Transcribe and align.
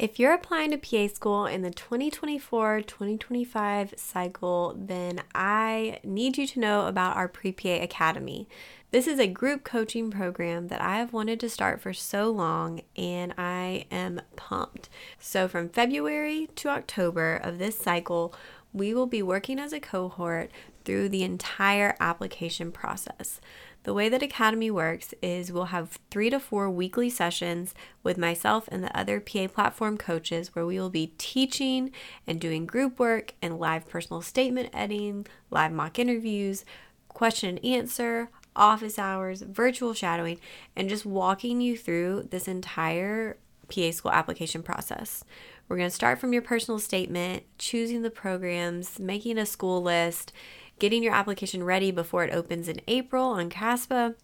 If 0.00 0.18
you're 0.18 0.32
applying 0.32 0.70
to 0.70 0.78
PA 0.78 1.12
school 1.14 1.44
in 1.44 1.60
the 1.60 1.70
2024 1.70 2.80
2025 2.80 3.92
cycle, 3.98 4.74
then 4.74 5.20
I 5.34 6.00
need 6.02 6.38
you 6.38 6.46
to 6.46 6.58
know 6.58 6.86
about 6.86 7.18
our 7.18 7.28
Pre 7.28 7.52
PA 7.52 7.68
Academy. 7.68 8.48
This 8.92 9.06
is 9.06 9.18
a 9.18 9.26
group 9.26 9.62
coaching 9.62 10.10
program 10.10 10.68
that 10.68 10.80
I 10.80 10.96
have 10.96 11.12
wanted 11.12 11.38
to 11.40 11.50
start 11.50 11.82
for 11.82 11.92
so 11.92 12.30
long, 12.30 12.80
and 12.96 13.34
I 13.36 13.84
am 13.90 14.22
pumped. 14.36 14.88
So, 15.18 15.46
from 15.46 15.68
February 15.68 16.48
to 16.56 16.70
October 16.70 17.36
of 17.36 17.58
this 17.58 17.78
cycle, 17.78 18.32
we 18.72 18.94
will 18.94 19.06
be 19.06 19.22
working 19.22 19.58
as 19.58 19.74
a 19.74 19.80
cohort 19.80 20.50
through 20.86 21.10
the 21.10 21.24
entire 21.24 21.94
application 22.00 22.72
process. 22.72 23.38
The 23.82 23.94
way 23.94 24.10
that 24.10 24.22
Academy 24.22 24.70
works 24.70 25.14
is 25.22 25.50
we'll 25.50 25.66
have 25.66 25.98
three 26.10 26.28
to 26.28 26.38
four 26.38 26.68
weekly 26.68 27.08
sessions 27.08 27.74
with 28.02 28.18
myself 28.18 28.68
and 28.70 28.84
the 28.84 28.96
other 28.96 29.20
PA 29.20 29.46
platform 29.46 29.96
coaches 29.96 30.54
where 30.54 30.66
we 30.66 30.78
will 30.78 30.90
be 30.90 31.14
teaching 31.16 31.90
and 32.26 32.38
doing 32.38 32.66
group 32.66 32.98
work 32.98 33.32
and 33.40 33.58
live 33.58 33.88
personal 33.88 34.20
statement 34.20 34.68
editing, 34.74 35.26
live 35.50 35.72
mock 35.72 35.98
interviews, 35.98 36.66
question 37.08 37.48
and 37.56 37.64
answer, 37.64 38.28
office 38.54 38.98
hours, 38.98 39.40
virtual 39.40 39.94
shadowing, 39.94 40.38
and 40.76 40.90
just 40.90 41.06
walking 41.06 41.62
you 41.62 41.76
through 41.76 42.28
this 42.30 42.46
entire 42.46 43.38
PA 43.74 43.90
school 43.92 44.12
application 44.12 44.62
process. 44.62 45.24
We're 45.68 45.76
going 45.76 45.88
to 45.88 45.94
start 45.94 46.18
from 46.18 46.32
your 46.32 46.42
personal 46.42 46.80
statement, 46.80 47.44
choosing 47.56 48.02
the 48.02 48.10
programs, 48.10 48.98
making 48.98 49.38
a 49.38 49.46
school 49.46 49.80
list, 49.80 50.32
getting 50.80 51.04
your 51.04 51.14
application 51.14 51.62
ready 51.62 51.92
before 51.92 52.24
it 52.24 52.34
opens 52.34 52.68
in 52.68 52.80
April 52.88 53.26
on 53.26 53.48
CASPA 53.48 54.16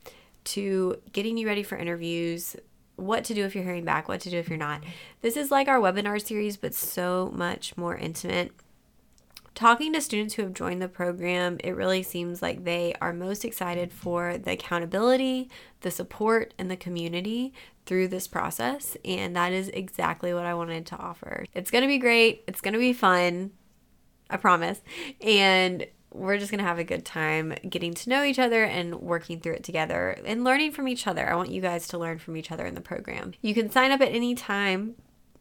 to 0.45 1.01
getting 1.13 1.37
you 1.37 1.47
ready 1.47 1.63
for 1.63 1.77
interviews, 1.77 2.57
what 2.97 3.25
to 3.25 3.35
do 3.35 3.45
if 3.45 3.55
you're 3.55 3.63
hearing 3.63 3.85
back, 3.85 4.09
what 4.09 4.21
to 4.23 4.31
do 4.31 4.39
if 4.39 4.49
you're 4.49 4.59
not. 4.59 4.83
This 5.21 5.37
is 5.37 5.51
like 5.51 5.69
our 5.69 5.79
webinar 5.79 6.21
series, 6.21 6.57
but 6.57 6.75
so 6.75 7.31
much 7.35 7.77
more 7.77 7.97
intimate. 7.97 8.53
Talking 9.55 9.93
to 9.93 10.01
students 10.01 10.35
who 10.35 10.43
have 10.43 10.55
joined 10.55 10.83
the 10.83 10.89
program, 10.89 11.59
it 11.63 11.71
really 11.71 12.03
seems 12.03 12.43
like 12.43 12.65
they 12.65 12.95
are 13.01 13.13
most 13.13 13.45
excited 13.45 13.93
for 13.93 14.37
the 14.37 14.53
accountability, 14.53 15.51
the 15.81 15.91
support, 15.91 16.53
and 16.59 16.71
the 16.71 16.77
community 16.77 17.53
through 17.87 18.09
this 18.09 18.29
process. 18.29 18.97
And 19.05 19.37
that 19.37 19.53
is 19.53 19.69
exactly 19.69 20.35
what 20.35 20.45
I 20.45 20.55
wanted 20.55 20.87
to 20.87 20.97
offer. 20.97 21.47
It's 21.55 21.71
going 21.71 21.83
to 21.83 21.89
be 21.89 21.99
great. 21.99 22.45
It's 22.47 22.61
going 22.61 22.75
to 22.75 22.81
be 22.81 22.93
fun. 22.93 23.53
I 24.29 24.37
promise. 24.37 24.81
And 25.21 25.87
we're 26.17 26.39
just 26.39 26.51
going 26.51 26.59
to 26.59 26.65
have 26.65 26.79
a 26.79 26.85
good 26.85 27.05
time 27.05 27.55
getting 27.69 27.93
to 27.95 28.09
know 28.09 28.25
each 28.25 28.39
other 28.39 28.65
and 28.65 29.01
working 29.01 29.39
through 29.41 29.55
it 29.55 29.65
together 29.65 30.19
and 30.25 30.45
learning 30.45 30.73
from 30.73 30.89
each 30.89 31.07
other. 31.07 31.31
I 31.31 31.37
want 31.37 31.51
you 31.51 31.61
guys 31.61 31.87
to 31.89 31.99
learn 31.99 32.19
from 32.19 32.37
each 32.37 32.51
other 32.51 32.65
in 32.65 32.75
the 32.75 32.81
program. 32.81 33.35
You 33.43 33.55
can 33.55 33.71
sign 33.71 33.91
up 33.91 34.01
at 34.01 34.13
any 34.13 34.35
time. 34.35 34.95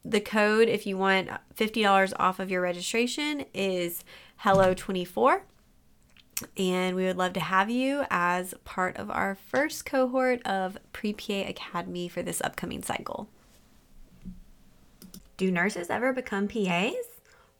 The 0.03 0.21
code, 0.21 0.67
if 0.67 0.85
you 0.85 0.97
want 0.97 1.29
$50 1.55 2.13
off 2.19 2.39
of 2.39 2.51
your 2.51 2.61
registration, 2.61 3.45
is 3.53 4.03
Hello24. 4.43 5.41
And 6.57 6.95
we 6.95 7.05
would 7.05 7.17
love 7.17 7.33
to 7.33 7.39
have 7.39 7.69
you 7.69 8.03
as 8.11 8.53
part 8.65 8.97
of 8.97 9.09
our 9.09 9.35
first 9.35 9.85
cohort 9.85 10.45
of 10.45 10.77
Pre 10.91 11.13
PA 11.13 11.47
Academy 11.47 12.09
for 12.09 12.21
this 12.21 12.41
upcoming 12.41 12.83
cycle. 12.83 13.29
Do 15.37 15.49
nurses 15.49 15.89
ever 15.89 16.13
become 16.13 16.47
PAs? 16.47 17.14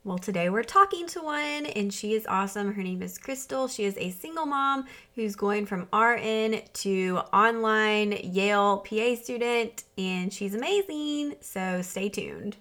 Well, 0.06 0.20
today 0.20 0.52
we're 0.52 0.62
talking 0.62 1.08
to 1.08 1.22
one, 1.24 1.66
and 1.66 1.92
she 1.92 2.14
is 2.14 2.28
awesome. 2.30 2.76
Her 2.76 2.84
name 2.84 3.02
is 3.02 3.18
Krystal. 3.18 3.68
She 3.68 3.86
is 3.86 3.98
a 3.98 4.12
single 4.12 4.46
mom 4.46 4.86
who's 5.16 5.36
going 5.36 5.66
from 5.66 5.88
RN 5.92 6.62
to 6.74 7.22
online 7.34 8.12
Yale 8.12 8.86
PA 8.88 9.16
student, 9.16 9.84
and 9.98 10.32
she's 10.32 10.54
amazing. 10.54 11.38
So 11.42 11.82
stay 11.82 12.10
tuned. 12.10 12.58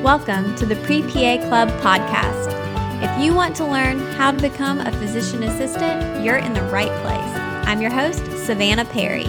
Welcome 0.00 0.54
to 0.54 0.64
the 0.64 0.76
Pre 0.84 1.02
PA 1.02 1.38
Club 1.48 1.68
podcast. 1.80 2.54
If 3.02 3.24
you 3.24 3.34
want 3.34 3.56
to 3.56 3.64
learn 3.64 3.98
how 4.12 4.30
to 4.30 4.40
become 4.40 4.78
a 4.78 4.92
physician 4.92 5.42
assistant, 5.42 6.24
you're 6.24 6.38
in 6.38 6.52
the 6.52 6.62
right 6.70 6.92
place. 7.02 7.66
I'm 7.66 7.82
your 7.82 7.90
host, 7.90 8.24
Savannah 8.46 8.84
Perry. 8.84 9.26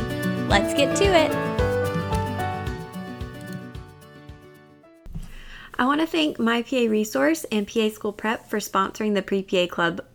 Let's 0.47 0.76
get 0.76 0.96
to 0.97 1.06
it. 1.06 1.61
I 5.81 5.86
want 5.86 6.00
to 6.00 6.06
thank 6.06 6.38
My 6.38 6.62
PA 6.62 6.86
Resource 6.88 7.44
and 7.46 7.68
PA 7.68 7.90
School 7.90 8.14
Prep 8.14 8.47
for 8.47 8.59
sponsoring 8.59 9.16
the 9.16 9.24
Pre 9.24 9.42
PA 9.42 9.66
Club 9.66 10.06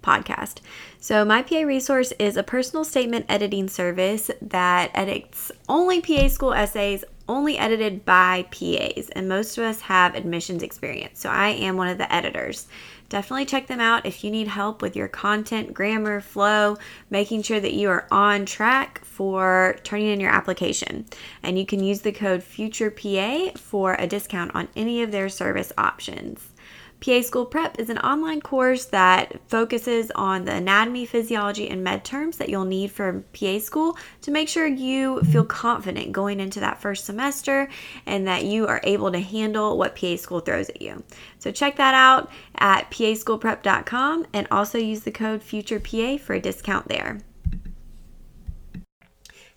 podcast. 0.00 0.60
So, 1.00 1.24
My 1.24 1.42
PA 1.42 1.62
Resource 1.62 2.12
is 2.20 2.36
a 2.36 2.44
personal 2.44 2.84
statement 2.84 3.26
editing 3.28 3.66
service 3.68 4.30
that 4.40 4.92
edits 4.94 5.50
only 5.68 6.00
PA 6.00 6.28
school 6.28 6.52
essays, 6.52 7.02
only 7.28 7.58
edited 7.58 8.04
by 8.04 8.46
PAs, 8.52 9.08
and 9.16 9.28
most 9.28 9.58
of 9.58 9.64
us 9.64 9.80
have 9.80 10.14
admissions 10.14 10.62
experience. 10.62 11.18
So, 11.18 11.28
I 11.28 11.48
am 11.48 11.76
one 11.76 11.88
of 11.88 11.98
the 11.98 12.14
editors 12.14 12.68
definitely 13.08 13.46
check 13.46 13.66
them 13.66 13.80
out 13.80 14.06
if 14.06 14.22
you 14.24 14.30
need 14.30 14.48
help 14.48 14.82
with 14.82 14.96
your 14.96 15.08
content, 15.08 15.72
grammar, 15.74 16.20
flow, 16.20 16.76
making 17.10 17.42
sure 17.42 17.60
that 17.60 17.74
you 17.74 17.88
are 17.88 18.06
on 18.10 18.46
track 18.46 19.04
for 19.04 19.76
turning 19.82 20.08
in 20.08 20.20
your 20.20 20.30
application. 20.30 21.06
And 21.42 21.58
you 21.58 21.66
can 21.66 21.82
use 21.82 22.02
the 22.02 22.12
code 22.12 22.42
FUTUREPA 22.42 23.58
for 23.58 23.94
a 23.94 24.06
discount 24.06 24.54
on 24.54 24.68
any 24.76 25.02
of 25.02 25.12
their 25.12 25.28
service 25.28 25.72
options. 25.78 26.52
PA 27.00 27.20
School 27.20 27.44
Prep 27.44 27.78
is 27.78 27.90
an 27.90 27.98
online 27.98 28.40
course 28.40 28.86
that 28.86 29.38
focuses 29.48 30.10
on 30.12 30.44
the 30.44 30.54
anatomy, 30.54 31.04
physiology, 31.04 31.68
and 31.68 31.84
med 31.84 32.04
terms 32.04 32.38
that 32.38 32.48
you'll 32.48 32.64
need 32.64 32.90
for 32.90 33.22
PA 33.38 33.58
school 33.58 33.96
to 34.22 34.30
make 34.30 34.48
sure 34.48 34.66
you 34.66 35.20
feel 35.22 35.44
confident 35.44 36.12
going 36.12 36.40
into 36.40 36.60
that 36.60 36.80
first 36.80 37.04
semester 37.04 37.68
and 38.06 38.26
that 38.26 38.44
you 38.44 38.66
are 38.66 38.80
able 38.84 39.12
to 39.12 39.20
handle 39.20 39.76
what 39.76 39.94
PA 39.94 40.16
school 40.16 40.40
throws 40.40 40.70
at 40.70 40.80
you. 40.80 41.02
So 41.38 41.52
check 41.52 41.76
that 41.76 41.94
out 41.94 42.30
at 42.56 42.90
paschoolprep.com 42.90 44.26
and 44.32 44.48
also 44.50 44.78
use 44.78 45.00
the 45.00 45.12
code 45.12 45.42
FUTUREPA 45.42 46.20
for 46.20 46.34
a 46.34 46.40
discount 46.40 46.88
there. 46.88 47.18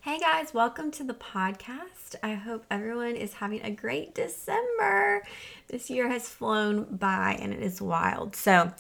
Hey 0.09 0.17
guys, 0.17 0.55
welcome 0.55 0.89
to 0.93 1.03
the 1.03 1.13
podcast. 1.13 2.15
I 2.23 2.33
hope 2.33 2.65
everyone 2.71 3.15
is 3.15 3.31
having 3.33 3.61
a 3.61 3.69
great 3.69 4.15
December. 4.15 5.23
This 5.67 5.87
year 5.87 6.09
has 6.09 6.27
flown 6.27 6.85
by 6.85 7.37
and 7.39 7.53
it 7.53 7.61
is 7.61 7.79
wild. 7.79 8.35
So 8.35 8.73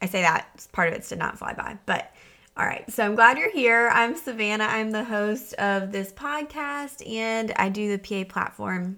I 0.00 0.06
say 0.06 0.22
that 0.22 0.66
part 0.72 0.88
of 0.88 0.94
it 0.94 1.08
did 1.08 1.20
not 1.20 1.38
fly 1.38 1.52
by, 1.52 1.78
but 1.86 2.12
all 2.56 2.66
right. 2.66 2.90
So 2.90 3.04
I'm 3.04 3.14
glad 3.14 3.38
you're 3.38 3.52
here. 3.52 3.90
I'm 3.92 4.16
Savannah. 4.16 4.64
I'm 4.64 4.90
the 4.90 5.04
host 5.04 5.54
of 5.54 5.92
this 5.92 6.10
podcast 6.10 7.08
and 7.08 7.52
I 7.54 7.68
do 7.68 7.96
the 7.96 8.24
PA 8.24 8.28
platform 8.28 8.96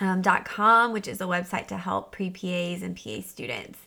um, 0.00 0.22
.com, 0.22 0.92
which 0.92 1.08
is 1.08 1.22
a 1.22 1.24
website 1.24 1.68
to 1.68 1.78
help 1.78 2.12
pre 2.12 2.28
PAs 2.28 2.82
and 2.82 2.94
PA 2.94 3.22
students. 3.22 3.78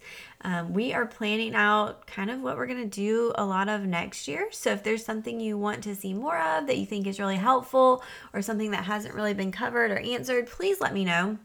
Um, 0.43 0.73
we 0.73 0.93
are 0.93 1.05
planning 1.05 1.53
out 1.53 2.07
kind 2.07 2.31
of 2.31 2.41
what 2.41 2.57
we're 2.57 2.65
going 2.65 2.89
to 2.89 2.95
do 2.95 3.31
a 3.35 3.45
lot 3.45 3.69
of 3.69 3.85
next 3.85 4.27
year. 4.27 4.47
So 4.51 4.71
if 4.71 4.83
there's 4.83 5.05
something 5.05 5.39
you 5.39 5.57
want 5.57 5.83
to 5.83 5.95
see 5.95 6.13
more 6.13 6.39
of 6.39 6.67
that 6.67 6.77
you 6.77 6.85
think 6.85 7.05
is 7.05 7.19
really 7.19 7.35
helpful 7.35 8.03
or 8.33 8.41
something 8.41 8.71
that 8.71 8.85
hasn't 8.85 9.13
really 9.13 9.33
been 9.33 9.51
covered 9.51 9.91
or 9.91 9.99
answered, 9.99 10.47
please 10.47 10.81
let 10.81 10.93
me 10.93 11.05
know. 11.05 11.37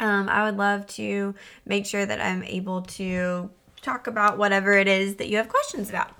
Um, 0.00 0.28
I 0.28 0.44
would 0.44 0.56
love 0.56 0.86
to 0.88 1.34
make 1.66 1.86
sure 1.86 2.06
that 2.06 2.20
I'm 2.20 2.42
able 2.44 2.82
to 2.82 3.50
talk 3.82 4.06
about 4.06 4.38
whatever 4.38 4.72
it 4.72 4.88
is 4.88 5.16
that 5.16 5.28
you 5.28 5.36
have 5.36 5.48
questions 5.48 5.90
about. 5.90 6.10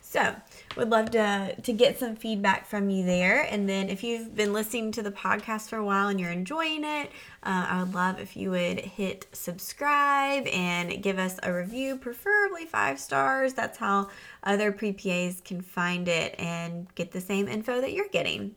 So, 0.00 0.34
would 0.76 0.90
love 0.90 1.10
to 1.12 1.54
to 1.60 1.72
get 1.72 1.98
some 1.98 2.16
feedback 2.16 2.66
from 2.66 2.90
you 2.90 3.04
there. 3.04 3.42
And 3.42 3.68
then 3.68 3.88
if 3.88 4.02
you've 4.02 4.34
been 4.34 4.52
listening 4.52 4.92
to 4.92 5.02
the 5.02 5.10
podcast 5.10 5.68
for 5.68 5.76
a 5.76 5.84
while 5.84 6.08
and 6.08 6.20
you're 6.20 6.30
enjoying 6.30 6.84
it 6.84 7.10
uh, 7.42 7.66
i 7.68 7.82
would 7.82 7.94
love 7.94 8.20
if 8.20 8.36
you 8.36 8.50
would 8.50 8.78
hit 8.78 9.26
subscribe 9.32 10.46
and 10.48 11.02
give 11.02 11.18
us 11.18 11.38
a 11.42 11.52
review 11.52 11.96
preferably 11.96 12.66
five 12.66 12.98
stars. 12.98 13.54
That's 13.54 13.78
how 13.78 14.08
other 14.42 14.72
pre-pas 14.72 15.40
can 15.44 15.60
find 15.60 16.08
it 16.08 16.34
and 16.38 16.92
get 16.94 17.12
the 17.12 17.20
same 17.20 17.48
info 17.48 17.80
that 17.80 17.92
you're 17.92 18.08
getting 18.08 18.54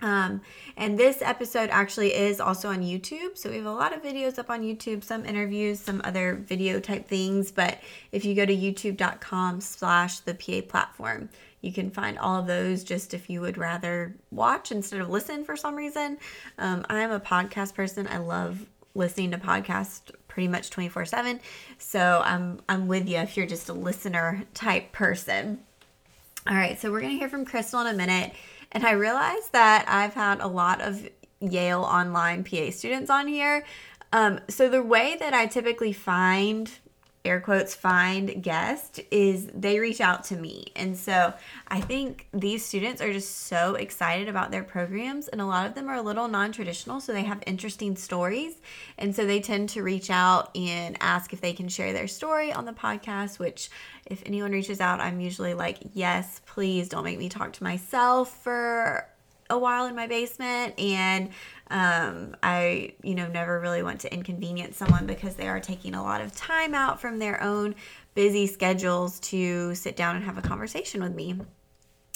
um, 0.00 0.42
and 0.76 0.98
this 0.98 1.22
episode 1.22 1.70
actually 1.70 2.14
is 2.14 2.40
also 2.40 2.68
on 2.68 2.82
YouTube. 2.82 3.36
So 3.36 3.50
we 3.50 3.56
have 3.56 3.66
a 3.66 3.72
lot 3.72 3.92
of 3.92 4.02
videos 4.02 4.38
up 4.38 4.48
on 4.48 4.62
YouTube, 4.62 5.02
some 5.02 5.24
interviews, 5.24 5.80
some 5.80 6.00
other 6.04 6.34
video 6.34 6.78
type 6.78 7.08
things. 7.08 7.50
But 7.50 7.78
if 8.12 8.24
you 8.24 8.34
go 8.34 8.46
to 8.46 8.56
youtube.com 8.56 9.60
slash 9.60 10.20
the 10.20 10.34
PA 10.34 10.60
platform, 10.68 11.28
you 11.60 11.72
can 11.72 11.90
find 11.90 12.18
all 12.18 12.38
of 12.38 12.46
those 12.46 12.84
just 12.84 13.12
if 13.12 13.28
you 13.28 13.40
would 13.40 13.58
rather 13.58 14.14
watch 14.30 14.70
instead 14.70 15.00
of 15.00 15.10
listen 15.10 15.44
for 15.44 15.56
some 15.56 15.74
reason. 15.74 16.18
Um, 16.58 16.86
I'm 16.88 17.10
a 17.10 17.18
podcast 17.18 17.74
person. 17.74 18.06
I 18.06 18.18
love 18.18 18.66
listening 18.94 19.32
to 19.32 19.38
podcasts 19.38 20.02
pretty 20.28 20.48
much 20.48 20.70
24 20.70 21.06
7. 21.06 21.40
So 21.78 22.22
I'm, 22.24 22.60
I'm 22.68 22.86
with 22.86 23.08
you 23.08 23.16
if 23.16 23.36
you're 23.36 23.46
just 23.46 23.68
a 23.68 23.72
listener 23.72 24.44
type 24.54 24.92
person. 24.92 25.58
All 26.48 26.56
right, 26.56 26.80
so 26.80 26.90
we're 26.90 27.00
going 27.00 27.12
to 27.12 27.18
hear 27.18 27.28
from 27.28 27.44
Krystal 27.44 27.80
in 27.82 27.94
a 27.94 27.96
minute. 27.96 28.32
And 28.72 28.84
I 28.86 28.92
realized 28.92 29.52
that 29.52 29.84
I've 29.88 30.14
had 30.14 30.40
a 30.40 30.46
lot 30.46 30.80
of 30.80 31.08
Yale 31.40 31.82
online 31.82 32.44
PA 32.44 32.70
students 32.70 33.10
on 33.10 33.28
here. 33.28 33.64
Um, 34.12 34.40
so 34.48 34.68
the 34.68 34.82
way 34.82 35.16
that 35.18 35.34
I 35.34 35.46
typically 35.46 35.92
find 35.92 36.70
air 37.24 37.40
quotes 37.40 37.74
find 37.74 38.42
guest 38.42 39.00
is 39.10 39.48
they 39.54 39.78
reach 39.78 40.00
out 40.00 40.24
to 40.24 40.36
me. 40.36 40.66
And 40.76 40.96
so 40.96 41.34
I 41.66 41.80
think 41.80 42.26
these 42.32 42.64
students 42.64 43.02
are 43.02 43.12
just 43.12 43.46
so 43.46 43.74
excited 43.74 44.28
about 44.28 44.50
their 44.50 44.62
programs 44.62 45.28
and 45.28 45.40
a 45.40 45.46
lot 45.46 45.66
of 45.66 45.74
them 45.74 45.88
are 45.88 45.96
a 45.96 46.02
little 46.02 46.28
non-traditional 46.28 47.00
so 47.00 47.12
they 47.12 47.24
have 47.24 47.42
interesting 47.46 47.96
stories 47.96 48.54
and 48.96 49.14
so 49.14 49.26
they 49.26 49.40
tend 49.40 49.68
to 49.70 49.82
reach 49.82 50.10
out 50.10 50.56
and 50.56 50.96
ask 51.00 51.32
if 51.32 51.40
they 51.40 51.52
can 51.52 51.68
share 51.68 51.92
their 51.92 52.08
story 52.08 52.52
on 52.52 52.64
the 52.64 52.72
podcast 52.72 53.38
which 53.38 53.70
if 54.06 54.22
anyone 54.24 54.52
reaches 54.52 54.80
out 54.80 55.00
I'm 55.00 55.20
usually 55.20 55.54
like 55.54 55.78
yes 55.92 56.40
please 56.46 56.88
don't 56.88 57.04
make 57.04 57.18
me 57.18 57.28
talk 57.28 57.52
to 57.54 57.64
myself 57.64 58.42
for 58.42 59.06
a 59.50 59.58
while 59.58 59.86
in 59.86 59.96
my 59.96 60.06
basement 60.06 60.78
and 60.78 61.30
um, 61.70 62.36
I, 62.42 62.94
you 63.02 63.14
know, 63.14 63.28
never 63.28 63.60
really 63.60 63.82
want 63.82 64.00
to 64.00 64.12
inconvenience 64.12 64.76
someone 64.76 65.06
because 65.06 65.34
they 65.34 65.48
are 65.48 65.60
taking 65.60 65.94
a 65.94 66.02
lot 66.02 66.20
of 66.20 66.34
time 66.34 66.74
out 66.74 67.00
from 67.00 67.18
their 67.18 67.42
own 67.42 67.74
busy 68.14 68.46
schedules 68.46 69.20
to 69.20 69.74
sit 69.74 69.96
down 69.96 70.16
and 70.16 70.24
have 70.24 70.38
a 70.38 70.42
conversation 70.42 71.02
with 71.02 71.14
me. 71.14 71.38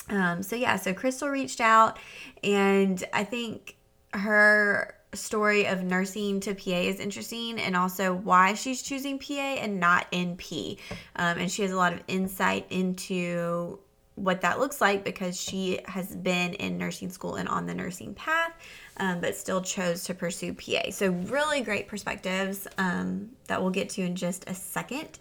Um, 0.08 0.43
so, 0.43 0.56
yeah, 0.56 0.76
so 0.76 0.93
Krystal 0.93 1.31
reached 1.31 1.60
out, 1.60 1.99
and 2.43 3.02
I 3.12 3.25
think 3.25 3.76
her 4.14 4.94
story 5.14 5.66
of 5.66 5.82
nursing 5.82 6.40
to 6.40 6.55
PA 6.55 6.70
is 6.70 6.98
interesting 6.98 7.58
and 7.58 7.76
also 7.76 8.14
why 8.14 8.55
she's 8.55 8.82
choosing 8.82 9.19
PA 9.19 9.34
and 9.34 9.78
not 9.78 10.10
NP. 10.10 10.78
Um, 11.16 11.38
and 11.38 11.50
she 11.50 11.62
has 11.62 11.70
a 11.70 11.76
lot 11.76 11.93
of 11.93 12.00
insight 12.08 12.66
into 12.70 13.78
what 14.14 14.42
that 14.42 14.58
looks 14.58 14.80
like 14.80 15.04
because 15.04 15.40
she 15.40 15.80
has 15.86 16.14
been 16.14 16.52
in 16.54 16.76
nursing 16.76 17.10
school 17.10 17.36
and 17.36 17.48
on 17.48 17.66
the 17.66 17.74
nursing 17.74 18.14
path 18.14 18.52
um, 18.98 19.20
but 19.20 19.36
still 19.36 19.62
chose 19.62 20.04
to 20.04 20.14
pursue 20.14 20.54
PA. 20.54 20.90
So, 20.90 21.10
really 21.10 21.62
great 21.62 21.88
perspectives 21.88 22.66
um, 22.78 23.30
that 23.46 23.60
we'll 23.60 23.70
get 23.70 23.88
to 23.90 24.02
in 24.02 24.16
just 24.16 24.48
a 24.48 24.54
second. 24.54 25.18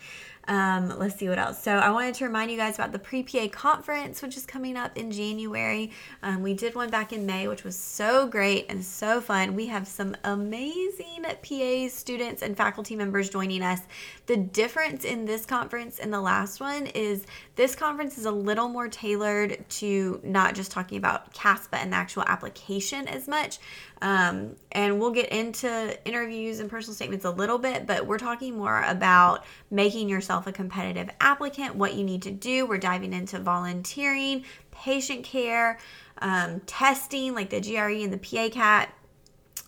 Um, 0.48 0.98
let's 0.98 1.18
see 1.18 1.30
what 1.30 1.38
else. 1.38 1.62
So, 1.62 1.78
I 1.78 1.92
wanted 1.92 2.16
to 2.16 2.26
remind 2.26 2.52
you 2.52 2.58
guys 2.58 2.76
about 2.76 2.92
the 2.92 3.00
pre 3.00 3.24
PA 3.24 3.48
conference, 3.48 4.22
which 4.22 4.38
is 4.38 4.46
coming 4.46 4.76
up 4.76 4.98
in 4.98 5.12
January. 5.12 5.92
Um, 6.24 6.42
we 6.42 6.54
did 6.54 6.76
one 6.76 6.90
back 6.90 7.14
in 7.14 7.26
May, 7.26 7.48
which 7.48 7.64
was 7.64 7.78
so 7.78 8.28
great 8.28 8.66
and 8.70 8.84
so 8.84 9.22
fun. 9.22 9.56
We 9.56 9.68
have 9.68 9.88
some 9.88 10.16
amazing 10.24 11.12
PA 11.42 11.88
students 11.90 12.42
and 12.42 12.56
faculty 12.56 12.96
members 12.96 13.30
joining 13.30 13.62
us. 13.62 13.82
The 14.26 14.38
difference 14.38 15.06
in 15.06 15.26
this 15.26 15.46
conference 15.46 16.00
and 16.00 16.14
the 16.14 16.22
last 16.22 16.60
one 16.60 16.88
is 16.88 17.26
this 17.56 17.76
conference 17.76 18.18
is 18.18 18.26
a 18.26 18.32
little 18.32 18.70
more 18.70 18.88
tailored 18.88 19.64
to 19.70 20.20
not 20.24 20.56
just 20.56 20.72
talking 20.72 20.98
about 20.98 21.34
CASPA 21.34 21.78
and 21.78 21.94
the 21.94 21.98
actual 21.98 22.24
application 22.24 23.08
as 23.08 23.28
much. 23.28 23.60
Um, 24.02 24.56
and 24.72 25.00
we'll 25.00 25.12
get 25.12 25.30
into 25.30 25.98
interviews 26.06 26.60
and 26.60 26.70
personal 26.70 26.96
statements 26.96 27.26
a 27.26 27.30
little 27.30 27.60
bit, 27.60 27.86
but 27.86 28.08
we're 28.08 28.18
talking 28.18 28.58
more 28.58 28.84
about 28.84 29.44
making 29.72 30.10
yourself 30.10 30.46
a 30.46 30.52
competitive 30.52 31.10
applicant, 31.20 31.76
what 31.76 31.96
you 31.96 32.04
need 32.04 32.22
to 32.24 32.32
do. 32.32 32.66
We're 32.66 32.78
diving 32.78 33.14
into 33.14 33.40
volunteering, 33.40 34.44
patient 34.70 35.24
care, 35.24 35.80
um, 36.20 36.60
testing 36.68 37.34
like 37.34 37.50
the 37.50 37.62
GRE 37.62 38.04
and 38.04 38.14
the 38.14 38.18
PA 38.18 38.50
CAT, 38.50 38.94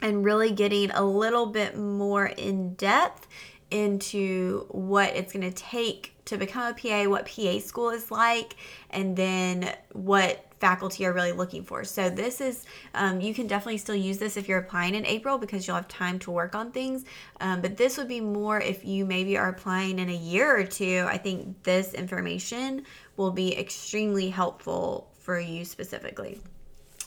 and 0.02 0.26
really 0.26 0.52
getting 0.52 0.92
a 0.92 1.04
little 1.04 1.46
bit 1.46 1.78
more 1.78 2.28
in 2.28 2.74
depth 2.76 3.28
into 3.72 4.68
what 4.70 5.16
it's 5.16 5.34
going 5.34 5.50
to 5.50 5.56
take 5.56 6.14
to 6.26 6.38
become 6.38 6.72
a 6.72 6.74
PA, 6.74 7.10
what 7.10 7.26
PA 7.26 7.60
school 7.60 7.90
is 7.90 8.12
like, 8.12 8.56
and 8.92 9.16
then 9.16 9.74
what 9.94 10.46
faculty 10.64 11.06
are 11.06 11.12
really 11.12 11.34
looking 11.34 11.62
for. 11.62 11.84
So 11.84 12.10
this 12.10 12.40
is, 12.40 12.64
um, 12.94 13.20
you 13.20 13.34
can 13.34 13.48
definitely 13.48 13.80
still 13.80 13.98
use 13.98 14.18
this 14.18 14.38
if 14.38 14.48
you're 14.48 14.60
applying 14.60 14.96
in 14.96 15.06
April 15.06 15.38
because 15.38 15.68
you'll 15.68 15.76
have 15.76 15.90
time 15.90 16.20
to 16.20 16.32
work 16.32 16.56
on 16.56 16.72
things. 16.72 17.04
Um, 17.42 17.60
but 17.60 17.76
this 17.76 17.98
would 17.98 18.08
be 18.08 18.22
more 18.22 18.62
if 18.62 18.86
you 18.86 19.06
maybe 19.06 19.38
are 19.38 19.50
applying 19.50 20.00
in 20.00 20.10
a 20.10 20.16
year 20.16 20.56
or 20.58 20.64
two. 20.64 21.06
I 21.10 21.18
think 21.18 21.64
this 21.64 21.94
information 21.94 22.86
will 23.18 23.32
be 23.32 23.60
extremely 23.60 24.30
helpful 24.30 25.12
for 25.20 25.38
you 25.38 25.66
specifically. 25.66 26.40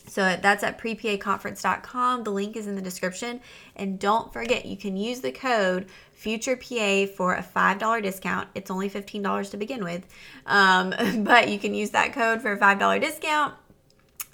So 0.06 0.36
that's 0.40 0.62
at 0.62 0.78
prepaconference.com. 0.78 2.24
The 2.24 2.30
link 2.30 2.56
is 2.56 2.66
in 2.66 2.76
the 2.76 2.82
description. 2.82 3.40
And 3.74 3.98
don't 3.98 4.32
forget, 4.32 4.66
you 4.66 4.76
can 4.76 4.96
use 4.96 5.20
the 5.20 5.32
code 5.32 5.86
FuturePA 6.20 7.10
for 7.10 7.34
a 7.34 7.42
$5 7.42 8.02
discount. 8.02 8.48
It's 8.54 8.70
only 8.70 8.88
$15 8.88 9.50
to 9.50 9.56
begin 9.56 9.84
with, 9.84 10.06
um, 10.46 10.94
but 11.24 11.48
you 11.48 11.58
can 11.58 11.74
use 11.74 11.90
that 11.90 12.12
code 12.12 12.40
for 12.40 12.52
a 12.52 12.58
$5 12.58 13.00
discount. 13.00 13.54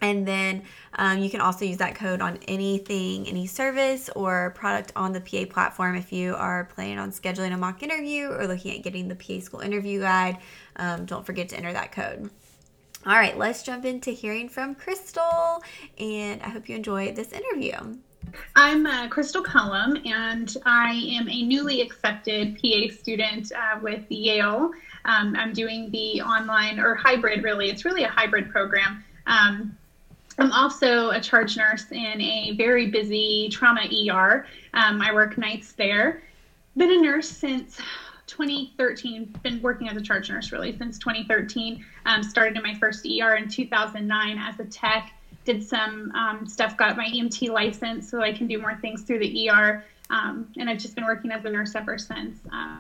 And 0.01 0.27
then 0.27 0.65
um, 0.95 1.19
you 1.19 1.31
can 1.31 1.41
also 1.41 1.65
use 1.65 1.77
that 1.77 1.95
code 1.95 2.21
on 2.21 2.39
anything, 2.49 3.29
any 3.29 3.47
service 3.47 4.11
or 4.17 4.53
product 4.57 4.93
on 4.97 5.13
the 5.13 5.21
PA 5.21 5.45
platform 5.49 5.95
if 5.95 6.13
you 6.13 6.35
are 6.35 6.65
planning 6.75 6.99
on 6.99 7.13
scheduling 7.13 7.55
a 7.55 7.57
mock 7.57 7.85
interview 7.85 8.29
or 8.29 8.49
looking 8.49 8.77
at 8.77 8.83
getting 8.83 9.07
the 9.07 9.15
PA 9.15 9.39
school 9.39 9.61
interview 9.61 10.01
guide. 10.01 10.39
Um, 10.75 11.07
don't 11.07 11.25
forget 11.25 11.51
to 11.51 11.57
enter 11.57 11.73
that 11.73 11.93
code. 11.93 12.31
All 13.05 13.15
right, 13.15 13.37
let's 13.37 13.65
jump 13.65 13.85
into 13.85 14.13
hearing 14.13 14.49
from 14.49 14.77
Krystal, 14.77 15.61
and 15.99 16.41
I 16.41 16.49
hope 16.51 16.69
you 16.69 16.77
enjoy 16.77 17.13
this 17.13 17.33
interview. 17.33 17.97
I'm 18.55 18.87
uh, 18.87 19.09
Krystal 19.09 19.45
Cullum, 19.45 19.99
and 20.07 20.57
I 20.65 20.93
am 21.19 21.29
a 21.29 21.43
newly 21.43 21.81
accepted 21.81 22.61
PA 22.63 22.95
student 22.95 23.51
uh, 23.51 23.81
with 23.83 24.05
Yale. 24.09 24.71
Um, 25.05 25.35
I'm 25.37 25.53
doing 25.53 25.91
the 25.91 26.23
online 26.23 26.79
or 26.79 26.95
hybrid, 26.95 27.43
really. 27.43 27.71
It's 27.71 27.85
really 27.85 28.05
a 28.05 28.09
hybrid 28.09 28.51
program. 28.51 29.03
Um, 29.27 29.77
I'm 30.39 30.53
also 30.53 31.11
a 31.11 31.21
charge 31.21 31.57
nurse 31.57 31.91
in 31.91 32.21
a 32.21 32.55
very 32.57 32.87
busy 32.87 33.49
trauma 33.51 33.81
ER. 33.83 34.47
Um, 34.75 35.03
I 35.03 35.13
work 35.13 35.37
nights 35.39 35.73
there. 35.73 36.23
Been 36.77 36.93
a 36.93 37.01
nurse 37.01 37.29
since 37.29 37.81
2013. 38.33 39.35
Been 39.43 39.63
working 39.63 39.89
as 39.89 39.97
a 39.97 40.01
charge 40.01 40.31
nurse 40.31 40.53
really 40.53 40.77
since 40.77 40.99
2013. 40.99 41.85
Um, 42.07 42.23
started 42.23 42.57
in 42.57 42.63
my 42.63 42.75
first 42.75 43.07
ER 43.07 43.37
in 43.37 43.49
2009 43.49 44.39
as 44.39 44.59
a 44.59 44.65
tech 44.65 45.13
did 45.45 45.67
some 45.67 46.13
um, 46.13 46.47
stuff, 46.47 46.77
got 46.77 46.97
my 46.97 47.07
EMT 47.07 47.51
license 47.51 48.09
so 48.09 48.23
I 48.23 48.33
can 48.33 48.47
do 48.47 48.59
more 48.59 48.77
things 48.77 49.03
through 49.03 49.19
the 49.19 49.49
ER. 49.49 49.85
Um, 50.11 50.49
and 50.57 50.69
I've 50.69 50.79
just 50.79 50.95
been 50.95 51.05
working 51.05 51.31
as 51.31 51.45
a 51.45 51.51
nurse 51.51 51.75
ever 51.75 51.99
since. 51.99 52.39
Uh, 52.53 52.77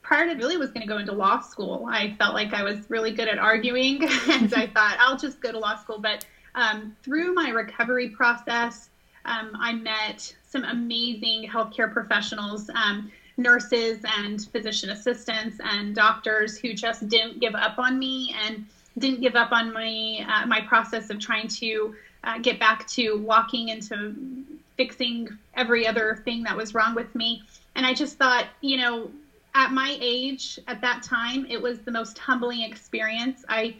prior 0.02 0.26
to 0.26 0.34
really 0.34 0.56
was 0.56 0.70
going 0.70 0.80
to 0.80 0.88
go 0.88 0.98
into 0.98 1.12
law 1.12 1.40
school. 1.40 1.88
I 1.88 2.16
felt 2.18 2.34
like 2.34 2.52
I 2.52 2.64
was 2.64 2.90
really 2.90 3.12
good 3.12 3.28
at 3.28 3.38
arguing, 3.38 4.02
and 4.28 4.52
I 4.52 4.66
thought 4.66 4.96
I'll 4.98 5.16
just 5.16 5.40
go 5.40 5.52
to 5.52 5.58
law 5.60 5.76
school. 5.76 6.00
But 6.00 6.26
um, 6.56 6.96
through 7.04 7.34
my 7.34 7.50
recovery 7.50 8.08
process, 8.08 8.90
um, 9.26 9.52
I 9.60 9.72
met 9.72 10.34
some 10.48 10.64
amazing 10.64 11.48
healthcare 11.48 11.92
professionals, 11.92 12.68
um, 12.74 13.12
nurses 13.36 14.00
and 14.18 14.44
physician 14.50 14.90
assistants 14.90 15.58
and 15.62 15.94
doctors 15.94 16.58
who 16.58 16.74
just 16.74 17.08
didn't 17.08 17.38
give 17.38 17.54
up 17.54 17.78
on 17.78 17.96
me 17.96 18.34
and 18.44 18.66
didn't 18.98 19.20
give 19.20 19.36
up 19.36 19.52
on 19.52 19.72
my 19.72 20.26
uh, 20.28 20.46
my 20.46 20.60
process 20.62 21.10
of 21.10 21.18
trying 21.18 21.48
to 21.48 21.94
uh, 22.24 22.38
get 22.38 22.58
back 22.58 22.86
to 22.88 23.18
walking 23.18 23.70
and 23.70 23.82
to 23.82 24.44
fixing 24.76 25.28
every 25.54 25.86
other 25.86 26.22
thing 26.24 26.42
that 26.42 26.56
was 26.56 26.74
wrong 26.74 26.94
with 26.94 27.14
me. 27.14 27.42
And 27.76 27.86
I 27.86 27.94
just 27.94 28.18
thought, 28.18 28.46
you 28.60 28.76
know, 28.76 29.10
at 29.54 29.72
my 29.72 29.96
age, 30.00 30.58
at 30.66 30.80
that 30.80 31.02
time, 31.02 31.46
it 31.48 31.60
was 31.60 31.80
the 31.80 31.90
most 31.90 32.18
humbling 32.18 32.62
experience. 32.62 33.44
I, 33.48 33.76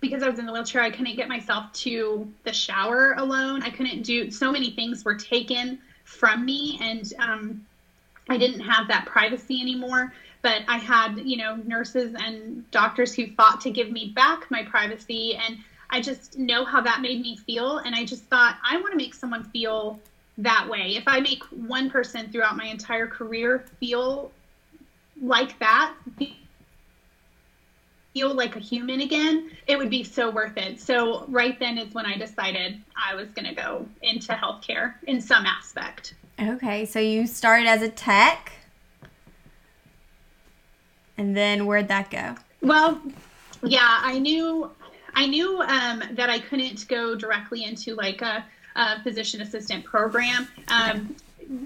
because 0.00 0.22
I 0.22 0.28
was 0.28 0.38
in 0.38 0.46
the 0.46 0.52
wheelchair, 0.52 0.82
I 0.82 0.90
couldn't 0.90 1.16
get 1.16 1.28
myself 1.28 1.72
to 1.72 2.30
the 2.44 2.52
shower 2.52 3.14
alone. 3.16 3.62
I 3.62 3.70
couldn't 3.70 4.02
do 4.02 4.30
so 4.30 4.52
many 4.52 4.70
things 4.70 5.04
were 5.04 5.14
taken 5.14 5.78
from 6.04 6.44
me, 6.44 6.78
and 6.80 7.12
um, 7.18 7.66
I 8.28 8.36
didn't 8.36 8.60
have 8.60 8.88
that 8.88 9.06
privacy 9.06 9.60
anymore. 9.60 10.12
But 10.44 10.62
I 10.68 10.76
had, 10.76 11.16
you 11.24 11.38
know, 11.38 11.56
nurses 11.56 12.14
and 12.18 12.70
doctors 12.70 13.14
who 13.14 13.28
fought 13.28 13.62
to 13.62 13.70
give 13.70 13.90
me 13.90 14.12
back 14.14 14.50
my 14.50 14.62
privacy, 14.62 15.36
and 15.36 15.56
I 15.88 16.02
just 16.02 16.38
know 16.38 16.66
how 16.66 16.82
that 16.82 17.00
made 17.00 17.22
me 17.22 17.38
feel. 17.38 17.78
And 17.78 17.94
I 17.94 18.04
just 18.04 18.24
thought, 18.24 18.58
I 18.62 18.76
want 18.76 18.92
to 18.92 18.98
make 18.98 19.14
someone 19.14 19.44
feel 19.44 19.98
that 20.36 20.68
way. 20.68 20.96
If 20.96 21.04
I 21.06 21.20
make 21.20 21.42
one 21.44 21.88
person 21.88 22.30
throughout 22.30 22.58
my 22.58 22.66
entire 22.66 23.06
career 23.06 23.64
feel 23.80 24.32
like 25.22 25.58
that, 25.60 25.94
feel 28.12 28.34
like 28.34 28.54
a 28.54 28.60
human 28.60 29.00
again, 29.00 29.50
it 29.66 29.78
would 29.78 29.88
be 29.88 30.04
so 30.04 30.30
worth 30.30 30.58
it. 30.58 30.78
So, 30.78 31.24
right 31.28 31.58
then 31.58 31.78
is 31.78 31.94
when 31.94 32.04
I 32.04 32.18
decided 32.18 32.82
I 32.94 33.14
was 33.14 33.30
going 33.30 33.48
to 33.48 33.54
go 33.54 33.86
into 34.02 34.32
healthcare 34.32 34.96
in 35.06 35.22
some 35.22 35.46
aspect. 35.46 36.12
Okay, 36.38 36.84
so 36.84 36.98
you 36.98 37.26
started 37.26 37.66
as 37.66 37.80
a 37.80 37.88
tech. 37.88 38.52
And 41.16 41.36
then 41.36 41.66
where'd 41.66 41.88
that 41.88 42.10
go? 42.10 42.34
Well, 42.60 43.00
yeah, 43.62 44.00
I 44.02 44.18
knew 44.18 44.70
I 45.14 45.26
knew 45.26 45.60
um, 45.60 46.02
that 46.12 46.28
I 46.28 46.40
couldn't 46.40 46.88
go 46.88 47.14
directly 47.14 47.64
into 47.64 47.94
like 47.94 48.20
a, 48.22 48.44
a 48.74 49.02
physician 49.02 49.40
assistant 49.40 49.84
program. 49.84 50.48
Um, 50.68 51.14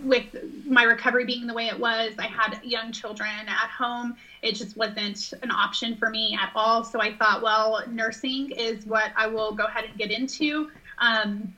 with 0.02 0.24
my 0.66 0.82
recovery 0.82 1.24
being 1.24 1.46
the 1.46 1.54
way 1.54 1.68
it 1.68 1.78
was, 1.78 2.12
I 2.18 2.26
had 2.26 2.60
young 2.62 2.92
children 2.92 3.30
at 3.46 3.70
home. 3.70 4.16
It 4.42 4.54
just 4.54 4.76
wasn't 4.76 5.32
an 5.42 5.50
option 5.50 5.96
for 5.96 6.10
me 6.10 6.36
at 6.40 6.50
all. 6.54 6.84
So 6.84 7.00
I 7.00 7.14
thought, 7.14 7.42
well, 7.42 7.82
nursing 7.88 8.50
is 8.50 8.86
what 8.86 9.12
I 9.16 9.28
will 9.28 9.52
go 9.52 9.64
ahead 9.64 9.84
and 9.84 9.96
get 9.96 10.10
into. 10.10 10.70
Um, 10.98 11.54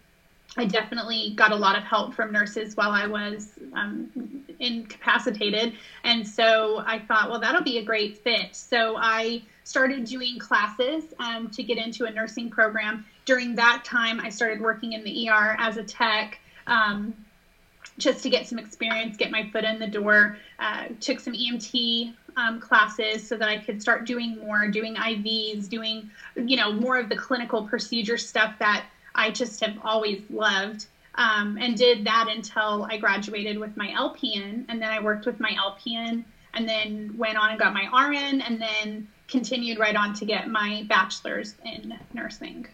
I 0.57 0.65
definitely 0.65 1.35
got 1.37 1.53
a 1.53 1.57
lot 1.57 1.77
of 1.77 1.85
help 1.85 2.15
from 2.15 2.33
nurses 2.33 2.77
while 2.77 2.91
I 2.91 3.07
was 3.07 3.51
um, 3.73 4.45
incapacitated. 4.59 5.75
And 6.03 6.27
so 6.27 6.83
I 6.87 6.99
thought, 6.99 7.31
well, 7.31 7.41
that'll 7.41 7.63
be 7.63 7.79
a 7.79 7.85
great 7.85 8.19
fit. 8.19 8.57
So 8.57 8.97
I 8.97 9.43
started 9.65 10.05
doing 10.05 10.39
classes 10.39 11.05
um, 11.21 11.51
to 11.51 11.63
get 11.63 11.79
into 11.79 12.05
a 12.05 12.11
nursing 12.11 12.51
program. 12.51 13.07
During 13.27 13.55
that 13.57 13.85
time, 13.85 14.19
I 14.21 14.29
started 14.29 14.61
working 14.61 14.93
in 14.93 15.05
the 15.05 15.29
ER 15.29 15.57
as 15.59 15.77
a 15.77 15.85
tech. 15.85 16.41
Um, 16.67 17.15
just 17.99 18.23
to 18.23 18.31
get 18.31 18.47
some 18.47 18.59
experience, 18.59 19.17
get 19.17 19.31
my 19.31 19.49
foot 19.51 19.65
in 19.65 19.79
the 19.79 19.87
door. 19.87 20.37
Uh, 20.59 20.87
took 21.01 21.21
some 21.21 21.35
EMT 21.35 22.15
um, 22.37 22.61
classes 22.61 23.27
so 23.27 23.37
that 23.37 23.49
I 23.49 23.59
could 23.59 23.81
start 23.81 24.07
doing 24.07 24.39
more, 24.39 24.67
doing 24.69 24.95
IVs, 24.97 25.69
doing, 25.69 26.11
you 26.35 26.57
know, 26.57 26.73
more 26.73 26.99
of 26.99 27.09
the 27.09 27.17
clinical 27.17 27.67
procedure 27.67 28.17
stuff 28.17 28.55
that 28.59 28.87
I 29.15 29.31
just 29.31 29.61
have 29.61 29.77
always 29.83 30.23
loved. 30.31 30.87
Um, 31.17 31.59
and 31.61 31.77
did 31.77 32.05
that 32.07 32.29
until 32.31 32.87
I 32.89 32.97
graduated 32.97 33.59
with 33.59 33.77
my 33.77 33.89
LPN. 33.89 34.65
And 34.69 34.81
then 34.81 34.91
I 34.91 35.01
worked 35.01 35.27
with 35.27 35.41
my 35.41 35.51
LPN 35.51 36.25
and 36.55 36.69
then 36.69 37.15
went 37.17 37.37
on 37.37 37.51
and 37.51 37.59
got 37.59 37.75
my 37.75 37.85
RN 37.85 38.41
and 38.41 38.61
then 38.61 39.09
continued 39.29 39.79
right 39.79 39.97
on 39.97 40.15
to 40.15 40.25
get 40.25 40.49
my 40.49 40.85
bachelor's 40.89 41.55
in 41.65 41.99
nursing. 42.15 42.67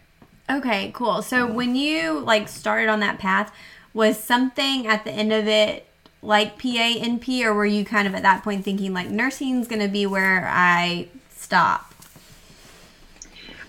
Okay, 0.49 0.91
cool. 0.93 1.21
So 1.21 1.51
when 1.51 1.75
you 1.75 2.19
like 2.19 2.47
started 2.47 2.89
on 2.89 2.99
that 3.01 3.19
path, 3.19 3.53
was 3.93 4.17
something 4.17 4.87
at 4.87 5.03
the 5.03 5.11
end 5.11 5.33
of 5.33 5.47
it 5.47 5.87
like 6.21 6.57
PA 6.57 6.67
NP 6.67 7.43
or 7.43 7.53
were 7.53 7.65
you 7.65 7.83
kind 7.83 8.07
of 8.07 8.15
at 8.15 8.23
that 8.23 8.43
point 8.43 8.63
thinking 8.63 8.93
like 8.93 9.09
nursing's 9.09 9.67
going 9.67 9.81
to 9.81 9.87
be 9.87 10.05
where 10.05 10.47
I 10.49 11.07
stop? 11.29 11.93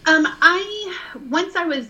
Um 0.07 0.27
I 0.27 0.99
once 1.29 1.57
I 1.57 1.65
was 1.65 1.89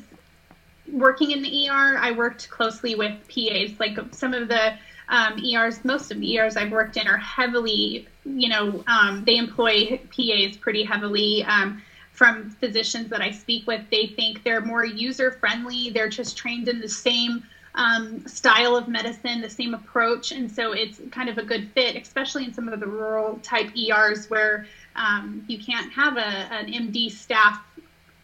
working 0.92 1.30
in 1.30 1.42
the 1.42 1.68
ER, 1.68 1.98
I 1.98 2.12
worked 2.12 2.50
closely 2.50 2.94
with 2.94 3.12
PAs. 3.28 3.78
Like 3.78 3.98
some 4.12 4.34
of 4.34 4.48
the 4.48 4.74
um, 5.08 5.42
ERs, 5.44 5.84
most 5.84 6.10
of 6.10 6.20
the 6.20 6.38
ERs 6.38 6.56
I've 6.56 6.72
worked 6.72 6.96
in 6.96 7.06
are 7.06 7.16
heavily, 7.16 8.06
you 8.24 8.48
know, 8.48 8.84
um, 8.86 9.24
they 9.24 9.36
employ 9.36 10.00
PAs 10.14 10.56
pretty 10.56 10.84
heavily. 10.84 11.44
Um, 11.44 11.82
from 12.12 12.50
physicians 12.50 13.08
that 13.10 13.22
I 13.22 13.30
speak 13.30 13.66
with, 13.68 13.80
they 13.90 14.08
think 14.08 14.42
they're 14.42 14.60
more 14.60 14.84
user 14.84 15.30
friendly. 15.30 15.90
They're 15.90 16.08
just 16.08 16.36
trained 16.36 16.68
in 16.68 16.80
the 16.80 16.88
same 16.88 17.44
um, 17.76 18.26
style 18.26 18.74
of 18.74 18.88
medicine, 18.88 19.40
the 19.40 19.48
same 19.48 19.72
approach, 19.72 20.32
and 20.32 20.50
so 20.50 20.72
it's 20.72 21.00
kind 21.12 21.28
of 21.28 21.38
a 21.38 21.44
good 21.44 21.70
fit, 21.74 21.94
especially 21.94 22.44
in 22.44 22.52
some 22.52 22.68
of 22.68 22.80
the 22.80 22.88
rural 22.88 23.38
type 23.44 23.70
ERs 23.76 24.28
where 24.28 24.66
um, 24.96 25.44
you 25.46 25.58
can't 25.58 25.92
have 25.92 26.16
a, 26.16 26.20
an 26.20 26.66
MD 26.66 27.08
staff 27.08 27.62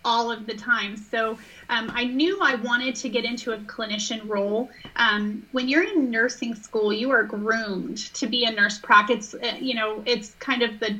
all 0.04 0.30
of 0.30 0.46
the 0.46 0.54
time. 0.54 0.96
So 0.96 1.38
um, 1.68 1.90
I 1.94 2.04
knew 2.04 2.38
I 2.40 2.56
wanted 2.56 2.94
to 2.96 3.08
get 3.08 3.24
into 3.24 3.52
a 3.52 3.58
clinician 3.58 4.28
role. 4.28 4.70
Um, 4.96 5.46
when 5.52 5.68
you're 5.68 5.84
in 5.84 6.10
nursing 6.10 6.54
school, 6.54 6.92
you 6.92 7.10
are 7.10 7.24
groomed 7.24 7.98
to 8.14 8.26
be 8.26 8.44
a 8.44 8.50
nurse 8.50 8.78
practice. 8.78 9.34
It's 9.40 9.62
you 9.62 9.74
know, 9.74 10.02
it's 10.06 10.34
kind 10.38 10.62
of 10.62 10.78
the 10.80 10.98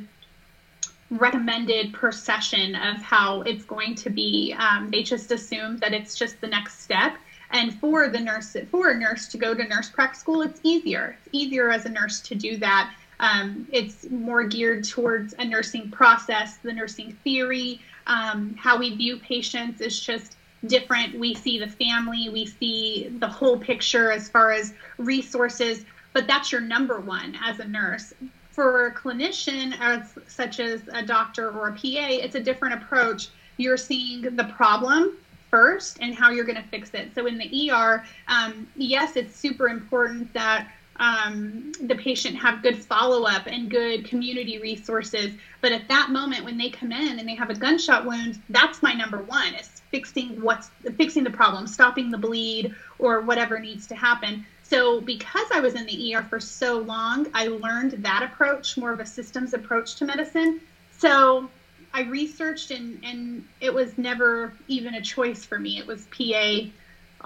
recommended 1.11 1.93
procession 1.93 2.75
of 2.75 2.97
how 2.97 3.41
it's 3.41 3.63
going 3.63 3.95
to 3.95 4.09
be. 4.09 4.55
Um, 4.57 4.89
they 4.89 5.03
just 5.03 5.31
assume 5.31 5.77
that 5.77 5.93
it's 5.93 6.15
just 6.15 6.41
the 6.41 6.47
next 6.47 6.81
step. 6.81 7.15
And 7.51 7.79
for 7.79 8.09
the 8.09 8.19
nurse, 8.19 8.55
for 8.71 8.89
a 8.89 8.97
nurse 8.97 9.27
to 9.27 9.37
go 9.37 9.53
to 9.53 9.63
nurse 9.63 9.89
prac 9.89 10.15
school, 10.15 10.41
it's 10.41 10.59
easier. 10.63 11.15
It's 11.25 11.29
easier 11.31 11.69
as 11.69 11.85
a 11.85 11.89
nurse 11.89 12.19
to 12.21 12.35
do 12.35 12.57
that. 12.57 12.91
Um, 13.19 13.67
it's 13.71 14.09
more 14.09 14.43
geared 14.43 14.83
towards 14.83 15.33
a 15.39 15.45
nursing 15.45 15.89
process, 15.89 16.57
the 16.57 16.73
nursing 16.73 17.17
theory, 17.23 17.81
um, 18.07 18.55
how 18.57 18.77
we 18.77 18.95
view 18.95 19.17
patients 19.17 19.81
is 19.81 19.99
just 19.99 20.35
different. 20.67 21.17
We 21.17 21.33
see 21.33 21.59
the 21.59 21.67
family, 21.67 22.29
we 22.29 22.45
see 22.45 23.09
the 23.19 23.27
whole 23.27 23.57
picture 23.57 24.11
as 24.11 24.29
far 24.29 24.51
as 24.51 24.73
resources, 24.97 25.85
but 26.13 26.27
that's 26.27 26.51
your 26.51 26.61
number 26.61 26.99
one 26.99 27.37
as 27.43 27.59
a 27.59 27.65
nurse. 27.65 28.13
For 28.51 28.87
a 28.87 28.93
clinician, 28.93 29.77
as 29.79 30.17
such 30.27 30.59
as 30.59 30.81
a 30.93 31.03
doctor 31.03 31.51
or 31.51 31.69
a 31.69 31.71
PA, 31.73 31.79
it's 31.81 32.35
a 32.35 32.39
different 32.39 32.75
approach. 32.75 33.29
You're 33.57 33.77
seeing 33.77 34.21
the 34.21 34.45
problem 34.45 35.17
first 35.51 35.97
and 36.01 36.15
how 36.15 36.31
you're 36.31 36.45
going 36.45 36.61
to 36.61 36.69
fix 36.69 36.89
it. 36.93 37.13
So 37.15 37.25
in 37.27 37.37
the 37.37 37.71
ER, 37.71 38.03
um, 38.27 38.67
yes, 38.75 39.15
it's 39.15 39.35
super 39.35 39.67
important 39.67 40.33
that 40.33 40.67
um, 40.97 41.73
the 41.81 41.95
patient 41.95 42.37
have 42.37 42.61
good 42.61 42.77
follow 42.77 43.25
up 43.25 43.47
and 43.47 43.69
good 43.69 44.05
community 44.05 44.59
resources. 44.59 45.33
But 45.61 45.71
at 45.71 45.87
that 45.89 46.09
moment, 46.09 46.45
when 46.45 46.57
they 46.57 46.69
come 46.69 46.91
in 46.91 47.19
and 47.19 47.27
they 47.27 47.35
have 47.35 47.49
a 47.49 47.55
gunshot 47.55 48.05
wound, 48.05 48.41
that's 48.49 48.81
my 48.81 48.93
number 48.93 49.21
one 49.23 49.53
is 49.55 49.81
fixing 49.91 50.41
what's 50.41 50.69
fixing 50.97 51.23
the 51.23 51.31
problem, 51.31 51.67
stopping 51.67 52.11
the 52.11 52.17
bleed, 52.17 52.73
or 52.99 53.21
whatever 53.21 53.59
needs 53.59 53.87
to 53.87 53.95
happen. 53.95 54.45
So 54.63 55.01
because 55.01 55.47
I 55.53 55.59
was 55.59 55.75
in 55.75 55.85
the 55.85 56.15
ER 56.15 56.23
for 56.23 56.39
so 56.39 56.79
long, 56.79 57.27
I 57.33 57.47
learned 57.47 58.03
that 58.03 58.23
approach, 58.23 58.77
more 58.77 58.91
of 58.91 58.99
a 58.99 59.05
systems 59.05 59.53
approach 59.53 59.95
to 59.95 60.05
medicine. 60.05 60.59
So 60.97 61.49
I 61.93 62.01
researched 62.01 62.71
and 62.71 62.99
and 63.03 63.47
it 63.59 63.73
was 63.73 63.97
never 63.97 64.53
even 64.67 64.95
a 64.95 65.01
choice 65.01 65.43
for 65.43 65.59
me. 65.59 65.77
It 65.77 65.85
was 65.85 66.05
PA 66.05 66.69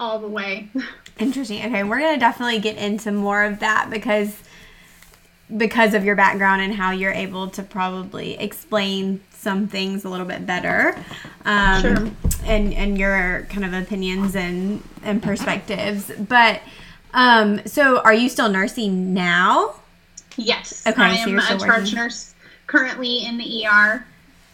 all 0.00 0.18
the 0.18 0.28
way. 0.28 0.68
Interesting. 1.18 1.64
Okay, 1.66 1.84
we're 1.84 2.00
gonna 2.00 2.18
definitely 2.18 2.58
get 2.58 2.76
into 2.76 3.12
more 3.12 3.44
of 3.44 3.60
that 3.60 3.88
because 3.90 4.34
because 5.56 5.94
of 5.94 6.04
your 6.04 6.16
background 6.16 6.62
and 6.62 6.74
how 6.74 6.90
you're 6.90 7.12
able 7.12 7.48
to 7.50 7.62
probably 7.62 8.38
explain 8.38 9.20
some 9.32 9.66
things 9.66 10.04
a 10.04 10.08
little 10.08 10.26
bit 10.26 10.46
better 10.46 10.94
um, 11.44 11.80
sure. 11.80 12.10
and 12.44 12.72
and 12.74 12.98
your 12.98 13.46
kind 13.50 13.64
of 13.64 13.72
opinions 13.72 14.36
and 14.36 14.82
and 15.02 15.22
perspectives 15.22 16.12
but 16.28 16.60
um 17.14 17.60
so 17.66 18.00
are 18.00 18.12
you 18.12 18.28
still 18.28 18.50
nursing 18.50 19.14
now 19.14 19.74
yes 20.36 20.86
okay 20.86 21.02
i 21.02 21.16
am 21.16 21.40
so 21.40 21.56
a 21.56 21.58
charge 21.58 21.94
nurse 21.94 22.34
currently 22.66 23.24
in 23.24 23.38
the 23.38 23.66
er 23.66 24.04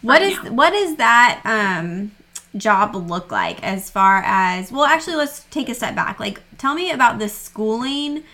What 0.03 0.23
right 0.23 0.33
is 0.33 0.43
now. 0.45 0.53
what 0.53 0.73
is 0.73 0.97
that 0.97 1.41
um 1.45 2.13
job 2.57 2.95
look 2.95 3.31
like 3.31 3.63
as 3.63 3.91
far 3.91 4.23
as 4.25 4.73
well 4.73 4.85
actually 4.85 5.17
let's 5.17 5.45
take 5.51 5.69
a 5.69 5.75
step 5.75 5.95
back. 5.95 6.21
Like 6.21 6.41
tell 6.59 6.75
me 6.75 6.91
about 6.91 7.19
the 7.19 7.29
schooling 7.29 8.25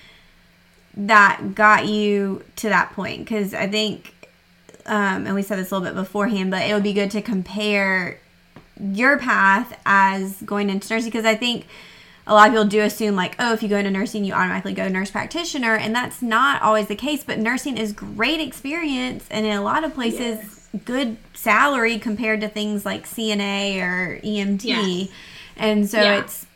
that 0.97 1.55
got 1.55 1.87
you 1.87 2.45
to 2.57 2.69
that 2.69 2.93
point 2.93 3.21
because 3.21 3.55
i 3.55 3.67
think 3.67 4.15
um, 4.85 5.27
and 5.27 5.35
we 5.35 5.43
said 5.43 5.59
this 5.59 5.71
a 5.71 5.79
little 5.79 5.89
bit 5.89 5.95
beforehand 5.95 6.51
but 6.51 6.63
it 6.63 6.75
would 6.75 6.83
be 6.83 6.93
good 6.93 7.11
to 7.11 7.23
compare 7.23 8.19
your 8.79 9.19
path 9.19 9.79
as 9.87 10.43
going 10.43 10.69
into 10.69 10.93
nursing 10.93 11.11
because 11.11 11.25
i 11.25 11.35
think 11.35 11.67
a 12.27 12.35
lot 12.35 12.49
of 12.49 12.53
people 12.53 12.65
do 12.67 12.81
assume 12.81 13.17
like 13.17 13.35
oh 13.39 13.53
if 13.53 13.63
you 13.63 13.69
go 13.69 13.79
into 13.79 13.91
nursing 13.91 14.25
you 14.25 14.33
automatically 14.35 14.75
go 14.75 14.87
nurse 14.89 15.11
practitioner 15.11 15.77
and 15.77 15.95
that's 15.95 16.21
not 16.21 16.61
always 16.61 16.89
the 16.89 16.97
case 16.97 17.25
but 17.25 17.39
nursing 17.39 17.79
is 17.79 17.93
great 17.93 18.41
experience 18.41 19.27
and 19.31 19.47
in 19.47 19.53
a 19.53 19.63
lot 19.63 19.85
of 19.85 19.95
places. 19.95 20.39
Yes 20.39 20.62
good 20.85 21.17
salary 21.35 21.99
compared 21.99 22.41
to 22.41 22.49
things 22.49 22.85
like 22.85 23.07
CNA 23.07 23.83
or 23.83 24.21
EMT. 24.23 24.65
Yes. 24.65 25.09
And 25.57 25.89
so 25.89 26.01
yeah. 26.01 26.21
it's 26.21 26.47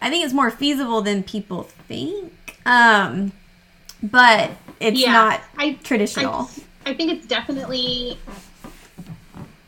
I 0.00 0.10
think 0.10 0.24
it's 0.24 0.34
more 0.34 0.50
feasible 0.50 1.02
than 1.02 1.22
people 1.22 1.64
think. 1.64 2.58
Um 2.66 3.32
but 4.02 4.50
it's 4.80 4.98
yeah. 4.98 5.12
not 5.12 5.40
I, 5.56 5.74
traditional. 5.84 6.50
I, 6.84 6.90
I 6.90 6.94
think 6.94 7.12
it's 7.12 7.26
definitely 7.26 8.18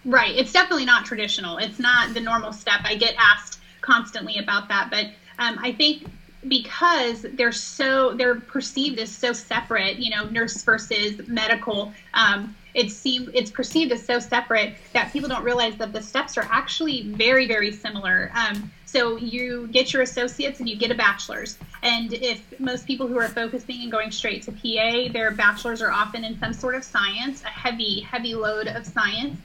right. 0.04 0.34
It's 0.34 0.52
definitely 0.52 0.84
not 0.84 1.04
traditional. 1.04 1.58
It's 1.58 1.78
not 1.78 2.14
the 2.14 2.20
normal 2.20 2.52
step. 2.52 2.80
I 2.84 2.96
get 2.96 3.14
asked 3.18 3.60
constantly 3.80 4.38
about 4.38 4.68
that, 4.68 4.90
but 4.90 5.06
um, 5.38 5.58
I 5.60 5.72
think 5.72 6.06
because 6.48 7.24
they're 7.34 7.52
so 7.52 8.14
they're 8.14 8.40
perceived 8.40 8.98
as 8.98 9.10
so 9.10 9.32
separate 9.32 9.98
you 9.98 10.10
know 10.10 10.24
nurse 10.26 10.62
versus 10.62 11.20
medical 11.26 11.92
um, 12.14 12.54
it's 12.74 12.94
seem 12.94 13.30
it's 13.34 13.50
perceived 13.50 13.92
as 13.92 14.04
so 14.04 14.18
separate 14.18 14.74
that 14.92 15.12
people 15.12 15.28
don't 15.28 15.44
realize 15.44 15.76
that 15.76 15.92
the 15.92 16.02
steps 16.02 16.36
are 16.36 16.46
actually 16.50 17.02
very 17.08 17.46
very 17.46 17.72
similar 17.72 18.30
um, 18.34 18.70
So 18.94 19.16
you 19.16 19.66
get 19.72 19.92
your 19.92 20.02
associates 20.02 20.60
and 20.60 20.68
you 20.68 20.76
get 20.76 20.92
a 20.92 20.94
bachelor's. 20.94 21.58
And 21.82 22.12
if 22.12 22.40
most 22.60 22.86
people 22.86 23.08
who 23.08 23.18
are 23.18 23.26
focusing 23.26 23.82
and 23.82 23.90
going 23.90 24.12
straight 24.12 24.44
to 24.44 24.52
PA, 24.52 25.12
their 25.12 25.32
bachelor's 25.32 25.82
are 25.82 25.90
often 25.90 26.22
in 26.22 26.38
some 26.38 26.52
sort 26.52 26.76
of 26.76 26.84
science, 26.84 27.42
a 27.42 27.48
heavy, 27.48 27.98
heavy 28.02 28.36
load 28.36 28.68
of 28.68 28.86
science. 28.86 29.36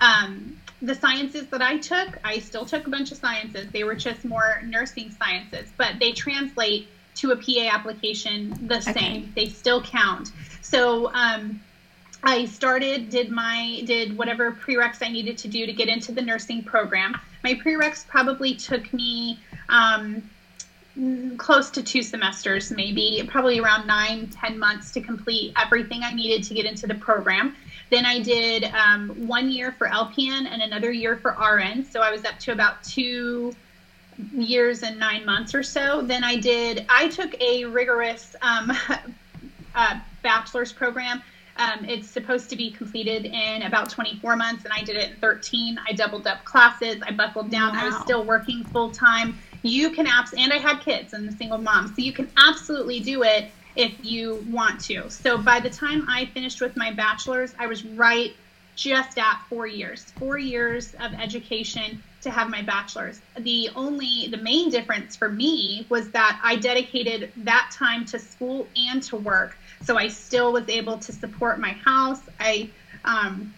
Um, 0.00 0.60
the 0.80 0.94
sciences 0.94 1.46
that 1.48 1.62
I 1.62 1.78
took, 1.78 2.18
I 2.24 2.38
still 2.38 2.64
took 2.64 2.86
a 2.86 2.90
bunch 2.90 3.10
of 3.10 3.18
sciences. 3.18 3.68
They 3.72 3.84
were 3.84 3.96
just 3.96 4.24
more 4.24 4.62
nursing 4.64 5.10
sciences, 5.10 5.72
but 5.76 5.98
they 5.98 6.12
translate 6.12 6.86
to 7.16 7.32
a 7.32 7.36
PA 7.36 7.74
application 7.74 8.50
the 8.68 8.76
okay. 8.76 8.92
same. 8.92 9.32
They 9.34 9.46
still 9.46 9.82
count. 9.82 10.30
So 10.62 11.12
um, 11.12 11.60
I 12.22 12.44
started, 12.44 13.10
did 13.10 13.30
my, 13.30 13.82
did 13.84 14.16
whatever 14.16 14.52
prereqs 14.52 14.98
I 15.02 15.08
needed 15.08 15.36
to 15.38 15.48
do 15.48 15.66
to 15.66 15.72
get 15.72 15.88
into 15.88 16.12
the 16.12 16.22
nursing 16.22 16.62
program. 16.62 17.16
My 17.42 17.54
prereqs 17.54 18.06
probably 18.06 18.54
took 18.54 18.92
me 18.92 19.40
um, 19.68 20.22
close 21.36 21.70
to 21.70 21.82
two 21.82 22.02
semesters, 22.02 22.70
maybe 22.70 23.22
probably 23.28 23.60
around 23.60 23.86
nine, 23.86 24.28
ten 24.28 24.58
months 24.58 24.90
to 24.92 25.00
complete 25.00 25.52
everything 25.56 26.02
I 26.02 26.12
needed 26.12 26.44
to 26.44 26.54
get 26.54 26.66
into 26.66 26.86
the 26.86 26.94
program. 26.94 27.54
Then 27.90 28.04
I 28.04 28.20
did 28.20 28.64
um, 28.64 29.08
one 29.26 29.50
year 29.50 29.72
for 29.72 29.88
LPN 29.88 30.46
and 30.46 30.62
another 30.62 30.92
year 30.92 31.16
for 31.16 31.30
RN. 31.32 31.84
So 31.84 32.00
I 32.00 32.10
was 32.10 32.24
up 32.24 32.38
to 32.40 32.52
about 32.52 32.82
two 32.84 33.54
years 34.32 34.82
and 34.82 34.98
nine 34.98 35.24
months 35.24 35.54
or 35.54 35.62
so. 35.62 36.02
Then 36.02 36.24
I 36.24 36.36
did, 36.36 36.84
I 36.88 37.08
took 37.08 37.40
a 37.40 37.64
rigorous 37.64 38.36
um, 38.42 38.72
uh, 39.74 40.00
bachelor's 40.22 40.72
program. 40.72 41.22
Um, 41.56 41.84
it's 41.86 42.06
supposed 42.06 42.50
to 42.50 42.56
be 42.56 42.70
completed 42.70 43.24
in 43.24 43.62
about 43.62 43.90
24 43.90 44.36
months, 44.36 44.64
and 44.64 44.72
I 44.72 44.82
did 44.82 44.96
it 44.96 45.10
in 45.10 45.16
13. 45.16 45.78
I 45.88 45.92
doubled 45.92 46.26
up 46.26 46.44
classes. 46.44 47.02
I 47.04 47.10
buckled 47.10 47.50
down. 47.50 47.72
Wow. 47.72 47.80
I 47.82 47.84
was 47.86 48.00
still 48.00 48.24
working 48.24 48.62
full 48.64 48.92
time. 48.92 49.36
You 49.62 49.90
can 49.90 50.06
apps, 50.06 50.32
and 50.38 50.52
I 50.52 50.58
had 50.58 50.80
kids 50.80 51.14
and 51.14 51.28
a 51.28 51.32
single 51.32 51.58
mom, 51.58 51.88
so 51.88 51.94
you 51.96 52.12
can 52.12 52.30
absolutely 52.36 53.00
do 53.00 53.24
it 53.24 53.50
if 53.78 54.04
you 54.04 54.44
want 54.50 54.80
to. 54.80 55.08
So 55.08 55.38
by 55.38 55.60
the 55.60 55.70
time 55.70 56.04
I 56.08 56.26
finished 56.26 56.60
with 56.60 56.76
my 56.76 56.92
bachelor's, 56.92 57.54
I 57.58 57.68
was 57.68 57.84
right 57.84 58.34
just 58.74 59.18
at 59.18 59.40
four 59.48 59.66
years, 59.66 60.04
four 60.18 60.36
years 60.36 60.94
of 61.00 61.14
education 61.14 62.02
to 62.22 62.30
have 62.30 62.50
my 62.50 62.60
bachelor's. 62.60 63.20
The 63.38 63.70
only, 63.76 64.26
the 64.30 64.36
main 64.36 64.68
difference 64.68 65.14
for 65.14 65.28
me 65.28 65.86
was 65.88 66.10
that 66.10 66.40
I 66.42 66.56
dedicated 66.56 67.30
that 67.38 67.70
time 67.72 68.04
to 68.06 68.18
school 68.18 68.66
and 68.76 69.00
to 69.04 69.16
work. 69.16 69.56
So 69.84 69.96
I 69.96 70.08
still 70.08 70.52
was 70.52 70.68
able 70.68 70.98
to 70.98 71.12
support 71.12 71.60
my 71.60 71.72
house. 71.72 72.20
I, 72.40 72.68
um, 73.04 73.54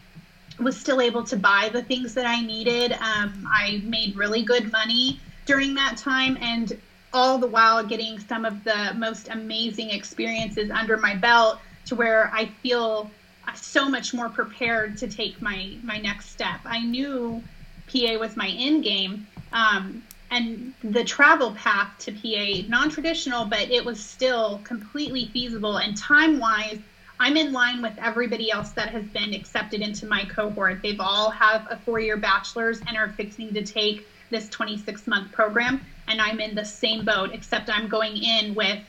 was 0.58 0.78
still 0.78 1.00
able 1.00 1.24
to 1.24 1.36
buy 1.36 1.70
the 1.72 1.82
things 1.82 2.12
that 2.12 2.26
I 2.26 2.42
needed. 2.42 2.92
Um, 2.92 3.48
I 3.50 3.80
made 3.84 4.16
really 4.16 4.42
good 4.42 4.70
money 4.70 5.18
during 5.46 5.74
that 5.74 5.96
time, 5.96 6.36
and 6.42 6.78
all 7.12 7.38
the 7.38 7.46
while 7.46 7.84
getting 7.84 8.18
some 8.18 8.44
of 8.44 8.62
the 8.64 8.92
most 8.96 9.28
amazing 9.28 9.90
experiences 9.90 10.70
under 10.70 10.96
my 10.96 11.14
belt 11.14 11.58
to 11.86 11.94
where 11.94 12.30
I 12.32 12.46
feel 12.46 13.10
so 13.54 13.88
much 13.88 14.14
more 14.14 14.28
prepared 14.28 14.96
to 14.98 15.08
take 15.08 15.42
my 15.42 15.76
my 15.82 15.98
next 15.98 16.30
step. 16.30 16.60
I 16.64 16.80
knew 16.80 17.42
PA 17.90 18.18
was 18.18 18.36
my 18.36 18.48
end 18.48 18.84
game. 18.84 19.26
Um, 19.52 20.02
and 20.30 20.72
the 20.84 21.02
travel 21.02 21.52
path 21.52 21.92
to 21.98 22.12
PA, 22.12 22.68
non-traditional, 22.68 23.46
but 23.46 23.68
it 23.70 23.84
was 23.84 23.98
still 23.98 24.60
completely 24.62 25.26
feasible. 25.26 25.78
And 25.78 25.96
time-wise, 25.96 26.78
I'm 27.18 27.36
in 27.36 27.52
line 27.52 27.82
with 27.82 27.98
everybody 27.98 28.50
else 28.50 28.70
that 28.70 28.90
has 28.90 29.04
been 29.06 29.34
accepted 29.34 29.80
into 29.80 30.06
my 30.06 30.24
cohort. 30.26 30.82
They've 30.82 31.00
all 31.00 31.30
have 31.30 31.66
a 31.68 31.76
four-year 31.76 32.16
bachelor's 32.16 32.80
and 32.86 32.96
are 32.96 33.08
fixing 33.08 33.52
to 33.54 33.62
take 33.64 34.06
this 34.30 34.48
26-month 34.50 35.32
program 35.32 35.84
and 36.10 36.20
I'm 36.20 36.40
in 36.40 36.54
the 36.54 36.64
same 36.64 37.04
boat, 37.04 37.30
except 37.32 37.70
I'm 37.70 37.88
going 37.88 38.16
in 38.16 38.54
with 38.54 38.80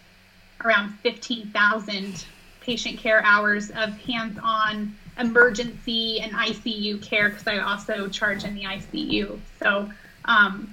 around 0.65 0.89
15,000 0.99 2.25
patient 2.61 2.97
care 2.97 3.23
hours 3.23 3.69
of 3.71 3.97
hands 4.01 4.39
on 4.43 4.95
emergency 5.19 6.19
and 6.19 6.31
ICU 6.31 7.01
care 7.01 7.29
because 7.29 7.47
I 7.47 7.59
also 7.59 8.07
charge 8.07 8.43
in 8.43 8.55
the 8.55 8.63
ICU. 8.63 9.39
So 9.61 9.89
um, 10.25 10.71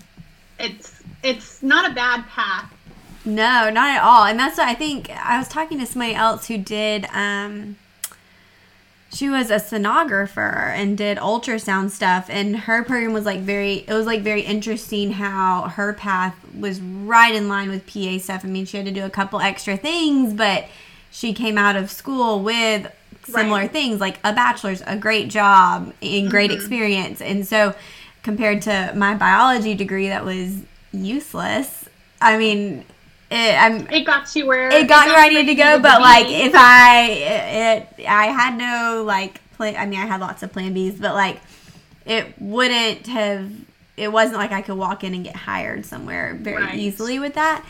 it's 0.59 1.03
it's 1.23 1.63
not 1.63 1.91
a 1.91 1.95
bad 1.95 2.27
path. 2.29 2.73
No, 3.25 3.69
not 3.71 3.97
at 3.97 4.03
all. 4.03 4.25
And 4.25 4.39
that's 4.39 4.57
what 4.57 4.69
I 4.69 4.75
think. 4.75 5.11
I 5.11 5.39
was 5.39 5.49
talking 5.49 5.79
to 5.81 5.87
somebody 5.87 6.15
else 6.15 6.47
who 6.47 6.57
did. 6.59 7.07
Um, 7.13 7.77
she 9.13 9.29
was 9.31 9.51
a 9.51 9.57
sonographer 9.57 10.71
and 10.75 10.99
did 10.99 11.17
ultrasound 11.19 11.91
stuff 11.91 12.27
and 12.29 12.57
her 12.57 12.85
program 12.85 13.13
was 13.13 13.25
like 13.25 13.41
very 13.41 13.85
it 13.89 13.93
was 13.93 14.07
like 14.07 14.21
very 14.21 14.43
interesting 14.43 15.13
how 15.13 15.63
her 15.63 15.95
path 15.95 16.37
was 16.55 16.81
right 16.81 17.35
in 17.35 17.49
line 17.49 17.71
with 17.71 17.87
PA 17.87 18.19
stuff. 18.19 18.45
I 18.45 18.49
mean, 18.49 18.67
she 18.67 18.77
had 18.77 18.87
to 18.87 18.93
do 18.93 19.05
a 19.05 19.11
couple 19.11 19.41
extra 19.41 19.77
things, 19.77 20.35
but 20.35 20.67
she 21.11 21.33
came 21.33 21.57
out 21.57 21.77
of 21.77 21.91
school 21.91 22.43
with 22.43 22.93
similar 23.25 23.61
right. 23.61 23.73
things 23.73 24.01
like 24.01 24.19
a 24.25 24.33
bachelor's, 24.33 24.83
a 24.87 24.97
great 24.97 25.29
job, 25.29 25.93
and 26.03 26.31
great 26.31 26.51
mm-hmm. 26.51 26.59
experience. 26.59 27.21
And 27.21 27.47
so 27.47 27.75
compared 28.23 28.63
to 28.63 28.93
my 28.97 29.15
biology 29.15 29.75
degree 29.75 30.09
that 30.09 30.25
was 30.25 30.61
useless, 30.93 31.89
I 32.21 32.37
mean, 32.37 32.85
it, 33.31 33.63
I'm, 33.63 33.87
it 33.91 34.05
got 34.07 34.35
you 34.35 34.47
where 34.47 34.71
it 34.71 34.89
got, 34.89 35.07
me 35.07 35.13
where 35.13 35.25
I 35.25 35.29
needed 35.29 35.47
to 35.47 35.55
go. 35.55 35.79
But 35.79 36.01
like, 36.01 36.27
if 36.29 36.53
I 36.55 37.03
it, 37.99 38.07
I 38.07 38.27
had 38.27 38.57
no 38.57 39.05
like 39.05 39.41
plan. 39.53 39.77
I 39.77 39.87
mean, 39.87 40.01
I 40.01 40.07
had 40.07 40.21
lots 40.21 40.43
of 40.43 40.53
plan 40.53 40.75
Bs, 40.75 41.01
but 41.01 41.15
like, 41.15 41.41
it 42.07 42.41
wouldn't 42.41 43.07
have. 43.07 43.51
It 43.97 44.13
wasn't 44.13 44.39
like 44.39 44.53
I 44.53 44.63
could 44.63 44.77
walk 44.77 45.05
in 45.05 45.13
and 45.13 45.25
get 45.25 45.35
hired 45.37 45.85
somewhere 45.85 46.39
very 46.41 46.63
right. 46.63 46.79
easily 46.79 47.19
with 47.19 47.35
that. 47.35 47.65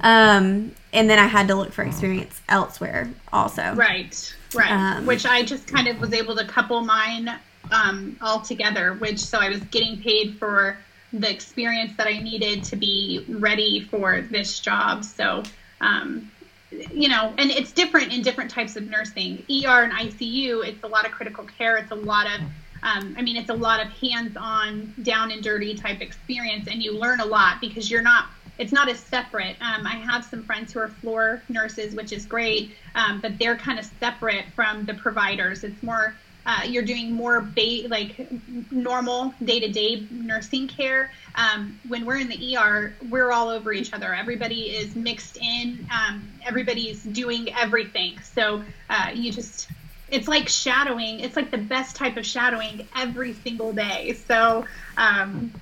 Um, 0.00 0.72
and 0.92 1.08
then 1.08 1.18
I 1.18 1.26
had 1.26 1.48
to 1.48 1.54
look 1.54 1.72
for 1.72 1.82
experience 1.84 2.40
elsewhere 2.48 3.10
also. 3.32 3.74
Right, 3.74 4.34
right. 4.54 4.70
Um, 4.70 5.06
which 5.06 5.26
I 5.26 5.42
just 5.42 5.66
kind 5.66 5.86
of 5.86 6.00
was 6.00 6.12
able 6.12 6.34
to 6.36 6.44
couple 6.46 6.80
mine 6.80 7.30
um, 7.70 8.16
all 8.20 8.40
together. 8.40 8.94
Which 8.94 9.20
so 9.20 9.38
I 9.38 9.50
was 9.50 9.60
getting 9.60 10.00
paid 10.00 10.36
for 10.38 10.78
the 11.20 11.30
experience 11.30 11.96
that 11.96 12.06
I 12.06 12.18
needed 12.18 12.64
to 12.64 12.76
be 12.76 13.24
ready 13.28 13.80
for 13.90 14.22
this 14.22 14.60
job. 14.60 15.04
So, 15.04 15.42
um, 15.80 16.30
you 16.70 17.08
know, 17.08 17.32
and 17.38 17.50
it's 17.50 17.72
different 17.72 18.12
in 18.12 18.22
different 18.22 18.50
types 18.50 18.76
of 18.76 18.88
nursing. 18.88 19.38
ER 19.50 19.84
and 19.84 19.92
ICU, 19.92 20.66
it's 20.66 20.82
a 20.82 20.86
lot 20.86 21.06
of 21.06 21.12
critical 21.12 21.44
care. 21.44 21.76
It's 21.76 21.92
a 21.92 21.96
lot 21.96 22.26
of, 22.26 22.40
um, 22.82 23.14
I 23.16 23.22
mean, 23.22 23.36
it's 23.36 23.50
a 23.50 23.54
lot 23.54 23.84
of 23.84 23.90
hands-on, 23.92 24.94
down 25.02 25.30
and 25.30 25.42
dirty 25.42 25.74
type 25.74 26.00
experience, 26.00 26.68
and 26.68 26.82
you 26.82 26.98
learn 26.98 27.20
a 27.20 27.24
lot 27.24 27.60
because 27.60 27.90
you're 27.90 28.02
not. 28.02 28.26
It's 28.58 28.72
not 28.72 28.88
as 28.88 28.98
separate. 28.98 29.56
Um, 29.60 29.86
I 29.86 29.96
have 29.96 30.24
some 30.24 30.42
friends 30.42 30.72
who 30.72 30.80
are 30.80 30.88
floor 30.88 31.42
nurses, 31.50 31.94
which 31.94 32.10
is 32.10 32.24
great, 32.24 32.74
um, 32.94 33.20
but 33.20 33.38
they're 33.38 33.56
kind 33.56 33.78
of 33.78 33.84
separate 34.00 34.46
from 34.54 34.86
the 34.86 34.94
providers. 34.94 35.62
It's 35.62 35.82
more 35.82 36.16
uh, 36.46 36.62
you're 36.64 36.84
doing 36.84 37.12
more 37.12 37.40
ba- 37.40 37.88
like 37.88 38.28
normal 38.70 39.34
day-to-day 39.42 40.06
nursing 40.10 40.68
care. 40.68 41.10
Um, 41.34 41.78
when 41.88 42.06
we're 42.06 42.18
in 42.18 42.28
the 42.28 42.56
er 42.56 42.94
we're 43.10 43.32
all 43.32 43.48
over 43.48 43.72
each 43.72 43.92
other. 43.92 44.14
Everybody 44.14 44.70
is 44.70 44.94
mixed 44.94 45.36
in. 45.36 45.86
Um, 45.92 46.26
everybody's 46.46 47.02
doing 47.02 47.52
everything. 47.54 48.18
So 48.20 48.62
uh, 48.88 49.10
you 49.12 49.32
just 49.32 49.68
it's 50.08 50.28
like 50.28 50.48
shadowing. 50.48 51.18
It's 51.20 51.34
like 51.34 51.50
the 51.50 51.58
best 51.58 51.96
type 51.96 52.16
of 52.16 52.24
shadowing 52.24 52.86
every 52.94 53.34
single 53.34 53.72
day. 53.72 54.12
So 54.28 54.64
um, 54.96 55.52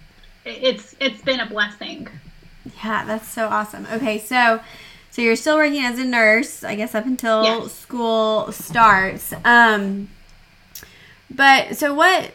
it's 0.44 0.94
it's 1.00 1.22
been 1.22 1.40
a 1.40 1.46
blessing. 1.46 2.08
Yeah 2.82 3.04
that's 3.06 3.28
so 3.28 3.48
awesome. 3.48 3.86
Okay 3.90 4.18
so 4.18 4.60
so 5.10 5.22
you're 5.22 5.36
still 5.36 5.56
working 5.56 5.84
as 5.84 5.98
a 6.00 6.04
nurse 6.04 6.64
i 6.64 6.74
guess 6.74 6.92
up 6.92 7.06
until 7.06 7.44
yes. 7.44 7.72
school 7.72 8.52
starts. 8.52 9.32
Um 9.44 10.08
but 11.34 11.76
so 11.76 11.94
what? 11.94 12.32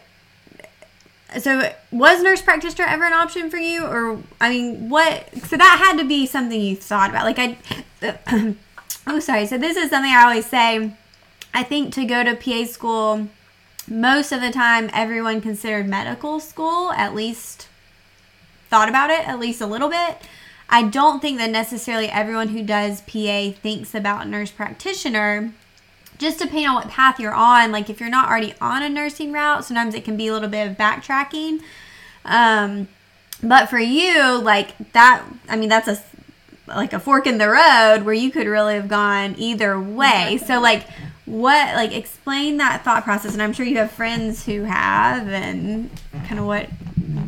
So 1.39 1.71
was 1.91 2.23
nurse 2.23 2.41
practitioner 2.41 2.87
ever 2.87 3.03
an 3.03 3.13
option 3.13 3.49
for 3.49 3.57
you, 3.57 3.85
or 3.85 4.19
I 4.41 4.49
mean, 4.49 4.89
what? 4.89 5.29
So 5.45 5.57
that 5.57 5.83
had 5.85 6.01
to 6.01 6.07
be 6.07 6.25
something 6.25 6.59
you 6.59 6.75
thought 6.75 7.09
about. 7.09 7.25
Like 7.25 7.39
I, 7.39 8.55
oh 9.07 9.19
sorry. 9.19 9.45
So 9.45 9.57
this 9.57 9.77
is 9.77 9.89
something 9.89 10.11
I 10.11 10.23
always 10.23 10.45
say. 10.45 10.91
I 11.53 11.63
think 11.63 11.93
to 11.95 12.05
go 12.05 12.23
to 12.23 12.35
PA 12.35 12.65
school, 12.65 13.27
most 13.87 14.31
of 14.31 14.41
the 14.41 14.51
time, 14.51 14.89
everyone 14.93 15.41
considered 15.41 15.87
medical 15.87 16.39
school 16.39 16.91
at 16.91 17.15
least 17.15 17.67
thought 18.69 18.89
about 18.89 19.09
it 19.09 19.27
at 19.27 19.39
least 19.39 19.61
a 19.61 19.67
little 19.67 19.89
bit. 19.89 20.17
I 20.69 20.83
don't 20.83 21.19
think 21.19 21.39
that 21.39 21.49
necessarily 21.49 22.07
everyone 22.07 22.49
who 22.49 22.61
does 22.61 23.01
PA 23.01 23.51
thinks 23.51 23.95
about 23.95 24.27
nurse 24.27 24.51
practitioner 24.51 25.51
just 26.19 26.37
depending 26.37 26.67
on 26.67 26.75
what 26.75 26.89
path 26.89 27.19
you're 27.19 27.33
on. 27.33 27.71
Like 27.71 27.89
if 27.89 27.99
you're 27.99 28.09
not 28.09 28.29
already 28.29 28.53
on 28.61 28.83
a 28.83 28.89
nursing 28.89 29.31
route, 29.31 29.65
sometimes 29.65 29.95
it 29.95 30.03
can 30.03 30.17
be 30.17 30.27
a 30.27 30.33
little 30.33 30.49
bit 30.49 30.69
of 30.69 30.77
backtracking. 30.77 31.61
Um, 32.25 32.87
but 33.41 33.69
for 33.69 33.79
you, 33.79 34.37
like 34.37 34.77
that, 34.91 35.23
I 35.47 35.55
mean, 35.55 35.69
that's 35.69 35.87
a 35.87 35.97
like 36.67 36.93
a 36.93 36.99
fork 36.99 37.25
in 37.25 37.39
the 37.39 37.49
road 37.49 38.03
where 38.03 38.13
you 38.13 38.29
could 38.29 38.45
really 38.45 38.75
have 38.75 38.87
gone 38.87 39.33
either 39.39 39.79
way. 39.79 40.39
So 40.45 40.59
like 40.59 40.85
what 41.25 41.75
like 41.75 41.93
explain 41.93 42.57
that 42.57 42.83
thought 42.83 43.03
process 43.03 43.33
and 43.33 43.41
I'm 43.41 43.53
sure 43.53 43.65
you 43.65 43.77
have 43.77 43.91
friends 43.91 44.45
who 44.45 44.63
have 44.63 45.27
and 45.29 45.89
kind 46.27 46.39
of 46.39 46.45
what 46.45 46.65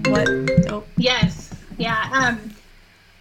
what 0.05 0.27
oh. 0.69 0.83
Yes. 0.97 1.53
Yeah. 1.77 2.09
Um, 2.13 2.53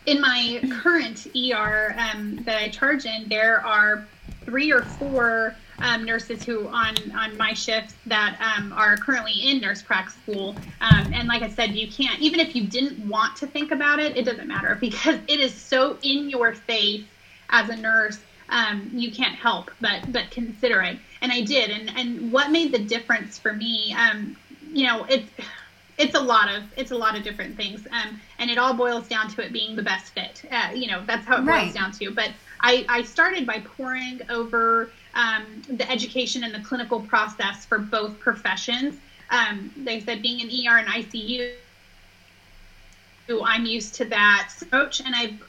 in 0.06 0.20
my 0.20 0.60
current 0.82 1.26
ER 1.36 1.94
um, 1.96 2.36
that 2.44 2.60
I 2.60 2.68
charge 2.68 3.04
in, 3.06 3.28
there 3.28 3.64
are 3.64 4.06
three 4.50 4.72
or 4.72 4.82
four 4.82 5.54
um, 5.80 6.04
nurses 6.04 6.44
who 6.44 6.68
on 6.68 6.94
on 7.16 7.36
my 7.38 7.54
shifts 7.54 7.94
that 8.06 8.36
um, 8.40 8.72
are 8.72 8.96
currently 8.96 9.32
in 9.32 9.60
nurse 9.60 9.80
prac 9.80 10.10
school. 10.10 10.56
Um, 10.80 11.12
and 11.14 11.28
like 11.28 11.42
I 11.42 11.48
said, 11.48 11.70
you 11.70 11.90
can't 11.90 12.20
even 12.20 12.40
if 12.40 12.54
you 12.54 12.66
didn't 12.66 12.98
want 13.08 13.36
to 13.36 13.46
think 13.46 13.70
about 13.70 14.00
it, 14.00 14.16
it 14.16 14.24
doesn't 14.24 14.48
matter 14.48 14.74
because 14.80 15.16
it 15.28 15.40
is 15.40 15.54
so 15.54 15.96
in 16.02 16.28
your 16.28 16.52
face 16.52 17.04
as 17.48 17.68
a 17.70 17.76
nurse. 17.76 18.18
Um, 18.48 18.90
you 18.92 19.12
can't 19.12 19.36
help 19.36 19.70
but 19.80 20.12
but 20.12 20.30
consider 20.32 20.82
it. 20.82 20.98
And 21.22 21.30
I 21.30 21.42
did. 21.42 21.70
And 21.70 21.96
and 21.96 22.32
what 22.32 22.50
made 22.50 22.72
the 22.72 22.80
difference 22.80 23.38
for 23.38 23.52
me? 23.52 23.94
Um, 23.96 24.36
you 24.72 24.86
know, 24.86 25.04
it's 25.08 25.30
it's 25.96 26.14
a 26.14 26.20
lot 26.20 26.52
of 26.52 26.64
it's 26.76 26.90
a 26.90 26.96
lot 26.96 27.16
of 27.16 27.22
different 27.22 27.56
things 27.56 27.86
um, 27.92 28.18
and 28.38 28.50
it 28.50 28.56
all 28.56 28.72
boils 28.72 29.06
down 29.06 29.28
to 29.28 29.44
it 29.44 29.52
being 29.52 29.76
the 29.76 29.82
best 29.82 30.14
fit 30.14 30.42
uh, 30.50 30.70
you 30.74 30.86
know 30.86 31.04
that's 31.06 31.26
how 31.26 31.36
it 31.36 31.44
right. 31.44 31.64
boils 31.64 31.74
down 31.74 31.92
to 31.92 32.10
but 32.10 32.30
I, 32.62 32.84
I 32.88 33.02
started 33.02 33.46
by 33.46 33.60
pouring 33.60 34.20
over 34.28 34.90
um, 35.14 35.62
the 35.68 35.90
education 35.90 36.44
and 36.44 36.54
the 36.54 36.60
clinical 36.60 37.00
process 37.00 37.64
for 37.64 37.78
both 37.78 38.18
professions 38.18 38.96
um, 39.30 39.70
they 39.76 40.00
said 40.00 40.22
being 40.22 40.40
an 40.40 40.48
er 40.48 40.78
and 40.78 40.88
icu 40.88 41.52
i'm 43.44 43.64
used 43.64 43.94
to 43.94 44.04
that 44.06 44.50
approach 44.60 45.00
and 45.00 45.14
i've 45.14 45.40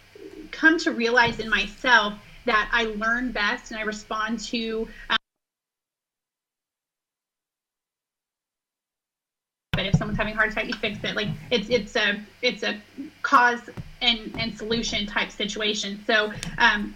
come 0.52 0.78
to 0.78 0.92
realize 0.92 1.40
in 1.40 1.50
myself 1.50 2.14
that 2.46 2.70
i 2.72 2.84
learn 2.84 3.32
best 3.32 3.72
and 3.72 3.80
i 3.80 3.84
respond 3.84 4.40
to 4.40 4.88
um, 5.10 5.18
if 9.78 9.96
someone's 9.96 10.18
having 10.18 10.34
a 10.34 10.36
heart 10.36 10.52
attack, 10.52 10.68
you 10.68 10.74
fix 10.74 11.04
it. 11.04 11.16
Like 11.16 11.30
it's 11.50 11.70
it's 11.70 11.96
a 11.96 12.20
it's 12.42 12.64
a 12.64 12.80
cause 13.22 13.62
and 14.02 14.36
and 14.40 14.58
solution 14.58 15.06
type 15.06 15.32
situation. 15.32 16.04
So 16.06 16.34
um, 16.58 16.96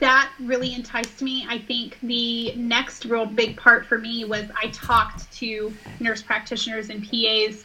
that 0.00 0.30
really 0.40 0.74
enticed 0.74 1.22
me. 1.22 1.46
I 1.48 1.58
think 1.58 1.98
the 2.02 2.54
next 2.56 3.04
real 3.04 3.26
big 3.26 3.56
part 3.56 3.86
for 3.86 3.98
me 3.98 4.24
was 4.24 4.46
I 4.60 4.68
talked 4.68 5.30
to 5.38 5.72
nurse 6.00 6.22
practitioners 6.22 6.90
and 6.90 7.08
PAs 7.08 7.64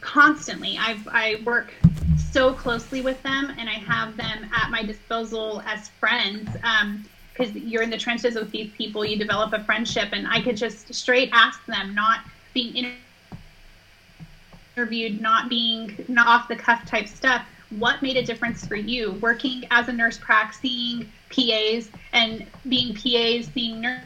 constantly. 0.00 0.78
I've 0.78 1.06
I 1.08 1.42
work 1.44 1.72
so 2.30 2.52
closely 2.52 3.00
with 3.00 3.22
them, 3.22 3.52
and 3.58 3.68
I 3.68 3.74
have 3.74 4.16
them 4.16 4.50
at 4.54 4.70
my 4.70 4.82
disposal 4.82 5.62
as 5.66 5.88
friends. 5.88 6.50
because 6.52 7.50
um, 7.54 7.62
you're 7.64 7.82
in 7.82 7.90
the 7.90 7.98
trenches 7.98 8.34
with 8.34 8.50
these 8.50 8.70
people, 8.72 9.04
you 9.04 9.16
develop 9.16 9.52
a 9.52 9.62
friendship, 9.64 10.08
and 10.12 10.26
I 10.26 10.40
could 10.40 10.56
just 10.56 10.92
straight 10.92 11.30
ask 11.32 11.64
them, 11.66 11.94
not 11.94 12.20
being 12.52 12.92
interviewed, 14.76 15.20
not 15.20 15.48
being 15.48 16.04
not 16.08 16.26
off 16.26 16.48
the 16.48 16.56
cuff 16.56 16.84
type 16.86 17.08
stuff. 17.08 17.46
What 17.70 18.02
made 18.02 18.16
a 18.16 18.22
difference 18.22 18.66
for 18.66 18.76
you 18.76 19.12
working 19.12 19.64
as 19.70 19.88
a 19.88 19.92
nurse 19.92 20.18
prac, 20.18 20.54
seeing 20.54 21.10
PAs 21.30 21.88
and 22.12 22.46
being 22.68 22.94
PAs, 22.94 23.50
seeing 23.52 23.80
nurse 23.80 24.02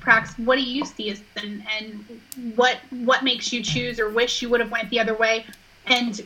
pracs? 0.00 0.38
What 0.38 0.56
do 0.56 0.62
you 0.62 0.84
see 0.84 1.10
as 1.10 1.22
and, 1.36 1.64
and 1.78 2.20
what 2.56 2.78
what 2.90 3.24
makes 3.24 3.52
you 3.52 3.62
choose 3.62 3.98
or 3.98 4.10
wish 4.10 4.42
you 4.42 4.48
would 4.50 4.60
have 4.60 4.70
went 4.70 4.90
the 4.90 5.00
other 5.00 5.14
way? 5.14 5.46
And 5.86 6.20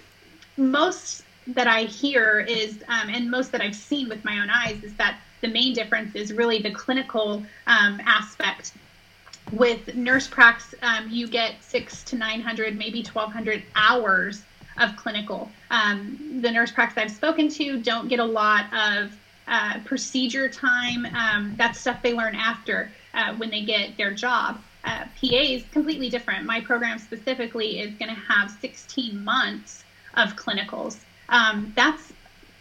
most 0.57 1.25
that 1.49 1.67
I 1.67 1.85
hear 1.85 2.41
is, 2.41 2.83
um, 2.89 3.09
and 3.09 3.31
most 3.31 3.53
that 3.53 3.63
I've 3.63 3.75
seen 3.75 4.09
with 4.09 4.25
my 4.25 4.41
own 4.41 4.51
eyes, 4.51 4.83
is 4.83 4.95
that 4.95 5.19
the 5.41 5.49
main 5.49 5.73
difference 5.73 6.15
is 6.15 6.33
really 6.33 6.61
the 6.61 6.73
clinical 6.73 7.45
um, 7.67 8.01
aspect 8.05 8.73
with 9.53 9.95
nurse 9.95 10.29
pracs, 10.29 10.75
um, 10.83 11.09
you 11.09 11.27
get 11.27 11.63
six 11.63 12.03
to 12.05 12.17
900, 12.17 12.77
maybe 12.77 13.03
1200 13.03 13.63
hours 13.75 14.43
of 14.81 14.97
clinical. 14.97 15.51
Um, 15.71 16.41
the 16.43 16.51
nurse 16.51 16.71
practice 16.71 17.03
I've 17.03 17.11
spoken 17.11 17.49
to 17.51 17.81
don't 17.81 18.09
get 18.09 18.21
a 18.21 18.25
lot 18.25 18.67
of 18.73 19.13
uh, 19.47 19.81
procedure 19.85 20.49
time. 20.49 21.07
Um, 21.07 21.55
that's 21.57 21.81
stuff 21.81 22.03
they 22.03 22.15
learn 22.15 22.35
after 22.35 22.91
uh, 23.15 23.35
when 23.37 23.51
they 23.51 23.63
get 23.63 23.97
their 23.97 24.13
job. 24.13 24.61
Uh, 24.85 25.05
PA 25.21 25.37
is 25.37 25.65
completely 25.73 26.09
different. 26.09 26.45
My 26.45 26.61
program 26.61 26.99
specifically 26.99 27.81
is 27.81 27.95
going 27.95 28.15
to 28.15 28.21
have 28.21 28.51
16 28.51 29.25
months 29.25 29.85
of 30.15 30.37
clinicals. 30.37 30.99
Um, 31.29 31.73
that's 31.77 32.13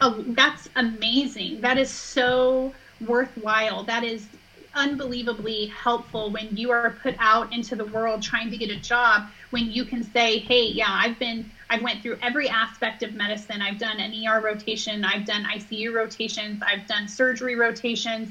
a, 0.02 0.12
that's 0.28 0.70
amazing. 0.76 1.62
That 1.62 1.78
is 1.78 1.90
so 1.90 2.74
worthwhile. 3.06 3.84
That 3.84 4.04
is 4.04 4.28
unbelievably 4.76 5.68
helpful 5.68 6.30
when 6.32 6.56
you 6.56 6.72
are 6.72 6.92
put 7.02 7.16
out 7.20 7.52
into 7.52 7.76
the 7.76 7.86
world 7.86 8.22
trying 8.22 8.52
to 8.52 8.58
get 8.58 8.70
a 8.70 8.76
job 8.76 9.24
when 9.50 9.72
you 9.72 9.84
can 9.84 10.04
say 10.04 10.38
hey 10.38 10.68
yeah 10.68 10.86
i've 10.90 11.18
been 11.18 11.50
i've 11.70 11.82
went 11.82 12.02
through 12.02 12.18
every 12.22 12.50
aspect 12.50 13.04
of 13.04 13.14
medicine 13.14 13.62
i've 13.62 13.80
done 13.80 14.00
an 14.00 14.14
er 14.28 14.42
rotation 14.42 15.04
i've 15.04 15.26
done 15.26 15.44
icu 15.56 15.94
rotations 15.94 16.62
i've 16.66 16.86
done 16.88 17.08
surgery 17.08 17.56
rotations 17.56 18.30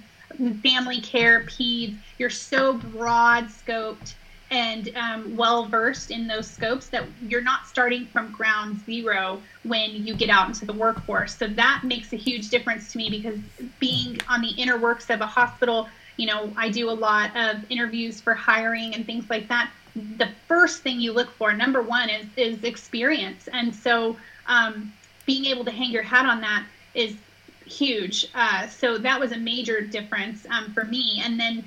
family 0.62 1.01
care 1.01 1.46
peds 1.46 1.99
you're 2.18 2.31
so 2.31 2.75
broad 2.75 3.44
scoped 3.44 4.14
and 4.51 4.94
um, 4.96 5.37
well 5.37 5.66
versed 5.66 6.12
in 6.12 6.29
those 6.29 6.49
scopes 6.49 6.88
that 6.88 7.05
you're 7.27 7.42
not 7.42 7.66
starting 7.66 8.07
from 8.07 8.31
ground 8.31 8.79
zero 8.85 9.42
when 9.64 9.90
you 9.90 10.14
get 10.14 10.31
out 10.31 10.46
into 10.46 10.64
the 10.64 10.72
workforce. 10.72 11.37
So 11.37 11.49
that 11.49 11.83
makes 11.83 12.12
a 12.12 12.16
huge 12.16 12.49
difference 12.49 12.92
to 12.92 12.99
me 12.99 13.11
because 13.11 13.40
being 13.81 14.20
on 14.29 14.42
the 14.42 14.51
inner 14.51 14.79
works 14.79 15.11
of 15.11 15.20
a 15.20 15.27
hospital 15.27 15.88
you 16.16 16.27
know, 16.27 16.53
I 16.57 16.70
do 16.70 16.88
a 16.90 16.92
lot 16.92 17.37
of 17.37 17.64
interviews 17.68 18.20
for 18.20 18.35
hiring 18.35 18.94
and 18.94 19.05
things 19.05 19.29
like 19.29 19.49
that. 19.49 19.70
The 20.18 20.28
first 20.46 20.82
thing 20.82 21.00
you 21.00 21.12
look 21.12 21.30
for, 21.30 21.52
number 21.52 21.82
one, 21.82 22.11
is 22.11 22.26
is 22.37 22.62
experience, 22.64 23.48
and 23.48 23.74
so 23.74 24.16
um, 24.46 24.92
being 25.24 25.46
able 25.46 25.64
to 25.64 25.70
hang 25.70 25.90
your 25.90 26.02
hat 26.02 26.26
on 26.26 26.40
that 26.42 26.66
is 26.94 27.16
huge. 27.66 28.26
Uh, 28.35 28.68
so 28.68 28.98
that 28.98 29.18
was 29.18 29.32
a 29.32 29.37
major 29.37 29.80
difference 29.80 30.46
um, 30.50 30.72
for 30.72 30.85
me. 30.85 31.20
And 31.24 31.38
then 31.38 31.64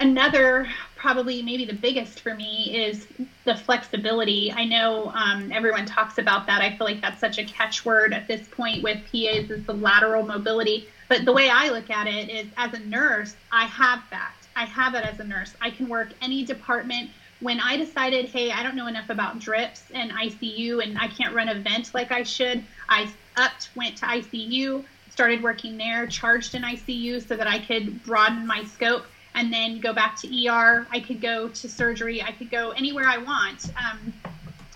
another, 0.00 0.68
probably 0.96 1.42
maybe 1.42 1.64
the 1.64 1.74
biggest 1.74 2.20
for 2.20 2.34
me, 2.34 2.74
is 2.74 3.06
the 3.44 3.54
flexibility. 3.54 4.52
I 4.52 4.64
know 4.64 5.12
um, 5.14 5.52
everyone 5.52 5.86
talks 5.86 6.18
about 6.18 6.46
that. 6.46 6.62
I 6.62 6.76
feel 6.76 6.86
like 6.86 7.00
that's 7.00 7.20
such 7.20 7.38
a 7.38 7.44
catchword 7.44 8.12
at 8.12 8.26
this 8.26 8.46
point 8.48 8.82
with 8.82 8.98
PAs 9.12 9.50
is 9.50 9.64
the 9.66 9.74
lateral 9.74 10.24
mobility. 10.24 10.88
But 11.08 11.26
the 11.26 11.32
way 11.32 11.50
I 11.50 11.68
look 11.68 11.90
at 11.90 12.06
it 12.06 12.30
is 12.30 12.46
as 12.56 12.72
a 12.72 12.78
nurse, 12.80 13.36
I 13.52 13.66
have 13.66 14.02
that. 14.10 14.34
I 14.56 14.64
have 14.64 14.94
it 14.94 15.04
as 15.04 15.20
a 15.20 15.24
nurse. 15.24 15.54
I 15.60 15.70
can 15.70 15.88
work 15.88 16.08
any 16.22 16.44
department. 16.44 17.10
When 17.44 17.60
I 17.60 17.76
decided, 17.76 18.30
hey, 18.30 18.50
I 18.50 18.62
don't 18.62 18.74
know 18.74 18.86
enough 18.86 19.10
about 19.10 19.38
drips 19.38 19.82
and 19.92 20.10
ICU 20.10 20.82
and 20.82 20.96
I 20.98 21.08
can't 21.08 21.34
run 21.34 21.50
a 21.50 21.54
vent 21.54 21.92
like 21.92 22.10
I 22.10 22.22
should, 22.22 22.64
I 22.88 23.12
upped, 23.36 23.68
went 23.76 23.98
to 23.98 24.06
ICU, 24.06 24.82
started 25.10 25.42
working 25.42 25.76
there, 25.76 26.06
charged 26.06 26.54
in 26.54 26.62
ICU 26.62 27.28
so 27.28 27.36
that 27.36 27.46
I 27.46 27.58
could 27.58 28.02
broaden 28.02 28.46
my 28.46 28.64
scope 28.64 29.04
and 29.34 29.52
then 29.52 29.78
go 29.80 29.92
back 29.92 30.18
to 30.22 30.48
ER. 30.48 30.86
I 30.90 31.00
could 31.00 31.20
go 31.20 31.48
to 31.48 31.68
surgery. 31.68 32.22
I 32.22 32.32
could 32.32 32.50
go 32.50 32.70
anywhere 32.70 33.06
I 33.06 33.18
want 33.18 33.66
um, 33.76 34.14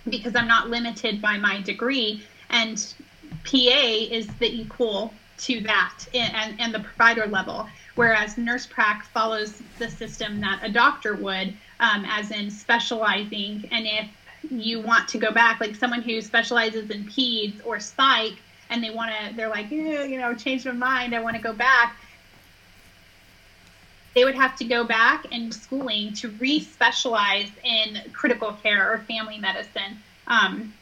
because 0.07 0.37
I'm 0.37 0.46
not 0.46 0.68
limited 0.68 1.22
by 1.22 1.38
my 1.38 1.62
degree. 1.62 2.22
And 2.50 2.76
PA 3.44 3.57
is 4.11 4.26
the 4.40 4.61
equal 4.61 5.14
to 5.38 5.61
that 5.62 6.04
and, 6.12 6.61
and 6.61 6.74
the 6.74 6.81
provider 6.81 7.24
level, 7.26 7.66
whereas 7.94 8.37
nurse 8.37 8.66
prac 8.66 9.07
follows 9.07 9.62
the 9.78 9.88
system 9.88 10.42
that 10.42 10.61
a 10.62 10.68
doctor 10.68 11.14
would, 11.14 11.57
um, 11.80 12.04
as 12.06 12.30
in 12.30 12.50
specializing. 12.50 13.68
And 13.70 13.86
if 13.86 14.08
you 14.50 14.80
want 14.80 15.08
to 15.08 15.18
go 15.18 15.30
back, 15.30 15.60
like 15.60 15.76
someone 15.76 16.02
who 16.02 16.20
specializes 16.22 16.90
in 16.90 17.04
peds 17.04 17.60
or 17.64 17.80
psych, 17.80 18.34
and 18.70 18.82
they 18.84 18.90
want 18.90 19.10
to, 19.10 19.34
they're 19.34 19.48
like, 19.48 19.70
you 19.70 20.18
know, 20.18 20.34
change 20.34 20.64
my 20.64 20.72
mind, 20.72 21.14
I 21.14 21.20
want 21.20 21.36
to 21.36 21.42
go 21.42 21.52
back. 21.52 21.96
They 24.14 24.24
would 24.24 24.34
have 24.34 24.56
to 24.56 24.64
go 24.64 24.84
back 24.84 25.26
and 25.32 25.54
schooling 25.54 26.12
to 26.14 26.28
re-specialize 26.28 27.50
in 27.62 28.00
critical 28.12 28.52
care 28.52 28.92
or 28.92 28.98
family 28.98 29.38
medicine. 29.38 30.02
Um, 30.26 30.74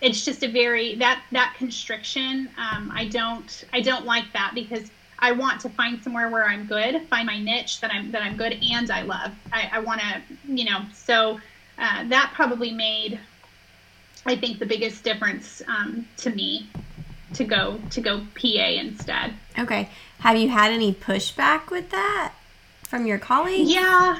it's 0.00 0.24
just 0.24 0.42
a 0.42 0.48
very 0.48 0.96
that 0.96 1.22
that 1.32 1.54
constriction. 1.56 2.50
Um, 2.58 2.92
I 2.94 3.06
don't 3.08 3.64
I 3.72 3.80
don't 3.80 4.04
like 4.04 4.30
that 4.32 4.52
because 4.54 4.90
I 5.18 5.32
want 5.32 5.60
to 5.62 5.68
find 5.68 6.02
somewhere 6.02 6.28
where 6.28 6.44
I'm 6.44 6.66
good, 6.66 7.02
find 7.08 7.26
my 7.26 7.38
niche 7.38 7.80
that 7.80 7.92
I'm 7.92 8.10
that 8.12 8.22
I'm 8.22 8.36
good 8.36 8.58
and 8.70 8.90
I 8.90 9.02
love. 9.02 9.32
I, 9.52 9.70
I 9.72 9.78
want 9.80 10.00
to 10.00 10.22
you 10.46 10.64
know 10.64 10.82
so 10.94 11.40
uh, 11.78 12.04
that 12.08 12.32
probably 12.34 12.72
made 12.72 13.18
I 14.26 14.36
think 14.36 14.58
the 14.58 14.66
biggest 14.66 15.04
difference 15.04 15.62
um, 15.68 16.06
to 16.18 16.30
me 16.30 16.68
to 17.34 17.44
go 17.44 17.80
to 17.90 18.00
go 18.00 18.26
PA 18.34 18.68
instead. 18.78 19.34
Okay. 19.58 19.88
Have 20.20 20.36
you 20.36 20.48
had 20.48 20.72
any 20.72 20.92
pushback 20.92 21.70
with 21.70 21.90
that 21.90 22.32
from 22.84 23.06
your 23.06 23.18
colleagues? 23.18 23.70
Yeah. 23.72 24.18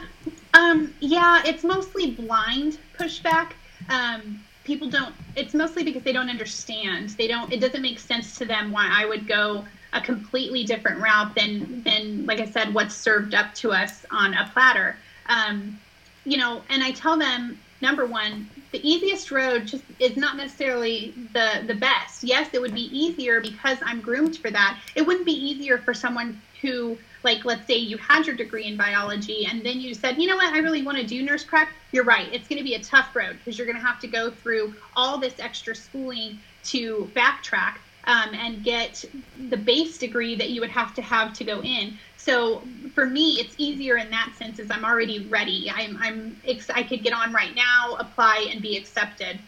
Um, 0.52 0.94
yeah, 1.00 1.42
it's 1.44 1.64
mostly 1.64 2.10
blind 2.10 2.78
pushback. 2.98 3.52
Um, 3.88 4.44
people 4.64 4.88
don't 4.88 5.14
it's 5.36 5.54
mostly 5.54 5.84
because 5.84 6.02
they 6.02 6.12
don't 6.12 6.30
understand 6.30 7.10
they 7.10 7.28
don't 7.28 7.52
it 7.52 7.60
doesn't 7.60 7.82
make 7.82 7.98
sense 7.98 8.38
to 8.38 8.44
them 8.44 8.72
why 8.72 8.88
i 8.90 9.04
would 9.04 9.26
go 9.28 9.64
a 9.94 10.00
completely 10.00 10.64
different 10.64 11.00
route 11.00 11.34
than 11.34 11.82
than 11.84 12.26
like 12.26 12.40
i 12.40 12.44
said 12.44 12.74
what's 12.74 12.94
served 12.94 13.34
up 13.34 13.54
to 13.54 13.70
us 13.72 14.04
on 14.10 14.34
a 14.34 14.50
platter 14.52 14.96
um, 15.28 15.78
you 16.24 16.36
know 16.36 16.62
and 16.68 16.82
i 16.82 16.90
tell 16.90 17.18
them 17.18 17.58
number 17.80 18.06
one 18.06 18.48
the 18.74 18.88
easiest 18.88 19.30
road 19.30 19.66
just 19.66 19.84
is 20.00 20.16
not 20.16 20.36
necessarily 20.36 21.14
the 21.32 21.62
the 21.68 21.76
best. 21.76 22.24
Yes, 22.24 22.50
it 22.52 22.60
would 22.60 22.74
be 22.74 22.88
easier 22.96 23.40
because 23.40 23.78
I'm 23.84 24.00
groomed 24.00 24.38
for 24.38 24.50
that. 24.50 24.80
It 24.96 25.06
wouldn't 25.06 25.26
be 25.26 25.32
easier 25.32 25.78
for 25.78 25.94
someone 25.94 26.42
who 26.60 26.98
like 27.22 27.44
let's 27.44 27.68
say 27.68 27.76
you 27.76 27.96
had 27.98 28.26
your 28.26 28.34
degree 28.34 28.66
in 28.66 28.76
biology 28.76 29.46
and 29.48 29.64
then 29.64 29.78
you 29.78 29.94
said, 29.94 30.20
you 30.20 30.26
know 30.26 30.34
what, 30.34 30.52
I 30.52 30.58
really 30.58 30.82
want 30.82 30.98
to 30.98 31.06
do 31.06 31.22
nurse 31.22 31.44
prep 31.44 31.68
You're 31.92 32.04
right. 32.04 32.28
It's 32.32 32.48
going 32.48 32.58
to 32.58 32.64
be 32.64 32.74
a 32.74 32.82
tough 32.82 33.14
road 33.14 33.38
because 33.38 33.56
you're 33.56 33.66
going 33.66 33.78
to 33.78 33.86
have 33.86 34.00
to 34.00 34.08
go 34.08 34.28
through 34.28 34.74
all 34.96 35.18
this 35.18 35.38
extra 35.38 35.76
schooling 35.76 36.40
to 36.64 37.12
backtrack 37.14 37.76
um, 38.06 38.34
and 38.34 38.62
get 38.62 39.04
the 39.48 39.56
base 39.56 39.98
degree 39.98 40.34
that 40.36 40.50
you 40.50 40.60
would 40.60 40.70
have 40.70 40.94
to 40.94 41.02
have 41.02 41.32
to 41.34 41.44
go 41.44 41.62
in. 41.62 41.98
So 42.16 42.62
for 42.94 43.06
me, 43.06 43.32
it's 43.40 43.54
easier 43.58 43.96
in 43.96 44.10
that 44.10 44.34
sense 44.36 44.58
as 44.58 44.70
I'm 44.70 44.84
already 44.84 45.26
ready. 45.28 45.70
I'm, 45.74 45.96
I'm 46.00 46.40
I 46.74 46.82
could 46.82 47.02
get 47.02 47.12
on 47.12 47.32
right 47.32 47.54
now, 47.54 47.96
apply, 47.98 48.48
and 48.50 48.60
be 48.62 48.76
accepted. 48.76 49.40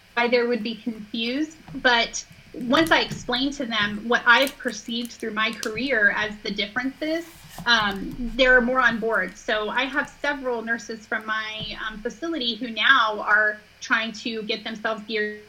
but 1.73 2.25
once 2.61 2.91
I 2.91 3.01
explain 3.01 3.51
to 3.53 3.65
them 3.65 4.05
what 4.07 4.21
I've 4.25 4.57
perceived 4.57 5.11
through 5.13 5.33
my 5.33 5.51
career 5.51 6.11
as 6.15 6.35
the 6.43 6.51
differences, 6.51 7.25
um, 7.65 8.15
they're 8.35 8.61
more 8.61 8.79
on 8.79 8.99
board. 8.99 9.37
So 9.37 9.69
I 9.69 9.83
have 9.85 10.09
several 10.21 10.61
nurses 10.61 11.05
from 11.05 11.25
my 11.25 11.77
um, 11.87 12.01
facility 12.01 12.55
who 12.55 12.69
now 12.69 13.19
are 13.19 13.57
trying 13.81 14.11
to 14.13 14.43
get 14.43 14.63
themselves 14.63 15.03
geared 15.07 15.41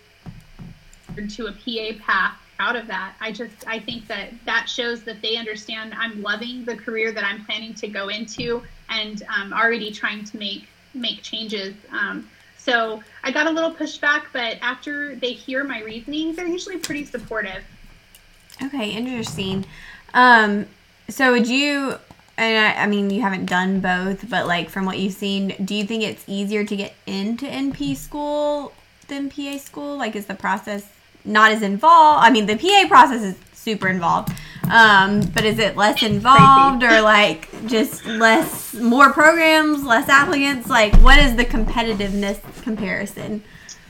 to 1.30 1.46
a 1.46 1.52
PA 1.52 1.98
path 2.04 2.38
out 2.58 2.76
of 2.76 2.86
that. 2.86 3.14
I 3.20 3.32
just 3.32 3.66
I 3.66 3.78
think 3.78 4.06
that 4.08 4.30
that 4.44 4.68
shows 4.68 5.02
that 5.04 5.20
they 5.22 5.36
understand 5.36 5.94
I'm 5.94 6.22
loving 6.22 6.64
the 6.64 6.76
career 6.76 7.12
that 7.12 7.24
I'm 7.24 7.44
planning 7.44 7.74
to 7.74 7.88
go 7.88 8.08
into 8.08 8.62
and 8.88 9.22
um, 9.34 9.52
already 9.52 9.90
trying 9.90 10.24
to 10.24 10.38
make 10.38 10.68
make 10.94 11.22
changes. 11.22 11.74
Um, 11.90 12.28
so 12.66 13.00
I 13.22 13.30
got 13.30 13.46
a 13.46 13.50
little 13.50 13.72
pushback, 13.72 14.24
but 14.32 14.58
after 14.60 15.14
they 15.14 15.32
hear 15.32 15.62
my 15.62 15.82
reasoning, 15.82 16.34
they're 16.34 16.48
usually 16.48 16.78
pretty 16.78 17.04
supportive. 17.04 17.62
Okay, 18.60 18.90
interesting. 18.90 19.64
Um, 20.12 20.66
so 21.08 21.30
would 21.30 21.46
you? 21.46 21.94
And 22.36 22.66
I, 22.66 22.82
I 22.82 22.86
mean, 22.88 23.08
you 23.10 23.22
haven't 23.22 23.46
done 23.46 23.78
both, 23.78 24.28
but 24.28 24.48
like 24.48 24.68
from 24.68 24.84
what 24.84 24.98
you've 24.98 25.14
seen, 25.14 25.54
do 25.64 25.76
you 25.76 25.86
think 25.86 26.02
it's 26.02 26.24
easier 26.26 26.64
to 26.64 26.76
get 26.76 26.94
into 27.06 27.46
NP 27.46 27.96
school 27.96 28.72
than 29.06 29.30
PA 29.30 29.58
school? 29.58 29.96
Like, 29.96 30.16
is 30.16 30.26
the 30.26 30.34
process 30.34 30.86
not 31.24 31.52
as 31.52 31.62
involved? 31.62 32.26
I 32.26 32.30
mean, 32.30 32.46
the 32.46 32.56
PA 32.56 32.88
process 32.88 33.22
is 33.22 33.36
super 33.66 33.88
involved. 33.88 34.32
Um, 34.70 35.20
but 35.34 35.44
is 35.44 35.58
it 35.58 35.76
less 35.76 36.02
involved 36.02 36.84
or 36.84 37.00
like 37.02 37.50
just 37.66 38.06
less, 38.06 38.72
more 38.74 39.12
programs, 39.12 39.82
less 39.84 40.08
applicants? 40.08 40.70
Like, 40.70 40.94
what 41.02 41.18
is 41.18 41.34
the 41.34 41.44
competitiveness 41.44 42.40
comparison? 42.62 43.42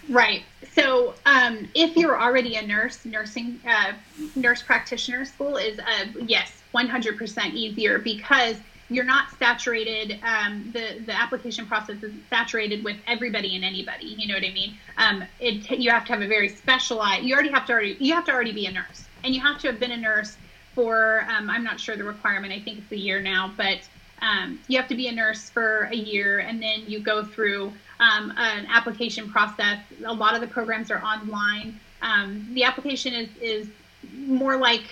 Right. 0.08 0.44
So, 0.74 1.14
um, 1.26 1.68
if 1.74 1.96
you're 1.96 2.20
already 2.20 2.56
a 2.56 2.66
nurse, 2.66 3.04
nursing 3.04 3.60
uh, 3.66 3.92
nurse 4.34 4.62
practitioner 4.62 5.24
school 5.24 5.56
is 5.56 5.78
uh, 5.78 6.06
yes, 6.26 6.62
100% 6.74 7.52
easier 7.52 7.98
because 7.98 8.56
you're 8.88 9.04
not 9.04 9.36
saturated. 9.38 10.20
Um, 10.22 10.70
the 10.72 11.02
the 11.06 11.12
application 11.12 11.66
process 11.66 12.02
is 12.02 12.12
saturated 12.30 12.84
with 12.84 12.96
everybody 13.06 13.56
and 13.56 13.64
anybody. 13.64 14.06
You 14.06 14.28
know 14.28 14.34
what 14.34 14.44
I 14.44 14.52
mean? 14.52 14.76
Um, 14.96 15.24
it 15.40 15.68
you 15.78 15.90
have 15.90 16.04
to 16.06 16.12
have 16.12 16.22
a 16.22 16.28
very 16.28 16.48
specialized. 16.48 17.24
You 17.24 17.34
already 17.34 17.50
have 17.50 17.66
to 17.66 17.72
already 17.72 17.96
you 17.98 18.14
have 18.14 18.24
to 18.26 18.32
already 18.32 18.52
be 18.52 18.66
a 18.66 18.70
nurse, 18.72 19.05
and 19.26 19.34
you 19.34 19.40
have 19.42 19.60
to 19.60 19.66
have 19.66 19.78
been 19.78 19.90
a 19.90 19.96
nurse 19.96 20.36
for. 20.74 21.26
Um, 21.28 21.50
I'm 21.50 21.64
not 21.64 21.78
sure 21.78 21.96
the 21.96 22.04
requirement. 22.04 22.52
I 22.52 22.60
think 22.60 22.78
it's 22.78 22.92
a 22.92 22.96
year 22.96 23.20
now, 23.20 23.52
but 23.56 23.80
um, 24.22 24.58
you 24.68 24.78
have 24.78 24.88
to 24.88 24.94
be 24.94 25.08
a 25.08 25.12
nurse 25.12 25.50
for 25.50 25.88
a 25.92 25.96
year, 25.96 26.38
and 26.38 26.62
then 26.62 26.84
you 26.86 27.00
go 27.00 27.24
through 27.24 27.72
um, 28.00 28.32
an 28.36 28.66
application 28.66 29.28
process. 29.28 29.80
A 30.04 30.14
lot 30.14 30.34
of 30.34 30.40
the 30.40 30.46
programs 30.46 30.90
are 30.90 31.02
online. 31.02 31.78
Um, 32.00 32.48
the 32.52 32.64
application 32.64 33.12
is 33.12 33.28
is 33.40 33.68
more 34.14 34.56
like 34.56 34.84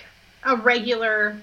a 0.43 0.55
regular 0.57 1.37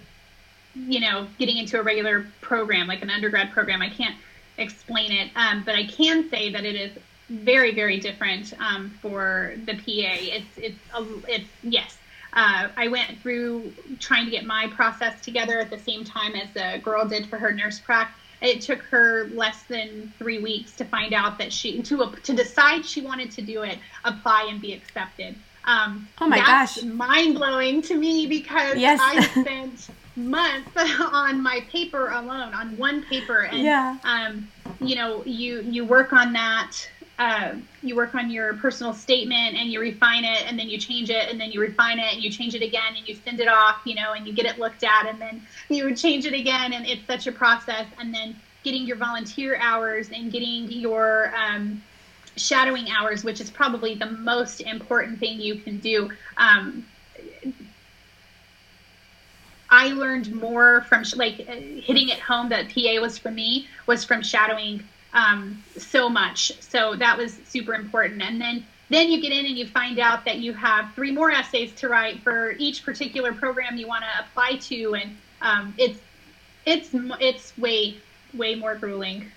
you 0.74 1.00
know, 1.00 1.26
getting 1.38 1.58
into 1.58 1.78
a 1.78 1.82
regular 1.82 2.26
program, 2.40 2.86
like 2.86 3.02
an 3.02 3.10
undergrad 3.10 3.50
program. 3.50 3.82
I 3.82 3.90
can't 3.90 4.16
explain 4.58 5.12
it, 5.12 5.30
um, 5.36 5.62
but 5.64 5.74
I 5.74 5.86
can 5.86 6.28
say 6.30 6.50
that 6.50 6.64
it 6.64 6.76
is 6.76 6.92
very, 7.28 7.74
very 7.74 7.98
different 8.00 8.52
um, 8.58 8.90
for 9.00 9.54
the 9.66 9.74
PA. 9.74 9.82
It's, 9.86 10.46
it's, 10.56 10.78
a, 10.94 11.06
it's 11.28 11.48
yes. 11.62 11.98
Uh, 12.34 12.68
I 12.76 12.88
went 12.88 13.20
through 13.20 13.72
trying 13.98 14.24
to 14.24 14.30
get 14.30 14.46
my 14.46 14.68
process 14.68 15.20
together 15.20 15.58
at 15.60 15.70
the 15.70 15.78
same 15.78 16.02
time 16.04 16.34
as 16.34 16.48
the 16.54 16.80
girl 16.82 17.06
did 17.06 17.26
for 17.26 17.38
her 17.38 17.52
nurse 17.52 17.78
prac. 17.78 18.14
It 18.40 18.60
took 18.60 18.80
her 18.82 19.28
less 19.34 19.62
than 19.64 20.12
three 20.18 20.40
weeks 20.40 20.72
to 20.76 20.84
find 20.84 21.12
out 21.12 21.38
that 21.38 21.52
she 21.52 21.80
to 21.82 22.12
to 22.22 22.32
decide 22.32 22.84
she 22.84 23.00
wanted 23.00 23.30
to 23.32 23.42
do 23.42 23.62
it, 23.62 23.78
apply 24.04 24.48
and 24.50 24.60
be 24.60 24.72
accepted. 24.72 25.36
Um, 25.64 26.08
oh 26.20 26.26
my 26.26 26.38
gosh, 26.38 26.82
mind 26.82 27.36
blowing 27.36 27.82
to 27.82 27.96
me 27.96 28.26
because 28.26 28.76
yes. 28.76 28.98
I 29.00 29.20
spent 29.42 29.88
months 30.16 30.70
on 30.76 31.40
my 31.42 31.60
paper 31.68 32.08
alone, 32.08 32.52
on 32.54 32.76
one 32.76 33.04
paper, 33.04 33.42
and 33.42 33.62
yeah. 33.62 33.98
um, 34.04 34.48
you 34.80 34.96
know, 34.96 35.22
you 35.24 35.60
you 35.62 35.84
work 35.84 36.12
on 36.12 36.32
that. 36.32 36.72
Uh, 37.18 37.54
you 37.82 37.94
work 37.94 38.14
on 38.14 38.30
your 38.30 38.54
personal 38.54 38.92
statement 38.92 39.54
and 39.54 39.70
you 39.70 39.78
refine 39.78 40.24
it 40.24 40.44
and 40.46 40.58
then 40.58 40.68
you 40.68 40.78
change 40.78 41.10
it 41.10 41.28
and 41.28 41.38
then 41.40 41.52
you 41.52 41.60
refine 41.60 41.98
it 41.98 42.12
and 42.14 42.22
you 42.22 42.30
change 42.30 42.54
it 42.54 42.62
again 42.62 42.96
and 42.96 43.06
you 43.06 43.14
send 43.14 43.38
it 43.38 43.48
off 43.48 43.80
you 43.84 43.94
know 43.94 44.12
and 44.14 44.26
you 44.26 44.32
get 44.32 44.46
it 44.46 44.58
looked 44.58 44.82
at 44.82 45.06
and 45.06 45.20
then 45.20 45.40
you 45.68 45.84
would 45.84 45.96
change 45.96 46.24
it 46.24 46.32
again 46.32 46.72
and 46.72 46.86
it's 46.86 47.06
such 47.06 47.26
a 47.26 47.32
process. 47.32 47.86
And 47.98 48.12
then 48.14 48.34
getting 48.64 48.86
your 48.86 48.96
volunteer 48.96 49.56
hours 49.56 50.10
and 50.10 50.32
getting 50.32 50.70
your 50.70 51.32
um, 51.36 51.82
shadowing 52.36 52.90
hours 52.90 53.24
which 53.24 53.40
is 53.40 53.50
probably 53.50 53.94
the 53.94 54.06
most 54.06 54.60
important 54.60 55.18
thing 55.20 55.40
you 55.40 55.56
can 55.56 55.78
do. 55.78 56.10
Um, 56.38 56.84
I 59.72 59.88
learned 59.88 60.34
more 60.34 60.82
from 60.82 61.04
like 61.16 61.40
uh, 61.48 61.54
hitting 61.54 62.10
it 62.10 62.18
home 62.18 62.50
that 62.50 62.68
PA 62.68 63.00
was 63.00 63.16
for 63.16 63.30
me 63.30 63.68
was 63.86 64.04
from 64.04 64.22
shadowing 64.22 64.84
um, 65.14 65.62
so 65.76 66.08
much. 66.08 66.52
So 66.60 66.96
that 66.96 67.16
was 67.16 67.38
super 67.46 67.74
important. 67.74 68.22
And 68.22 68.40
then 68.40 68.64
then 68.90 69.10
you 69.10 69.22
get 69.22 69.32
in 69.32 69.46
and 69.46 69.56
you 69.56 69.66
find 69.66 69.98
out 69.98 70.24
that 70.26 70.40
you 70.40 70.52
have 70.52 70.92
three 70.94 71.10
more 71.10 71.30
essays 71.30 71.72
to 71.76 71.88
write 71.88 72.20
for 72.20 72.52
each 72.58 72.84
particular 72.84 73.32
program 73.32 73.76
you 73.76 73.88
want 73.88 74.04
to 74.04 74.24
apply 74.24 74.56
to, 74.56 74.94
and 74.94 75.16
um, 75.40 75.74
it's 75.78 75.98
it's 76.66 76.90
it's 77.20 77.56
way 77.56 77.96
way 78.34 78.54
more 78.54 78.74
grueling 78.74 79.30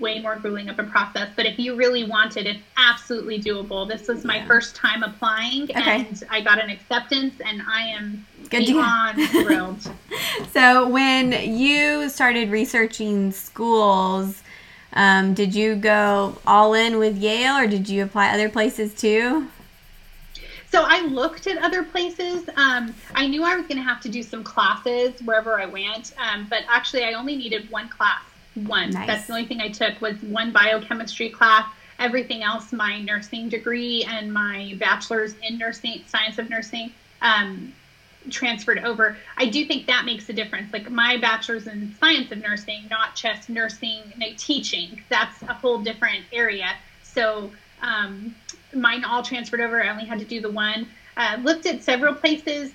way 0.00 0.20
more 0.20 0.36
grueling 0.36 0.68
of 0.68 0.78
a 0.78 0.84
process. 0.84 1.30
But 1.36 1.46
if 1.46 1.58
you 1.58 1.76
really 1.76 2.04
want 2.04 2.36
it, 2.36 2.46
it's 2.46 2.62
absolutely 2.76 3.40
doable. 3.40 3.88
This 3.88 4.08
was 4.08 4.24
my 4.24 4.38
yeah. 4.38 4.46
first 4.46 4.74
time 4.74 5.02
applying, 5.02 5.64
okay. 5.64 6.06
and 6.08 6.22
I 6.30 6.40
got 6.40 6.62
an 6.62 6.70
acceptance, 6.70 7.34
and 7.44 7.62
I 7.68 7.82
am 7.82 8.26
Good 8.50 8.66
beyond 8.66 9.22
thrilled. 9.30 9.90
So 10.52 10.88
when 10.88 11.32
you 11.56 12.08
started 12.08 12.50
researching 12.50 13.32
schools, 13.32 14.42
um, 14.96 15.34
did 15.34 15.54
you 15.54 15.76
go 15.76 16.38
all 16.46 16.74
in 16.74 16.98
with 16.98 17.16
Yale, 17.18 17.56
or 17.56 17.66
did 17.66 17.88
you 17.88 18.02
apply 18.02 18.30
other 18.30 18.48
places 18.48 18.94
too? 18.94 19.46
So 20.72 20.82
I 20.84 21.02
looked 21.02 21.46
at 21.46 21.58
other 21.58 21.84
places. 21.84 22.48
Um, 22.56 22.92
I 23.14 23.28
knew 23.28 23.44
I 23.44 23.54
was 23.54 23.66
going 23.66 23.78
to 23.78 23.84
have 23.84 24.00
to 24.00 24.08
do 24.08 24.22
some 24.22 24.42
classes 24.42 25.20
wherever 25.22 25.60
I 25.60 25.66
went, 25.66 26.12
um, 26.18 26.46
but 26.50 26.64
actually 26.68 27.04
I 27.04 27.12
only 27.12 27.36
needed 27.36 27.70
one 27.70 27.88
class 27.88 28.20
one. 28.56 28.90
Nice. 28.90 29.06
That's 29.06 29.26
the 29.26 29.34
only 29.34 29.46
thing 29.46 29.60
I 29.60 29.68
took 29.68 30.00
was 30.00 30.16
one 30.22 30.50
biochemistry 30.50 31.28
class. 31.28 31.66
Everything 31.98 32.42
else, 32.42 32.72
my 32.72 33.00
nursing 33.00 33.48
degree 33.48 34.04
and 34.08 34.32
my 34.32 34.76
bachelor's 34.78 35.34
in 35.42 35.58
nursing, 35.58 36.02
science 36.06 36.38
of 36.38 36.50
nursing, 36.50 36.92
um, 37.22 37.72
transferred 38.30 38.78
over. 38.80 39.16
I 39.36 39.46
do 39.46 39.64
think 39.64 39.86
that 39.86 40.04
makes 40.04 40.28
a 40.28 40.32
difference. 40.32 40.72
Like 40.72 40.90
my 40.90 41.16
bachelor's 41.16 41.66
in 41.66 41.94
science 41.98 42.30
of 42.32 42.38
nursing, 42.38 42.86
not 42.90 43.14
just 43.14 43.48
nursing, 43.48 44.02
like 44.20 44.36
teaching. 44.36 45.02
That's 45.08 45.42
a 45.42 45.54
whole 45.54 45.78
different 45.78 46.24
area. 46.32 46.74
So 47.02 47.50
um, 47.82 48.34
mine 48.74 49.04
all 49.04 49.22
transferred 49.22 49.60
over. 49.60 49.82
I 49.82 49.88
only 49.88 50.04
had 50.04 50.18
to 50.18 50.24
do 50.24 50.40
the 50.40 50.50
one. 50.50 50.86
Uh, 51.16 51.38
looked 51.42 51.66
at 51.66 51.82
several 51.82 52.14
places 52.14 52.72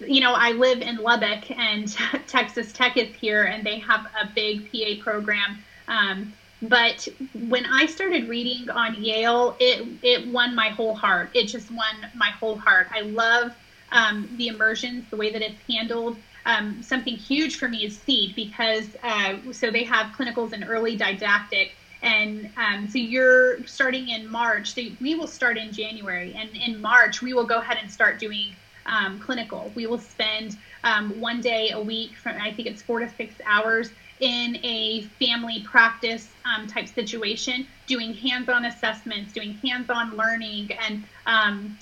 you 0.00 0.20
know, 0.20 0.32
I 0.34 0.52
live 0.52 0.80
in 0.80 0.96
Lubbock 0.96 1.50
and 1.50 1.88
Texas 2.26 2.72
Tech 2.72 2.96
is 2.96 3.14
here 3.16 3.44
and 3.44 3.64
they 3.64 3.78
have 3.80 4.06
a 4.20 4.26
big 4.32 4.70
PA 4.70 5.02
program. 5.02 5.58
Um, 5.88 6.32
but 6.62 7.06
when 7.48 7.64
I 7.66 7.86
started 7.86 8.28
reading 8.28 8.68
on 8.70 9.02
Yale, 9.02 9.56
it, 9.60 9.86
it 10.02 10.26
won 10.28 10.54
my 10.54 10.70
whole 10.70 10.94
heart. 10.94 11.30
It 11.34 11.44
just 11.44 11.70
won 11.70 11.94
my 12.14 12.30
whole 12.30 12.56
heart. 12.56 12.88
I 12.92 13.02
love 13.02 13.54
um, 13.92 14.28
the 14.36 14.48
immersions, 14.48 15.08
the 15.10 15.16
way 15.16 15.32
that 15.32 15.42
it's 15.42 15.60
handled. 15.68 16.22
Um, 16.46 16.82
something 16.82 17.14
huge 17.14 17.56
for 17.58 17.68
me 17.68 17.84
is 17.84 18.00
SEED 18.02 18.34
because 18.34 18.96
uh, 19.02 19.34
so 19.52 19.70
they 19.70 19.84
have 19.84 20.14
clinicals 20.14 20.52
and 20.52 20.64
early 20.66 20.96
didactic 20.96 21.72
And 22.02 22.50
um, 22.56 22.88
so 22.88 22.98
you're 22.98 23.64
starting 23.66 24.08
in 24.08 24.30
March. 24.30 24.74
So 24.74 24.82
we 25.00 25.14
will 25.14 25.26
start 25.26 25.58
in 25.58 25.72
January, 25.72 26.34
and 26.38 26.50
in 26.56 26.80
March 26.80 27.22
we 27.22 27.34
will 27.34 27.46
go 27.46 27.58
ahead 27.58 27.78
and 27.80 27.90
start 27.90 28.18
doing 28.20 28.54
um, 28.86 29.18
clinical. 29.18 29.72
We 29.74 29.86
will 29.86 29.98
spend 29.98 30.56
um, 30.84 31.20
one 31.20 31.40
day 31.40 31.70
a 31.70 31.80
week, 31.80 32.16
from 32.16 32.36
I 32.40 32.52
think 32.54 32.68
it's 32.68 32.82
four 32.82 33.00
to 33.00 33.08
six 33.08 33.34
hours 33.46 33.90
in 34.20 34.56
a 34.64 35.02
family 35.20 35.62
practice 35.64 36.36
um, 36.44 36.66
type 36.66 36.88
situation, 36.88 37.66
doing 37.86 38.14
hands-on 38.14 38.64
assessments, 38.64 39.32
doing 39.32 39.60
hands-on 39.64 40.16
learning, 40.16 40.70
and 40.80 41.04
um, 41.26 41.78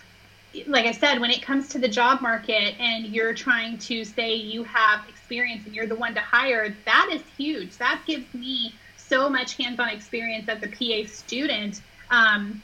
like 0.66 0.86
I 0.86 0.92
said, 0.92 1.20
when 1.20 1.30
it 1.30 1.42
comes 1.42 1.68
to 1.70 1.78
the 1.78 1.88
job 1.88 2.20
market 2.20 2.74
and 2.80 3.06
you're 3.06 3.34
trying 3.34 3.78
to 3.78 4.04
say 4.04 4.34
you 4.34 4.64
have 4.64 5.08
experience 5.08 5.66
and 5.66 5.74
you're 5.74 5.86
the 5.86 5.96
one 5.96 6.14
to 6.14 6.20
hire, 6.20 6.74
that 6.84 7.10
is 7.12 7.22
huge. 7.36 7.76
That 7.78 8.02
gives 8.06 8.32
me 8.34 8.74
so 8.96 9.28
much 9.28 9.56
hands-on 9.56 9.88
experience 9.88 10.48
as 10.48 10.62
a 10.62 10.68
PA 10.68 11.08
student. 11.08 11.80
Um, 12.10 12.62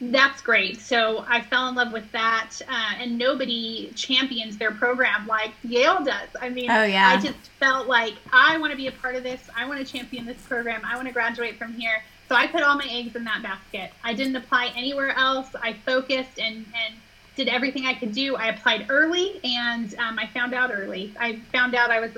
that's 0.00 0.40
great. 0.40 0.80
So 0.80 1.24
I 1.28 1.40
fell 1.40 1.68
in 1.68 1.74
love 1.74 1.92
with 1.92 2.10
that, 2.12 2.52
uh, 2.68 2.94
and 3.00 3.18
nobody 3.18 3.92
champions 3.94 4.56
their 4.56 4.70
program 4.70 5.26
like 5.26 5.52
Yale 5.64 6.04
does. 6.04 6.28
I 6.40 6.48
mean, 6.48 6.70
oh, 6.70 6.84
yeah. 6.84 7.08
I 7.08 7.20
just 7.20 7.50
felt 7.58 7.88
like 7.88 8.14
I 8.32 8.56
want 8.58 8.70
to 8.70 8.76
be 8.76 8.86
a 8.86 8.92
part 8.92 9.16
of 9.16 9.22
this. 9.22 9.40
I 9.56 9.66
want 9.66 9.84
to 9.84 9.92
champion 9.92 10.26
this 10.26 10.40
program. 10.42 10.82
I 10.84 10.94
want 10.94 11.08
to 11.08 11.14
graduate 11.14 11.58
from 11.58 11.74
here. 11.74 12.02
So 12.28 12.34
I 12.34 12.46
put 12.46 12.62
all 12.62 12.76
my 12.76 12.88
eggs 12.88 13.16
in 13.16 13.24
that 13.24 13.42
basket. 13.42 13.92
I 14.02 14.14
didn't 14.14 14.36
apply 14.36 14.72
anywhere 14.76 15.10
else. 15.10 15.48
I 15.60 15.74
focused 15.74 16.38
and 16.38 16.64
and 16.74 16.94
did 17.36 17.48
everything 17.48 17.86
I 17.86 17.94
could 17.94 18.12
do. 18.12 18.36
I 18.36 18.48
applied 18.48 18.86
early, 18.88 19.40
and 19.44 19.94
um, 19.98 20.18
I 20.18 20.26
found 20.28 20.54
out 20.54 20.70
early. 20.72 21.12
I 21.18 21.40
found 21.52 21.74
out 21.74 21.90
I 21.90 22.00
was 22.00 22.12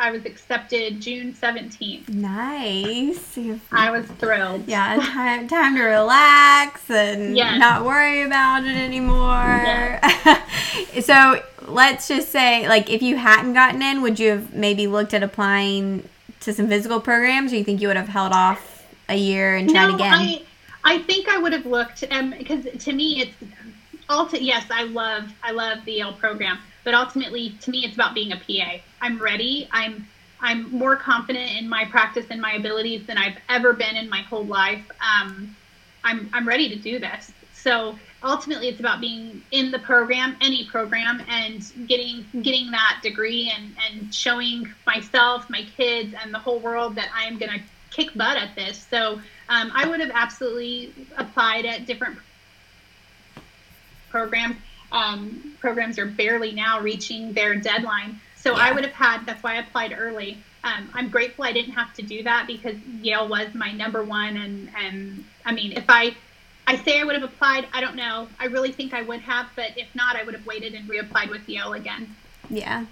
I 0.00 0.12
was 0.12 0.24
accepted 0.24 1.00
June 1.00 1.32
17th. 1.32 2.08
Nice. 2.08 3.36
I 3.72 3.90
was 3.90 4.06
thrilled. 4.06 4.68
Yeah, 4.68 4.96
time, 5.02 5.48
time 5.48 5.74
to 5.74 5.82
relax 5.82 6.88
and 6.88 7.36
yes. 7.36 7.58
not 7.58 7.84
worry 7.84 8.22
about 8.22 8.62
it 8.62 8.76
anymore. 8.76 9.18
Yes. 9.18 10.38
so 11.04 11.42
let's 11.66 12.06
just 12.06 12.30
say, 12.30 12.68
like, 12.68 12.88
if 12.88 13.02
you 13.02 13.16
hadn't 13.16 13.54
gotten 13.54 13.82
in, 13.82 14.00
would 14.02 14.20
you 14.20 14.30
have 14.30 14.54
maybe 14.54 14.86
looked 14.86 15.14
at 15.14 15.24
applying 15.24 16.08
to 16.40 16.52
some 16.52 16.68
physical 16.68 17.00
programs, 17.00 17.52
or 17.52 17.56
you 17.56 17.64
think 17.64 17.80
you 17.80 17.88
would 17.88 17.96
have 17.96 18.08
held 18.08 18.32
off 18.32 18.86
a 19.08 19.16
year 19.16 19.56
and 19.56 19.68
tried 19.68 19.88
no, 19.88 19.94
again? 19.96 20.12
I, 20.12 20.42
I 20.84 20.98
think 21.00 21.28
I 21.28 21.38
would 21.38 21.52
have 21.52 21.66
looked, 21.66 22.04
um, 22.12 22.30
because 22.38 22.66
to 22.84 22.92
me, 22.92 23.20
it's 23.22 23.34
yes, 24.32 24.66
I 24.70 24.84
love, 24.84 25.30
I 25.42 25.52
love 25.52 25.84
the 25.84 25.92
Yale 25.92 26.14
program 26.14 26.58
but 26.88 26.94
ultimately 26.94 27.50
to 27.60 27.70
me 27.70 27.84
it's 27.84 27.92
about 27.94 28.14
being 28.14 28.32
a 28.32 28.36
pa 28.36 28.78
i'm 29.02 29.18
ready. 29.20 29.68
I'm 29.72 30.06
i'm 30.40 30.70
more 30.70 30.96
confident 30.96 31.50
in 31.58 31.68
my 31.68 31.84
practice 31.84 32.24
and 32.30 32.40
my 32.40 32.52
abilities 32.52 33.06
than 33.06 33.18
i've 33.18 33.36
ever 33.50 33.74
been 33.74 33.94
in 33.94 34.08
my 34.08 34.22
whole 34.22 34.46
life. 34.46 34.90
Um, 35.00 35.54
i'm 36.02 36.30
i'm 36.32 36.48
ready 36.48 36.70
to 36.70 36.76
do 36.76 36.98
this. 36.98 37.30
So 37.52 37.98
ultimately 38.22 38.68
it's 38.68 38.80
about 38.80 39.02
being 39.02 39.42
in 39.50 39.70
the 39.70 39.80
program 39.80 40.34
any 40.40 40.64
program 40.64 41.22
and 41.28 41.62
getting 41.86 42.24
getting 42.40 42.70
that 42.70 43.00
degree 43.02 43.52
and 43.54 43.76
and 43.86 44.14
showing 44.14 44.72
myself 44.86 45.50
my 45.50 45.66
kids 45.76 46.14
and 46.22 46.32
the 46.32 46.38
whole 46.38 46.58
world 46.58 46.94
that 46.94 47.10
i 47.14 47.24
am 47.24 47.36
going 47.36 47.52
to 47.52 47.60
kick 47.90 48.14
butt 48.14 48.38
at 48.38 48.54
this. 48.54 48.86
So 48.88 49.20
um, 49.50 49.70
i 49.74 49.86
would 49.86 50.00
have 50.00 50.12
absolutely 50.14 50.94
applied 51.18 51.66
at 51.66 51.84
different 51.84 52.18
programs 54.10 54.56
um, 54.92 55.54
programs 55.60 55.98
are 55.98 56.06
barely 56.06 56.52
now 56.52 56.80
reaching 56.80 57.32
their 57.32 57.54
deadline. 57.54 58.20
So 58.36 58.52
yeah. 58.52 58.64
I 58.64 58.72
would 58.72 58.84
have 58.84 58.94
had, 58.94 59.26
that's 59.26 59.42
why 59.42 59.56
I 59.56 59.58
applied 59.58 59.94
early. 59.96 60.38
Um, 60.64 60.90
I'm 60.94 61.08
grateful 61.08 61.44
I 61.44 61.52
didn't 61.52 61.72
have 61.72 61.94
to 61.94 62.02
do 62.02 62.22
that 62.22 62.46
because 62.46 62.76
Yale 63.02 63.28
was 63.28 63.54
my 63.54 63.72
number 63.72 64.02
one. 64.02 64.36
And, 64.36 64.70
and 64.76 65.24
I 65.44 65.52
mean, 65.52 65.72
if 65.72 65.84
I, 65.88 66.16
I 66.66 66.76
say 66.76 67.00
I 67.00 67.04
would 67.04 67.14
have 67.14 67.24
applied, 67.24 67.66
I 67.72 67.80
don't 67.80 67.96
know. 67.96 68.28
I 68.38 68.46
really 68.46 68.72
think 68.72 68.92
I 68.92 69.02
would 69.02 69.20
have, 69.20 69.48
but 69.56 69.76
if 69.76 69.94
not, 69.94 70.16
I 70.16 70.24
would 70.24 70.34
have 70.34 70.46
waited 70.46 70.74
and 70.74 70.88
reapplied 70.88 71.30
with 71.30 71.48
Yale 71.48 71.74
again. 71.74 72.14
Yeah. 72.50 72.86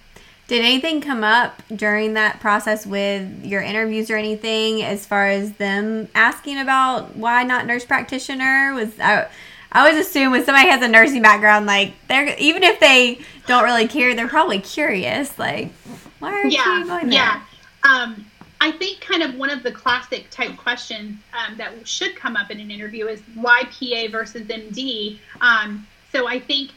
Did 0.49 0.65
anything 0.65 1.01
come 1.01 1.25
up 1.25 1.61
during 1.75 2.15
that 2.15 2.39
process 2.39 2.87
with 2.87 3.45
your 3.45 3.63
interviews 3.63 4.11
or 4.11 4.17
anything 4.17 4.81
as 4.83 5.05
far 5.05 5.27
as 5.27 5.55
them 5.55 6.09
asking 6.15 6.59
about 6.59 7.17
why 7.17 7.43
not 7.43 7.67
nurse 7.67 7.85
practitioner? 7.85 8.73
Was 8.73 8.99
I, 9.01 9.27
I 9.73 9.81
always 9.81 10.07
assume 10.07 10.33
when 10.33 10.45
somebody 10.45 10.69
has 10.69 10.83
a 10.83 10.89
nursing 10.89 11.23
background, 11.23 11.67
like 11.67 11.95
they're 12.09 12.35
even 12.39 12.63
if 12.63 12.81
they 12.81 13.21
don't 13.47 13.65
really 13.65 13.89
care, 13.89 14.15
they're 14.15 14.29
probably 14.29 14.61
curious. 14.61 15.39
Like, 15.39 15.73
why 16.19 16.33
are 16.33 16.47
yeah, 16.47 16.79
you 16.79 16.87
going 16.87 17.09
there? 17.09 17.19
Yeah. 17.19 17.43
Um, 17.85 18.27
I 18.61 18.73
think 18.73 19.01
kind 19.01 19.23
of 19.23 19.35
one 19.35 19.51
of 19.51 19.63
the 19.63 19.71
classic 19.71 20.31
type 20.31 20.57
questions 20.57 21.19
um, 21.35 21.57
that 21.59 21.87
should 21.87 22.17
come 22.17 22.37
up 22.37 22.51
in 22.51 22.59
an 22.59 22.71
interview 22.71 23.07
is 23.07 23.21
why 23.35 23.65
PA 23.65 24.11
versus 24.11 24.47
MD. 24.47 25.19
Um, 25.41 25.87
so 26.11 26.27
I 26.27 26.41
think 26.41 26.71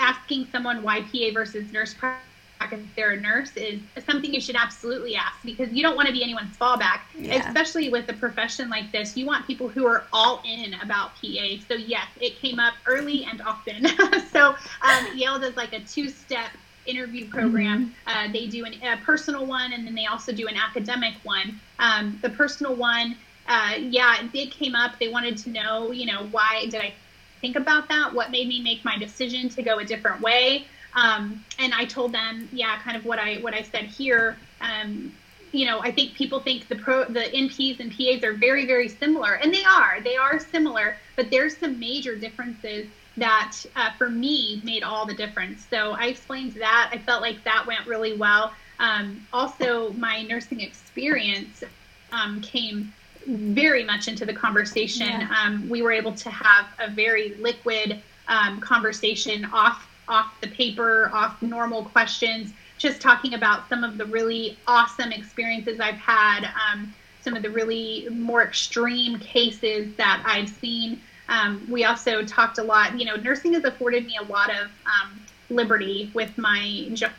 asking 0.00 0.48
someone 0.50 0.82
why 0.82 1.02
PA 1.02 1.32
versus 1.32 1.70
nurse 1.72 1.94
practitioner 1.94 2.33
if 2.72 2.80
they're 2.96 3.12
a 3.12 3.20
nurse 3.20 3.56
is 3.56 3.80
something 4.06 4.32
you 4.32 4.40
should 4.40 4.56
absolutely 4.56 5.16
ask 5.16 5.34
because 5.44 5.72
you 5.72 5.82
don't 5.82 5.96
want 5.96 6.06
to 6.08 6.12
be 6.12 6.22
anyone's 6.22 6.56
fallback, 6.56 7.00
yeah. 7.16 7.46
especially 7.46 7.88
with 7.88 8.08
a 8.08 8.12
profession 8.12 8.68
like 8.68 8.90
this. 8.92 9.16
You 9.16 9.26
want 9.26 9.46
people 9.46 9.68
who 9.68 9.86
are 9.86 10.04
all 10.12 10.42
in 10.44 10.74
about 10.74 11.10
PA. 11.16 11.56
So 11.68 11.74
yes, 11.74 12.06
it 12.20 12.36
came 12.36 12.58
up 12.58 12.74
early 12.86 13.24
and 13.24 13.40
often. 13.42 13.86
so 14.32 14.54
um, 14.82 15.06
Yale 15.14 15.38
does 15.38 15.56
like 15.56 15.72
a 15.72 15.80
two-step 15.80 16.50
interview 16.86 17.28
program. 17.28 17.94
Mm-hmm. 18.06 18.28
Uh, 18.28 18.32
they 18.32 18.46
do 18.46 18.64
an, 18.64 18.74
a 18.82 18.96
personal 18.98 19.46
one 19.46 19.72
and 19.72 19.86
then 19.86 19.94
they 19.94 20.06
also 20.06 20.32
do 20.32 20.46
an 20.46 20.56
academic 20.56 21.14
one. 21.22 21.60
Um, 21.78 22.18
the 22.22 22.30
personal 22.30 22.74
one, 22.74 23.16
uh, 23.48 23.74
yeah, 23.78 24.26
it 24.32 24.50
came 24.50 24.74
up. 24.74 24.98
They 24.98 25.08
wanted 25.08 25.36
to 25.38 25.50
know, 25.50 25.90
you 25.90 26.06
know, 26.06 26.26
why 26.30 26.66
did 26.70 26.80
I 26.80 26.92
think 27.40 27.56
about 27.56 27.88
that? 27.88 28.14
What 28.14 28.30
made 28.30 28.48
me 28.48 28.62
make 28.62 28.84
my 28.84 28.98
decision 28.98 29.48
to 29.50 29.62
go 29.62 29.78
a 29.78 29.84
different 29.84 30.20
way? 30.20 30.66
Um, 30.94 31.44
and 31.58 31.74
I 31.74 31.84
told 31.84 32.12
them, 32.12 32.48
yeah, 32.52 32.78
kind 32.78 32.96
of 32.96 33.04
what 33.04 33.18
I 33.18 33.36
what 33.36 33.54
I 33.54 33.62
said 33.62 33.84
here. 33.84 34.36
Um, 34.60 35.12
you 35.52 35.66
know, 35.66 35.80
I 35.80 35.92
think 35.92 36.14
people 36.14 36.40
think 36.40 36.68
the 36.68 36.76
pro 36.76 37.04
the 37.04 37.20
NPs 37.20 37.80
and 37.80 37.90
PAs 37.90 38.24
are 38.24 38.34
very 38.34 38.66
very 38.66 38.88
similar, 38.88 39.34
and 39.34 39.52
they 39.52 39.64
are. 39.64 40.00
They 40.02 40.16
are 40.16 40.38
similar, 40.38 40.96
but 41.16 41.30
there's 41.30 41.56
some 41.56 41.78
major 41.78 42.16
differences 42.16 42.86
that 43.16 43.56
uh, 43.76 43.90
for 43.96 44.10
me 44.10 44.60
made 44.64 44.82
all 44.82 45.06
the 45.06 45.14
difference. 45.14 45.64
So 45.70 45.92
I 45.92 46.06
explained 46.06 46.54
that. 46.54 46.90
I 46.92 46.98
felt 46.98 47.22
like 47.22 47.44
that 47.44 47.64
went 47.66 47.86
really 47.86 48.16
well. 48.16 48.52
Um, 48.80 49.24
also, 49.32 49.92
my 49.92 50.22
nursing 50.22 50.60
experience 50.60 51.62
um, 52.10 52.40
came 52.40 52.92
very 53.26 53.84
much 53.84 54.08
into 54.08 54.24
the 54.24 54.32
conversation. 54.32 55.06
Yeah. 55.06 55.28
Um, 55.42 55.68
we 55.68 55.82
were 55.82 55.92
able 55.92 56.12
to 56.12 56.30
have 56.30 56.66
a 56.78 56.90
very 56.90 57.34
liquid 57.36 58.02
um, 58.28 58.60
conversation 58.60 59.44
off 59.46 59.88
off 60.08 60.34
the 60.40 60.48
paper, 60.48 61.10
off 61.12 61.40
normal 61.42 61.84
questions, 61.84 62.52
just 62.78 63.00
talking 63.00 63.34
about 63.34 63.68
some 63.68 63.84
of 63.84 63.98
the 63.98 64.04
really 64.04 64.58
awesome 64.66 65.12
experiences 65.12 65.80
I've 65.80 65.94
had, 65.96 66.50
um, 66.70 66.92
some 67.22 67.34
of 67.34 67.42
the 67.42 67.50
really 67.50 68.08
more 68.10 68.42
extreme 68.42 69.18
cases 69.18 69.94
that 69.96 70.22
I've 70.26 70.48
seen. 70.48 71.00
Um, 71.28 71.66
we 71.70 71.84
also 71.84 72.22
talked 72.24 72.58
a 72.58 72.62
lot, 72.62 72.98
you 72.98 73.06
know, 73.06 73.16
nursing 73.16 73.54
has 73.54 73.64
afforded 73.64 74.04
me 74.06 74.18
a 74.20 74.24
lot 74.24 74.50
of 74.50 74.70
um, 74.84 75.20
liberty 75.48 76.10
with 76.14 76.36
my 76.36 76.90
job. 76.92 77.12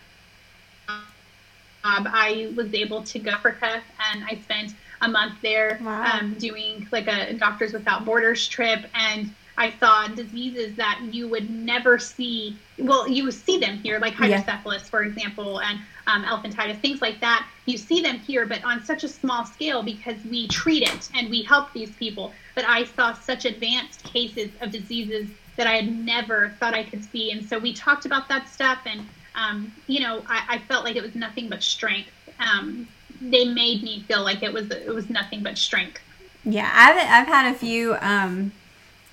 I 1.83 2.51
was 2.55 2.73
able 2.73 3.03
to 3.03 3.19
go 3.19 3.31
to 3.31 3.37
Africa 3.37 3.81
and 4.11 4.23
I 4.23 4.39
spent 4.43 4.73
a 5.01 5.07
month 5.07 5.35
there 5.41 5.79
wow. 5.83 6.19
um, 6.19 6.33
doing 6.35 6.87
like 6.91 7.07
a 7.07 7.33
Doctors 7.33 7.73
Without 7.73 8.05
Borders 8.05 8.47
trip. 8.47 8.85
And 8.93 9.33
I 9.57 9.71
saw 9.79 10.07
diseases 10.07 10.75
that 10.75 10.99
you 11.11 11.27
would 11.29 11.49
never 11.49 11.97
see. 11.97 12.57
Well, 12.77 13.07
you 13.07 13.31
see 13.31 13.57
them 13.57 13.77
here, 13.77 13.99
like 13.99 14.13
hydrocephalus, 14.13 14.83
yeah. 14.83 14.89
for 14.89 15.03
example, 15.03 15.61
and 15.61 15.79
um, 16.07 16.23
elephantitis, 16.23 16.79
things 16.81 17.01
like 17.01 17.19
that. 17.21 17.47
You 17.65 17.77
see 17.77 18.01
them 18.01 18.19
here, 18.19 18.45
but 18.45 18.63
on 18.63 18.83
such 18.83 19.03
a 19.03 19.07
small 19.07 19.45
scale 19.45 19.81
because 19.81 20.17
we 20.29 20.47
treat 20.49 20.83
it 20.83 21.09
and 21.13 21.29
we 21.29 21.41
help 21.41 21.71
these 21.73 21.91
people. 21.91 22.33
But 22.53 22.65
I 22.65 22.83
saw 22.83 23.13
such 23.13 23.45
advanced 23.45 24.03
cases 24.03 24.51
of 24.61 24.71
diseases 24.71 25.29
that 25.55 25.67
I 25.67 25.75
had 25.75 25.91
never 25.91 26.49
thought 26.59 26.73
I 26.73 26.83
could 26.83 27.03
see. 27.03 27.31
And 27.31 27.47
so 27.47 27.57
we 27.57 27.73
talked 27.73 28.05
about 28.05 28.27
that 28.27 28.49
stuff, 28.49 28.79
and 28.85 29.07
um, 29.35 29.71
you 29.87 29.99
know, 29.99 30.23
I, 30.27 30.45
I, 30.49 30.59
felt 30.59 30.85
like 30.85 30.95
it 30.95 31.03
was 31.03 31.13
nothing 31.13 31.49
but 31.49 31.61
strength. 31.61 32.09
Um, 32.39 32.87
they 33.21 33.45
made 33.45 33.83
me 33.83 34.01
feel 34.01 34.23
like 34.23 34.43
it 34.43 34.51
was 34.51 34.69
it 34.71 34.93
was 34.93 35.09
nothing 35.09 35.43
but 35.43 35.57
strength. 35.57 35.99
Yeah, 36.43 36.69
I've 36.73 36.97
I've 36.97 37.27
had 37.27 37.53
a 37.53 37.57
few 37.57 37.95
um, 38.01 38.51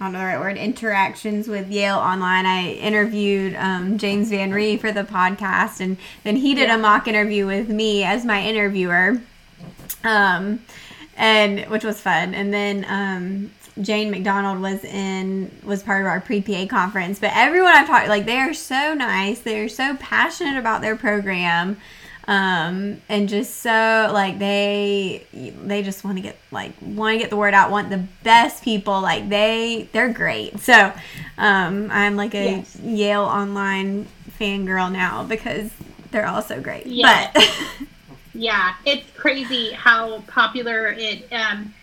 I 0.03 0.07
don't 0.07 0.15
know 0.15 0.19
the 0.19 0.25
right 0.25 0.41
word, 0.41 0.57
interactions 0.57 1.47
with 1.47 1.71
Yale 1.71 1.97
Online. 1.97 2.45
I 2.45 2.73
interviewed 2.73 3.55
um, 3.55 3.99
James 3.99 4.31
Van 4.31 4.51
Rhee 4.51 4.77
for 4.77 4.91
the 4.91 5.05
podcast, 5.05 5.79
and 5.79 5.97
then 6.25 6.35
he 6.35 6.57
did 6.57 6.71
a 6.71 6.77
mock 6.77 7.07
interview 7.07 7.47
with 7.47 7.69
me 7.69 8.03
as 8.03 8.25
my 8.25 8.45
interviewer, 8.45 9.21
um, 10.03 10.61
and 11.17 11.61
which 11.67 11.85
was 11.85 12.01
fun. 12.01 12.35
And 12.35 12.53
then 12.53 12.85
um, 12.89 13.53
Jane 13.81 14.11
McDonald 14.11 14.61
was 14.61 14.83
in 14.83 15.57
was 15.63 15.85
part 15.85 16.01
of 16.01 16.09
our 16.09 16.21
pre 16.21 16.43
PA 16.43 16.67
conference. 16.67 17.21
But 17.21 17.31
everyone 17.37 17.73
I've 17.73 17.87
talked 17.87 18.09
like 18.09 18.27
they 18.27 18.39
are 18.39 18.55
so 18.55 18.95
nice. 18.95 19.39
They 19.39 19.61
are 19.61 19.69
so 19.69 19.97
passionate 19.99 20.59
about 20.59 20.81
their 20.81 20.97
program. 20.97 21.81
Um, 22.29 23.03
and 23.09 23.29
just 23.29 23.61
so 23.61 24.11
like 24.13 24.39
they 24.39 25.27
they 25.33 25.83
just 25.83 26.05
want 26.05 26.19
to 26.19 26.23
get 26.23 26.37
like 26.51 26.73
want 26.81 27.15
to 27.15 27.19
get 27.19 27.31
the 27.31 27.37
word 27.37 27.55
out, 27.55 27.71
want 27.71 27.91
the 27.91 28.05
best 28.23 28.63
people. 28.63 29.01
Like 29.01 29.29
they 29.29 29.89
they're 29.93 30.13
great. 30.13 30.55
So 30.73 30.93
um, 31.39 31.91
I'm 31.91 32.17
like 32.17 32.35
a 32.35 32.59
yes. 32.59 32.77
Yale 32.77 33.23
online 33.25 34.07
fangirl 34.39 34.93
now 34.93 35.25
because 35.25 35.71
they're 36.11 36.27
all 36.27 36.41
so 36.41 36.61
great. 36.61 36.87
Yeah. 36.87 37.31
But 37.35 37.51
yeah, 38.35 38.75
it's 38.87 39.05
crazy 39.17 39.73
how 39.73 40.21
popular 40.29 40.95
it. 40.97 41.31
Um, 41.33 41.75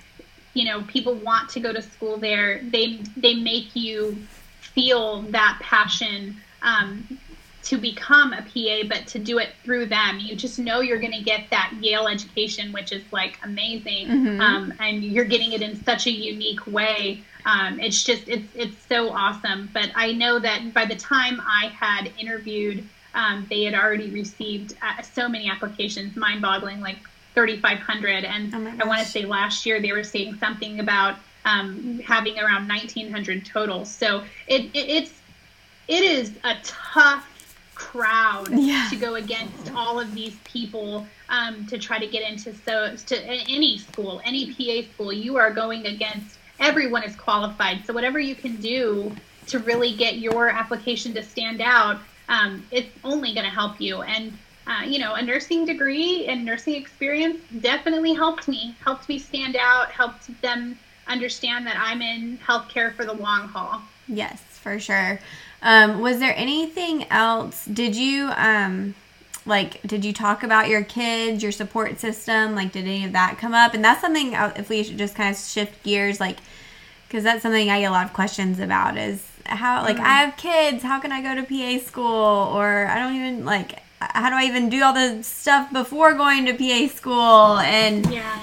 you 0.54 0.66
know, 0.66 0.82
people 0.84 1.14
want 1.16 1.50
to 1.50 1.60
go 1.60 1.74
to 1.74 1.82
school 1.82 2.18
there. 2.18 2.62
They 2.64 3.02
they 3.18 3.36
make 3.36 3.76
you 3.76 4.18
feel 4.62 5.24
that 5.24 5.60
passion 5.62 6.38
um, 6.62 7.20
to 7.70 7.78
become 7.78 8.34
a 8.34 8.42
PA, 8.42 8.88
but 8.88 9.06
to 9.06 9.20
do 9.20 9.38
it 9.38 9.50
through 9.64 9.86
them. 9.86 10.18
You 10.20 10.36
just 10.36 10.58
know 10.58 10.82
you're 10.82 11.00
going 11.00 11.14
to 11.14 11.22
get 11.22 11.52
that 11.52 11.72
Yale 11.80 12.08
education, 12.08 12.74
which 12.74 12.92
is 12.92 13.04
like 13.12 13.38
amazing, 13.44 14.08
mm-hmm. 14.08 14.42
um, 14.42 14.74
and 14.80 15.04
you're 15.04 15.26
getting 15.26 15.52
it 15.52 15.62
in 15.62 15.82
such 15.84 16.08
a 16.08 16.12
unique 16.12 16.66
way. 16.66 17.22
Um, 17.46 17.80
it's 17.80 18.04
just 18.04 18.28
it's 18.28 18.48
it's 18.56 18.76
so 18.88 19.12
awesome. 19.12 19.70
But 19.72 19.92
I 19.96 20.14
know 20.14 20.40
that 20.40 20.74
by 20.74 20.86
the 20.86 20.96
time 20.96 21.40
I 21.46 21.68
had 21.68 22.12
interviewed, 22.20 22.84
um, 23.14 23.46
they 23.52 23.66
had 23.66 23.76
already 23.76 24.10
received 24.10 24.76
uh, 24.82 25.04
so 25.04 25.30
many 25.30 25.48
applications, 25.48 26.16
mind-boggling, 26.16 26.82
like 26.82 26.98
3,500. 27.36 28.24
And 28.24 28.56
oh 28.56 28.84
I 28.84 28.88
want 28.88 29.02
to 29.02 29.08
say 29.08 29.26
last 29.26 29.68
year 29.68 29.80
they 29.80 29.92
were 29.92 30.04
saying 30.04 30.38
something 30.40 30.80
about 30.80 31.18
um, 31.46 32.00
having 32.00 32.40
around 32.40 32.68
1,900 32.68 33.46
total. 33.46 33.86
So 33.86 34.24
it, 34.48 34.72
it 34.74 34.90
it's 34.90 35.14
it 35.88 36.04
is 36.04 36.32
a 36.44 36.56
tough 36.64 37.28
crowd 37.92 38.50
yeah. 38.52 38.88
to 38.90 38.96
go 38.96 39.16
against 39.16 39.72
all 39.74 40.00
of 40.00 40.14
these 40.14 40.36
people 40.44 41.08
um, 41.30 41.66
to 41.66 41.78
try 41.78 41.98
to 41.98 42.06
get 42.06 42.30
into 42.30 42.54
so 42.54 42.96
to 42.96 43.24
any 43.24 43.80
school, 43.80 44.22
any 44.24 44.54
PA 44.54 44.88
school. 44.94 45.12
You 45.12 45.38
are 45.38 45.52
going 45.52 45.88
against 45.88 46.38
everyone 46.60 47.04
is 47.04 47.16
qualified. 47.16 47.86
So 47.86 47.94
whatever 47.94 48.20
you 48.20 48.36
can 48.36 48.58
do 48.58 49.12
to 49.48 49.58
really 49.60 49.96
get 49.96 50.20
your 50.20 50.50
application 50.50 51.14
to 51.16 51.24
stand 51.24 51.62
out, 51.62 52.00
um, 52.28 52.64
it's 52.70 52.92
only 53.04 53.34
going 53.34 53.46
to 53.46 53.52
help 53.52 53.82
you. 53.82 54.04
And 54.04 54.38
uh, 54.68 54.84
you 54.84 55.00
know, 55.00 55.16
a 55.16 55.22
nursing 55.24 55.66
degree 55.66 56.28
and 56.28 56.46
nursing 56.46 56.76
experience 56.76 57.42
definitely 57.60 58.14
helped 58.14 58.48
me, 58.48 58.76
helped 58.84 59.10
me 59.10 59.18
stand 59.18 59.56
out, 59.56 59.90
helped 59.90 60.30
them 60.44 60.78
understand 61.08 61.66
that 61.66 61.76
I'm 61.76 62.04
in 62.04 62.38
healthcare 62.38 62.94
for 62.94 63.04
the 63.04 63.14
long 63.14 63.48
haul. 63.48 63.82
Yes, 64.08 64.40
for 64.42 64.80
sure. 64.80 65.20
Um, 65.62 66.00
was 66.00 66.20
there 66.20 66.34
anything 66.38 67.06
else? 67.10 67.66
Did 67.66 67.96
you 67.96 68.32
um, 68.36 68.96
like? 69.46 69.82
Did 69.84 70.06
you 70.06 70.14
talk 70.14 70.44
about 70.44 70.70
your 70.70 70.84
kids, 70.84 71.44
your 71.44 71.52
support 71.52 72.00
system? 72.00 72.56
Like, 72.56 72.72
did 72.72 72.86
any 72.86 73.06
of 73.06 73.12
that 73.14 73.38
come 73.38 73.54
up? 73.54 73.74
And 73.74 73.84
that's 73.84 74.02
something. 74.02 74.36
Uh, 74.36 74.54
if 74.56 74.70
we 74.70 74.84
should 74.84 74.98
just 74.98 75.16
kind 75.16 75.34
of 75.34 75.40
shift 75.42 75.84
gears, 75.84 76.20
like, 76.20 76.38
because 77.08 77.24
that's 77.24 77.42
something 77.42 77.70
I 77.70 77.82
get 77.82 77.88
a 77.88 77.92
lot 77.92 78.06
of 78.06 78.14
questions 78.14 78.60
about. 78.60 78.98
Is 78.98 79.26
how 79.46 79.82
like 79.84 79.98
mm-hmm. 79.98 80.06
I 80.06 80.22
have 80.22 80.38
kids. 80.38 80.84
How 80.84 81.00
can 81.00 81.12
I 81.12 81.22
go 81.22 81.36
to 81.36 81.44
PA 81.44 81.86
school? 81.86 82.06
Or 82.06 82.88
I 82.88 83.00
don't 83.00 83.16
even 83.16 83.46
like. 83.46 83.84
How 84.02 84.30
do 84.30 84.36
I 84.38 84.46
even 84.46 84.70
do 84.70 84.82
all 84.82 84.94
the 84.94 85.22
stuff 85.24 85.74
before 85.74 86.14
going 86.14 86.46
to 86.46 86.54
PA 86.54 86.96
school? 86.96 87.60
And 87.60 88.10
yeah, 88.10 88.40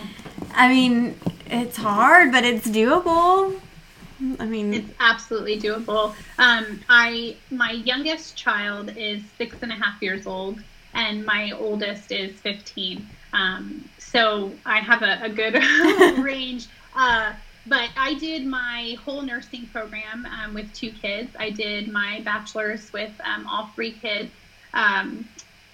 I 0.53 0.69
mean, 0.69 1.19
it's 1.47 1.79
hard, 1.79 2.31
but 2.31 2.45
it's 2.45 2.67
doable. 2.67 3.59
I 4.39 4.47
mean, 4.47 4.73
it's 4.73 4.93
absolutely 5.01 5.61
doable. 5.61 6.15
Um, 6.39 6.81
I 6.89 7.37
my 7.51 7.73
youngest 7.73 8.37
child 8.37 8.93
is 8.97 9.23
six 9.37 9.57
and 9.63 9.73
a 9.73 9.75
half 9.75 10.01
years 10.01 10.27
old, 10.27 10.61
and 10.95 11.25
my 11.25 11.53
oldest 11.53 12.13
is 12.13 12.41
fifteen. 12.41 13.11
Um, 13.33 13.91
so 13.99 14.53
I 14.65 14.79
have 14.79 15.03
a, 15.03 15.25
a 15.25 15.29
good 15.29 15.55
range. 16.25 16.69
Uh, 16.95 17.35
but 17.67 17.91
I 17.97 18.15
did 18.15 18.47
my 18.47 18.97
whole 19.05 19.23
nursing 19.23 19.69
program 19.73 20.25
um, 20.27 20.55
with 20.55 20.73
two 20.73 20.93
kids. 20.93 21.31
I 21.39 21.51
did 21.51 21.93
my 21.93 22.23
bachelor's 22.25 22.93
with 22.93 23.13
um, 23.25 23.47
all 23.47 23.73
three 23.75 23.93
kids. 23.93 24.31
Um, 24.73 25.29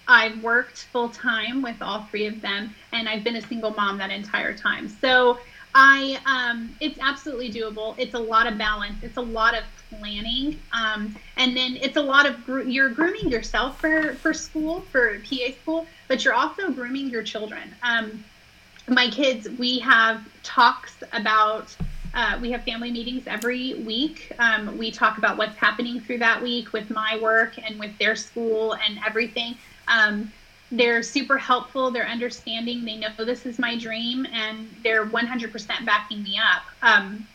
I've 0.07 0.41
worked 0.43 0.87
full 0.91 1.09
time 1.09 1.61
with 1.61 1.77
all 1.81 2.07
three 2.09 2.25
of 2.25 2.41
them, 2.41 2.73
and 2.91 3.07
I've 3.07 3.23
been 3.23 3.37
a 3.37 3.41
single 3.41 3.71
mom 3.71 3.99
that 3.99 4.11
entire 4.11 4.53
time. 4.57 4.89
So 4.89 5.37
I 5.75 6.19
um, 6.25 6.75
it's 6.79 6.99
absolutely 6.99 7.51
doable. 7.51 7.95
It's 7.97 8.13
a 8.13 8.19
lot 8.19 8.45
of 8.47 8.57
balance. 8.57 8.95
It's 9.01 9.17
a 9.17 9.21
lot 9.21 9.55
of 9.55 9.63
planning, 9.89 10.59
um, 10.71 11.15
and 11.37 11.55
then 11.57 11.77
it's 11.81 11.97
a 11.97 12.01
lot 12.01 12.25
of 12.25 12.67
you're 12.67 12.89
grooming 12.89 13.29
yourself 13.29 13.79
for 13.79 14.13
for 14.15 14.33
school 14.33 14.81
for 14.91 15.19
PA 15.19 15.51
school, 15.61 15.87
but 16.07 16.23
you're 16.23 16.33
also 16.33 16.71
grooming 16.71 17.09
your 17.09 17.23
children. 17.23 17.73
Um, 17.81 18.23
my 18.87 19.09
kids, 19.09 19.49
we 19.57 19.79
have 19.79 20.21
talks 20.43 20.95
about. 21.11 21.75
Uh, 22.15 22.37
we 22.39 22.51
have 22.51 22.61
family 22.61 22.91
meetings 22.91 23.23
every 23.25 23.73
week. 23.73 24.31
Um, 24.37 24.77
we 24.77 24.91
talk 24.91 25.17
about 25.17 25.35
what's 25.35 25.55
happening 25.55 25.99
through 25.99 26.19
that 26.19 26.43
week 26.43 26.71
with 26.71 26.91
my 26.91 27.17
work 27.19 27.55
and 27.57 27.79
with 27.79 27.97
their 27.97 28.15
school 28.15 28.75
and 28.75 28.99
everything. 29.03 29.57
Um, 29.87 30.31
they're 30.73 31.03
super 31.03 31.37
helpful. 31.37 31.91
They're 31.91 32.07
understanding. 32.07 32.83
They 32.83 32.97
know 32.97 33.09
this 33.19 33.45
is 33.45 33.59
my 33.59 33.77
dream, 33.77 34.25
and 34.33 34.67
they're 34.81 35.05
100% 35.05 35.85
backing 35.85 36.23
me 36.23 36.39
up. 36.39 36.63
Um, 36.81 37.27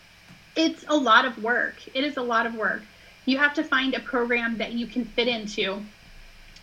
it's 0.57 0.85
a 0.89 0.97
lot 0.97 1.25
of 1.25 1.41
work. 1.41 1.77
It 1.95 2.03
is 2.03 2.17
a 2.17 2.23
lot 2.23 2.47
of 2.47 2.57
work. 2.57 2.83
You 3.27 3.39
have 3.39 3.55
to 3.55 3.63
find 3.63 3.95
a 3.95 4.01
program 4.01 4.59
that 4.59 4.73
you 4.73 4.89
can 4.89 5.05
fit 5.05 5.29
into. 5.29 5.81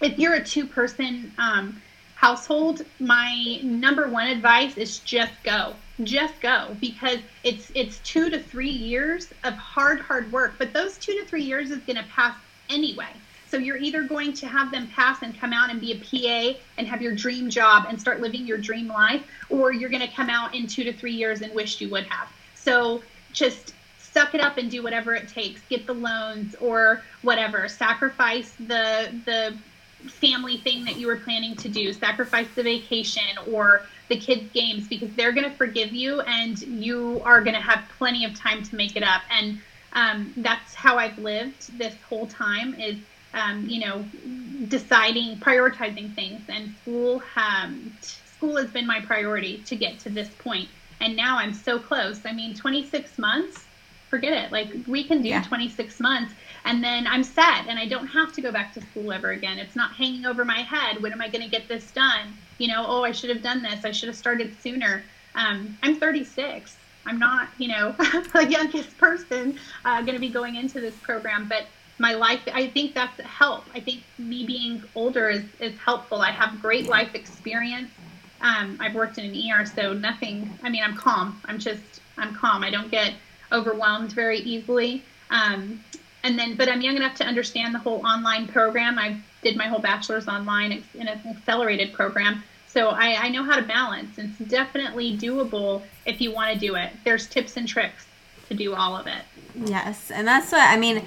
If 0.02 0.20
you're 0.20 0.34
a 0.34 0.44
two 0.44 0.66
person 0.66 1.32
um, 1.38 1.82
household, 2.16 2.82
my 3.00 3.60
number 3.64 4.10
one 4.10 4.28
advice 4.28 4.76
is 4.76 5.00
just 5.00 5.32
go. 5.44 5.76
Just 6.04 6.42
go 6.42 6.76
because 6.82 7.20
it's 7.46 7.72
it's 7.74 8.00
two 8.00 8.30
to 8.30 8.38
three 8.38 8.70
years 8.70 9.30
of 9.46 9.54
hard, 9.54 10.02
hard 10.02 10.30
work. 10.30 10.56
But 10.58 10.74
those 10.74 10.98
two 10.98 11.14
to 11.14 11.26
three 11.26 11.44
years 11.44 11.72
is 11.72 11.78
going 11.80 11.96
to 11.96 12.04
pass 12.12 12.36
anyway. 12.70 13.14
So 13.56 13.62
you're 13.62 13.78
either 13.78 14.04
going 14.04 14.34
to 14.34 14.48
have 14.48 14.70
them 14.70 14.90
pass 14.94 15.22
and 15.22 15.40
come 15.40 15.54
out 15.54 15.70
and 15.70 15.80
be 15.80 15.94
a 15.94 15.96
PA 15.96 16.60
and 16.78 16.86
have 16.86 17.02
your 17.02 17.16
dream 17.16 17.50
job 17.50 17.86
and 17.88 17.98
start 17.98 18.20
living 18.20 18.46
your 18.46 18.58
dream 18.58 18.90
life, 18.90 19.24
or 19.50 19.72
you're 19.72 19.90
going 19.90 20.06
to 20.06 20.14
come 20.14 20.30
out 20.30 20.54
in 20.54 20.68
two 20.68 20.84
to 20.84 20.92
three 20.92 21.14
years 21.14 21.40
and 21.40 21.56
wish 21.56 21.80
you 21.80 21.88
would 21.88 22.04
have. 22.08 22.28
So 22.54 23.02
just 23.32 23.74
suck 23.98 24.36
it 24.36 24.42
up 24.42 24.58
and 24.58 24.70
do 24.70 24.84
whatever 24.84 25.16
it 25.16 25.30
takes. 25.30 25.62
Get 25.70 25.88
the 25.88 25.94
loans 25.94 26.54
or 26.56 27.02
whatever. 27.22 27.70
Sacrifice 27.70 28.52
the 28.60 29.10
the 29.24 29.58
family 30.10 30.58
thing 30.58 30.84
that 30.84 30.98
you 30.98 31.08
were 31.08 31.16
planning 31.16 31.56
to 31.56 31.70
do. 31.70 31.94
Sacrifice 31.94 32.48
the 32.56 32.64
vacation 32.64 33.24
or 33.54 33.84
the 34.10 34.18
kids' 34.18 34.52
games 34.54 34.86
because 34.90 35.16
they're 35.16 35.32
going 35.32 35.50
to 35.50 35.56
forgive 35.56 35.94
you 35.94 36.20
and 36.20 36.60
you 36.60 37.22
are 37.24 37.42
going 37.42 37.56
to 37.56 37.62
have 37.62 37.86
plenty 37.98 38.26
of 38.26 38.38
time 38.38 38.64
to 38.64 38.76
make 38.76 38.98
it 38.98 39.04
up. 39.04 39.22
And 39.32 39.62
um, 39.94 40.34
that's 40.36 40.74
how 40.74 40.98
I've 40.98 41.18
lived 41.18 41.78
this 41.78 41.96
whole 42.10 42.28
time 42.28 42.74
is 42.74 42.98
um, 43.36 43.68
you 43.70 43.82
know, 43.82 44.04
deciding, 44.68 45.38
prioritizing 45.38 46.16
things. 46.16 46.42
And 46.50 46.74
school, 46.82 47.22
um, 47.36 47.96
school 48.26 48.56
has 48.58 48.72
been 48.72 48.88
my 48.88 49.02
priority 49.02 49.58
to 49.68 49.76
get 49.76 50.00
to 50.00 50.10
this 50.10 50.30
point. 50.40 50.70
And 51.02 51.16
now 51.16 51.38
I'm 51.38 51.54
so 51.54 51.78
close. 51.78 52.22
I 52.26 52.32
mean, 52.32 52.56
26 52.56 53.20
months, 53.20 53.66
forget 54.10 54.34
it. 54.34 54.52
Like 54.52 54.70
we 54.88 55.04
can 55.04 55.22
do 55.22 55.30
yeah. 55.30 55.44
26 55.44 56.00
months 56.00 56.34
and 56.66 56.84
then 56.84 57.06
I'm 57.06 57.24
set 57.24 57.68
and 57.68 57.78
I 57.78 57.88
don't 57.88 58.08
have 58.08 58.34
to 58.34 58.42
go 58.42 58.52
back 58.52 58.74
to 58.74 58.82
school 58.82 59.14
ever 59.14 59.32
again. 59.32 59.60
It's 59.60 59.76
not 59.76 59.94
hanging 59.94 60.26
over 60.26 60.44
my 60.44 60.62
head. 60.62 61.02
When 61.02 61.14
am 61.14 61.22
I 61.22 61.30
going 61.30 61.44
to 61.44 61.50
get 61.50 61.68
this 61.68 61.92
done? 61.92 62.34
You 62.58 62.70
know, 62.70 62.84
oh, 62.88 63.04
I 63.04 63.12
should 63.12 63.30
have 63.30 63.44
done 63.44 63.62
this. 63.62 63.86
I 63.86 63.92
should 63.92 64.08
have 64.08 64.16
started 64.16 64.56
sooner. 64.62 65.04
Um, 65.36 65.78
I'm 65.84 65.96
36. 65.96 66.76
I'm 67.06 67.20
not, 67.20 67.50
you 67.60 67.68
know, 67.68 67.92
the 68.34 68.48
youngest 68.50 68.98
person 68.98 69.60
uh, 69.86 70.02
going 70.02 70.16
to 70.16 70.20
be 70.20 70.30
going 70.30 70.56
into 70.56 70.82
this 70.82 70.96
program, 70.96 71.48
but 71.48 71.68
my 71.98 72.14
life 72.14 72.42
i 72.54 72.68
think 72.68 72.94
that's 72.94 73.20
help. 73.22 73.66
I 73.74 73.80
think 73.80 74.04
me 74.18 74.46
being 74.46 74.84
older 74.96 75.30
is, 75.30 75.44
is 75.60 75.78
helpful. 75.80 76.22
I 76.22 76.32
have 76.32 76.62
great 76.62 76.88
life 76.88 77.16
experience. 77.16 77.92
Um, 78.42 78.78
i've 78.80 78.96
worked 78.96 79.18
in 79.18 79.26
an 79.26 79.52
er 79.52 79.66
so 79.66 79.94
nothing 79.94 80.50
i 80.64 80.70
mean 80.70 80.84
i'm 80.84 80.96
calm. 80.96 81.40
I'm 81.46 81.60
just 81.60 82.02
i'm 82.18 82.36
calm. 82.36 82.64
I 82.64 82.70
don't 82.70 82.92
get 82.92 83.14
overwhelmed 83.52 84.12
very 84.12 84.40
easily. 84.40 85.04
Um, 85.30 85.84
and 86.24 86.38
then 86.38 86.56
but 86.56 86.68
i'm 86.70 86.82
young 86.82 86.96
enough 86.98 87.16
to 87.16 87.26
understand 87.26 87.74
the 87.74 87.80
whole 87.80 88.06
online 88.06 88.48
program. 88.48 89.00
I 89.00 89.18
did 89.42 89.56
my 89.56 89.68
whole 89.68 89.80
bachelor's 89.80 90.28
online. 90.28 90.84
In 90.96 91.08
an 91.08 91.20
accelerated 91.28 91.94
program. 91.94 92.44
So 92.68 92.90
I, 92.90 93.16
I 93.26 93.30
know 93.30 93.44
how 93.44 93.56
to 93.56 93.62
balance. 93.62 94.18
It's 94.18 94.38
definitely 94.50 95.18
doable 95.18 95.82
if 96.06 96.20
you 96.20 96.34
want 96.34 96.54
to 96.54 96.60
do 96.60 96.76
it. 96.76 96.92
There's 97.06 97.26
tips 97.26 97.56
and 97.56 97.66
tricks 97.66 98.06
to 98.50 98.54
do 98.54 98.74
all 98.76 98.98
of 98.98 99.08
it. 99.08 99.24
Yes 99.56 100.12
and 100.12 100.28
that's 100.28 100.52
what 100.52 100.70
i 100.70 100.76
mean 100.78 101.06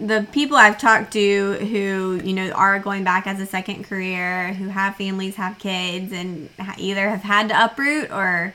the 0.00 0.26
people 0.32 0.56
I've 0.56 0.78
talked 0.78 1.12
to 1.12 1.54
who 1.54 2.20
you 2.24 2.32
know 2.32 2.50
are 2.50 2.78
going 2.78 3.04
back 3.04 3.26
as 3.26 3.40
a 3.40 3.46
second 3.46 3.84
career, 3.84 4.52
who 4.54 4.68
have 4.68 4.96
families, 4.96 5.36
have 5.36 5.58
kids, 5.58 6.12
and 6.12 6.48
either 6.78 7.08
have 7.08 7.22
had 7.22 7.48
to 7.48 7.64
uproot 7.64 8.10
or 8.10 8.54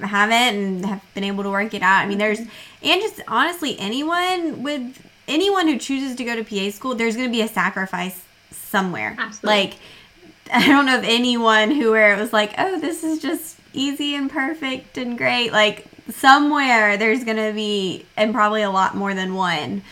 haven't 0.00 0.32
and 0.32 0.86
have 0.86 1.14
been 1.14 1.24
able 1.24 1.42
to 1.42 1.50
work 1.50 1.74
it 1.74 1.82
out. 1.82 2.02
I 2.02 2.06
mean, 2.06 2.18
there's 2.18 2.40
and 2.40 3.00
just 3.00 3.20
honestly, 3.28 3.78
anyone 3.78 4.62
with 4.62 5.00
anyone 5.26 5.68
who 5.68 5.78
chooses 5.78 6.16
to 6.16 6.24
go 6.24 6.36
to 6.36 6.44
PA 6.44 6.70
school, 6.70 6.94
there's 6.94 7.16
going 7.16 7.28
to 7.28 7.32
be 7.32 7.42
a 7.42 7.48
sacrifice 7.48 8.24
somewhere. 8.50 9.16
Absolutely. 9.18 9.48
Like 9.48 9.74
I 10.52 10.66
don't 10.66 10.86
know 10.86 10.98
of 10.98 11.04
anyone 11.04 11.70
who 11.70 11.90
where 11.90 12.14
it 12.14 12.20
was 12.20 12.32
like, 12.32 12.54
oh, 12.58 12.78
this 12.80 13.04
is 13.04 13.20
just 13.20 13.58
easy 13.72 14.14
and 14.14 14.30
perfect 14.30 14.96
and 14.96 15.18
great. 15.18 15.52
Like 15.52 15.86
somewhere 16.10 16.96
there's 16.96 17.24
gonna 17.24 17.52
be, 17.52 18.06
and 18.16 18.32
probably 18.32 18.62
a 18.62 18.70
lot 18.70 18.94
more 18.94 19.14
than 19.14 19.34
one 19.34 19.82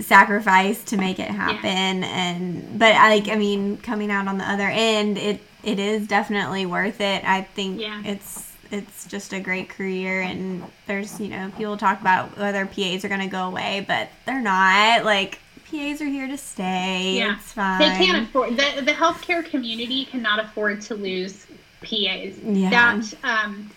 sacrifice 0.00 0.82
to 0.84 0.96
make 0.96 1.18
it 1.18 1.28
happen. 1.28 2.02
Yeah. 2.02 2.08
And 2.08 2.78
but 2.78 2.94
I 2.94 3.16
like, 3.16 3.28
I 3.28 3.36
mean, 3.36 3.78
coming 3.78 4.10
out 4.10 4.28
on 4.28 4.38
the 4.38 4.50
other 4.50 4.68
end, 4.68 5.18
it 5.18 5.40
it 5.62 5.78
is 5.78 6.06
definitely 6.06 6.66
worth 6.66 7.00
it. 7.00 7.24
I 7.24 7.42
think 7.42 7.80
yeah. 7.80 8.02
it's 8.04 8.52
it's 8.70 9.06
just 9.06 9.32
a 9.32 9.40
great 9.40 9.68
career 9.70 10.20
and 10.20 10.62
there's 10.86 11.18
you 11.18 11.28
know 11.28 11.50
people 11.56 11.76
talk 11.76 12.00
about 12.00 12.36
whether 12.36 12.66
PAs 12.66 13.02
are 13.02 13.08
going 13.08 13.20
to 13.20 13.26
go 13.26 13.44
away 13.44 13.82
but 13.88 14.10
they're 14.26 14.42
not 14.42 15.06
like 15.06 15.40
PAs 15.70 16.00
are 16.00 16.06
here 16.06 16.26
to 16.26 16.36
stay. 16.36 17.16
Yeah. 17.18 17.36
It's 17.36 17.52
fine. 17.52 17.78
They 17.78 18.06
can't 18.06 18.26
afford 18.26 18.50
the 18.52 18.82
the 18.82 18.92
healthcare 18.92 19.44
community 19.44 20.04
cannot 20.06 20.38
afford 20.38 20.80
to 20.82 20.94
lose 20.94 21.46
PAs. 21.82 22.38
Yeah. 22.42 22.70
That 22.70 23.14
um, 23.22 23.70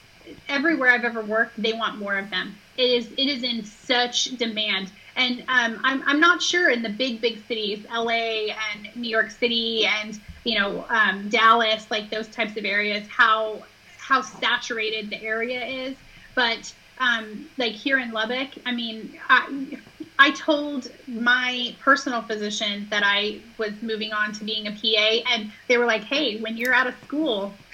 everywhere 0.48 0.92
I've 0.92 1.04
ever 1.04 1.22
worked, 1.22 1.62
they 1.62 1.74
want 1.74 1.98
more 1.98 2.18
of 2.18 2.30
them. 2.30 2.56
It 2.78 2.90
is 2.90 3.12
it 3.18 3.28
is 3.28 3.44
in 3.44 3.64
such 3.64 4.38
demand. 4.38 4.92
And 5.16 5.41
um, 5.47 5.80
I'm, 5.84 6.03
I'm 6.05 6.20
not 6.20 6.41
sure 6.41 6.70
in 6.70 6.82
the 6.82 6.89
big, 6.89 7.22
big 7.22 7.45
cities, 7.47 7.86
LA 7.91 8.47
and 8.74 8.95
New 8.95 9.09
York 9.09 9.30
City 9.32 9.86
and, 9.86 10.20
you 10.43 10.57
know, 10.57 10.86
um, 10.89 11.30
Dallas, 11.30 11.86
like 11.91 12.09
those 12.09 12.28
types 12.28 12.57
of 12.57 12.66
areas, 12.66 13.07
how, 13.09 13.64
how 13.97 14.22
saturated 14.22 15.09
the 15.09 15.22
area 15.22 15.66
is. 15.66 15.95
But 16.36 16.74
um, 16.99 17.49
like 17.57 17.74
here 17.74 17.99
in 17.99 18.12
Lubbock, 18.12 18.49
I 18.66 18.72
mean, 18.72 19.20
I, 19.28 19.78
I 20.20 20.32
told 20.32 20.91
my 21.07 21.76
personal 21.80 22.22
physician 22.22 22.88
that 22.89 23.03
I 23.05 23.39
was 23.57 23.72
moving 23.82 24.14
on 24.14 24.34
to 24.34 24.43
being 24.43 24.68
a 24.68 24.72
PA, 24.72 25.32
and 25.34 25.51
they 25.68 25.78
were 25.78 25.86
like, 25.86 26.03
"Hey, 26.03 26.39
when 26.39 26.57
you're 26.57 26.74
out 26.74 26.88
of 26.88 26.95
school, 27.03 27.53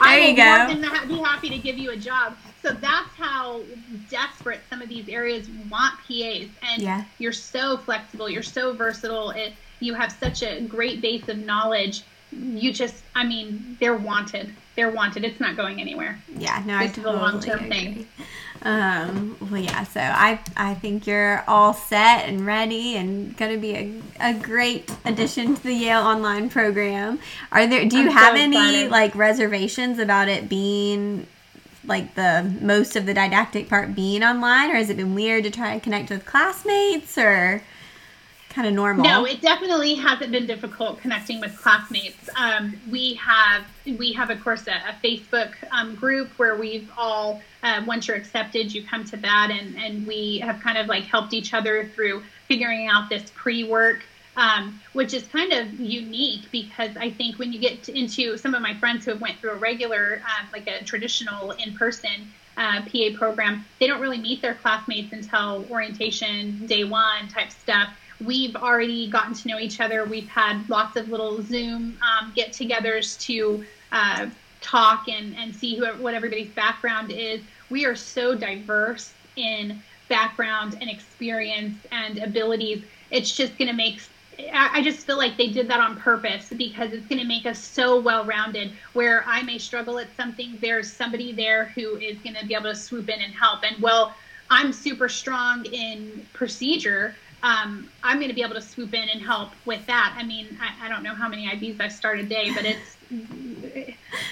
I 0.00 0.18
will 0.20 0.36
go. 0.36 1.08
be 1.08 1.22
happy 1.22 1.48
to 1.50 1.58
give 1.58 1.78
you 1.78 1.90
a 1.90 1.96
job." 1.96 2.36
So 2.62 2.72
that's 2.72 3.10
how 3.16 3.62
desperate 4.10 4.60
some 4.70 4.82
of 4.82 4.88
these 4.88 5.08
areas 5.08 5.48
want 5.70 5.94
PAs, 6.06 6.48
and 6.62 6.82
yeah. 6.82 7.04
you're 7.18 7.32
so 7.32 7.76
flexible, 7.76 8.28
you're 8.28 8.42
so 8.42 8.72
versatile. 8.72 9.30
It, 9.30 9.52
you 9.80 9.94
have 9.94 10.12
such 10.12 10.42
a 10.42 10.60
great 10.62 11.00
base 11.00 11.28
of 11.28 11.38
knowledge. 11.38 12.02
You 12.32 12.72
just, 12.72 13.02
I 13.14 13.24
mean, 13.24 13.76
they're 13.78 13.96
wanted. 13.96 14.54
They're 14.76 14.90
wanted. 14.90 15.24
It's 15.24 15.40
not 15.40 15.56
going 15.56 15.80
anywhere. 15.80 16.20
Yeah, 16.36 16.62
no, 16.66 16.78
this 16.78 16.90
I 16.90 16.94
totally 16.94 17.14
is 17.14 17.20
a 17.20 17.22
long 17.22 17.40
term 17.40 17.68
thing. 17.70 18.06
Um, 18.62 19.36
well, 19.40 19.60
yeah. 19.60 19.84
So 19.84 20.00
I 20.00 20.40
I 20.56 20.74
think 20.74 21.06
you're 21.06 21.42
all 21.46 21.72
set 21.72 22.28
and 22.28 22.44
ready 22.44 22.96
and 22.96 23.36
going 23.36 23.52
to 23.52 23.58
be 23.58 23.74
a, 23.74 24.02
a 24.20 24.34
great 24.34 24.90
addition 25.04 25.54
to 25.56 25.62
the 25.62 25.74
Yale 25.74 26.00
online 26.02 26.48
program. 26.50 27.18
Are 27.52 27.66
there? 27.66 27.84
Do 27.86 27.96
you 27.96 28.08
I'm 28.08 28.12
have 28.12 28.36
so 28.36 28.42
any 28.42 28.56
excited. 28.56 28.90
like 28.90 29.14
reservations 29.14 29.98
about 29.98 30.28
it 30.28 30.48
being 30.48 31.26
like 31.84 32.14
the 32.16 32.52
most 32.60 32.96
of 32.96 33.06
the 33.06 33.14
didactic 33.14 33.68
part 33.68 33.94
being 33.94 34.22
online, 34.22 34.70
or 34.70 34.74
has 34.74 34.90
it 34.90 34.96
been 34.96 35.14
weird 35.14 35.44
to 35.44 35.50
try 35.50 35.72
and 35.72 35.82
connect 35.82 36.10
with 36.10 36.24
classmates 36.26 37.16
or? 37.16 37.62
Kind 38.56 38.66
of 38.66 38.72
normal. 38.72 39.04
No, 39.04 39.26
it 39.26 39.42
definitely 39.42 39.94
hasn't 39.96 40.32
been 40.32 40.46
difficult 40.46 40.98
connecting 41.00 41.40
with 41.40 41.54
classmates. 41.60 42.30
Um, 42.36 42.74
we 42.90 43.12
have 43.14 43.66
we 43.98 44.14
have 44.14 44.30
of 44.30 44.42
course 44.42 44.66
a, 44.66 44.72
a 44.72 44.94
Facebook 45.04 45.52
um, 45.70 45.94
group 45.94 46.30
where 46.38 46.56
we've 46.56 46.90
all 46.96 47.42
uh, 47.62 47.82
once 47.86 48.08
you're 48.08 48.16
accepted, 48.16 48.74
you 48.74 48.82
come 48.82 49.04
to 49.04 49.18
that, 49.18 49.50
and 49.52 49.76
and 49.76 50.06
we 50.06 50.38
have 50.38 50.58
kind 50.60 50.78
of 50.78 50.86
like 50.86 51.04
helped 51.04 51.34
each 51.34 51.52
other 51.52 51.84
through 51.94 52.22
figuring 52.48 52.88
out 52.88 53.10
this 53.10 53.30
pre 53.34 53.62
work. 53.64 54.02
Um, 54.38 54.82
which 54.92 55.14
is 55.14 55.26
kind 55.28 55.50
of 55.54 55.80
unique 55.80 56.50
because 56.52 56.94
I 56.98 57.08
think 57.08 57.38
when 57.38 57.54
you 57.54 57.58
get 57.58 57.88
into 57.88 58.36
some 58.36 58.54
of 58.54 58.60
my 58.60 58.74
friends 58.74 59.06
who 59.06 59.12
have 59.12 59.20
went 59.22 59.38
through 59.38 59.52
a 59.52 59.56
regular, 59.56 60.20
um, 60.26 60.46
like 60.52 60.68
a 60.68 60.84
traditional 60.84 61.52
in-person 61.52 62.30
uh, 62.58 62.82
PA 62.82 63.16
program, 63.16 63.64
they 63.80 63.86
don't 63.86 63.98
really 63.98 64.18
meet 64.18 64.42
their 64.42 64.52
classmates 64.52 65.10
until 65.14 65.64
orientation 65.70 66.66
day 66.66 66.84
one 66.84 67.28
type 67.28 67.50
stuff 67.50 67.88
we've 68.24 68.56
already 68.56 69.08
gotten 69.08 69.34
to 69.34 69.48
know 69.48 69.58
each 69.58 69.80
other. 69.80 70.04
We've 70.04 70.28
had 70.28 70.68
lots 70.68 70.96
of 70.96 71.08
little 71.08 71.42
Zoom 71.42 71.98
um, 72.02 72.32
get 72.34 72.52
togethers 72.52 73.18
to 73.22 73.64
uh, 73.92 74.26
talk 74.60 75.08
and, 75.08 75.36
and 75.36 75.54
see 75.54 75.76
who, 75.76 75.86
what 76.02 76.14
everybody's 76.14 76.50
background 76.50 77.12
is. 77.12 77.40
We 77.70 77.84
are 77.84 77.96
so 77.96 78.34
diverse 78.34 79.12
in 79.36 79.82
background 80.08 80.78
and 80.80 80.88
experience 80.88 81.76
and 81.92 82.18
abilities. 82.18 82.84
It's 83.10 83.34
just 83.34 83.58
going 83.58 83.68
to 83.68 83.74
make 83.74 84.00
I 84.52 84.82
just 84.82 85.06
feel 85.06 85.16
like 85.16 85.38
they 85.38 85.48
did 85.48 85.68
that 85.68 85.80
on 85.80 85.98
purpose 85.98 86.50
because 86.54 86.92
it's 86.92 87.06
going 87.06 87.20
to 87.20 87.26
make 87.26 87.46
us 87.46 87.58
so 87.58 87.98
well 87.98 88.22
rounded. 88.24 88.72
Where 88.92 89.24
I 89.26 89.42
may 89.42 89.56
struggle 89.56 89.98
at 89.98 90.14
something, 90.14 90.58
there's 90.60 90.92
somebody 90.92 91.32
there 91.32 91.66
who 91.66 91.96
is 91.96 92.18
going 92.18 92.34
to 92.34 92.44
be 92.44 92.54
able 92.54 92.64
to 92.64 92.74
swoop 92.74 93.08
in 93.08 93.20
and 93.22 93.32
help. 93.32 93.62
And 93.62 93.80
well, 93.80 94.14
I'm 94.50 94.72
super 94.72 95.08
strong 95.08 95.64
in 95.64 96.26
procedure 96.34 97.16
um, 97.46 97.88
I'm 98.02 98.16
going 98.16 98.28
to 98.28 98.34
be 98.34 98.42
able 98.42 98.54
to 98.54 98.60
swoop 98.60 98.92
in 98.92 99.08
and 99.08 99.22
help 99.22 99.50
with 99.66 99.86
that. 99.86 100.14
I 100.18 100.24
mean, 100.24 100.58
I, 100.60 100.86
I 100.86 100.88
don't 100.88 101.04
know 101.04 101.14
how 101.14 101.28
many 101.28 101.46
IVs 101.46 101.80
I 101.80 101.86
start 101.86 102.18
a 102.18 102.24
day, 102.24 102.52
but 102.52 102.64
it's 102.64 102.96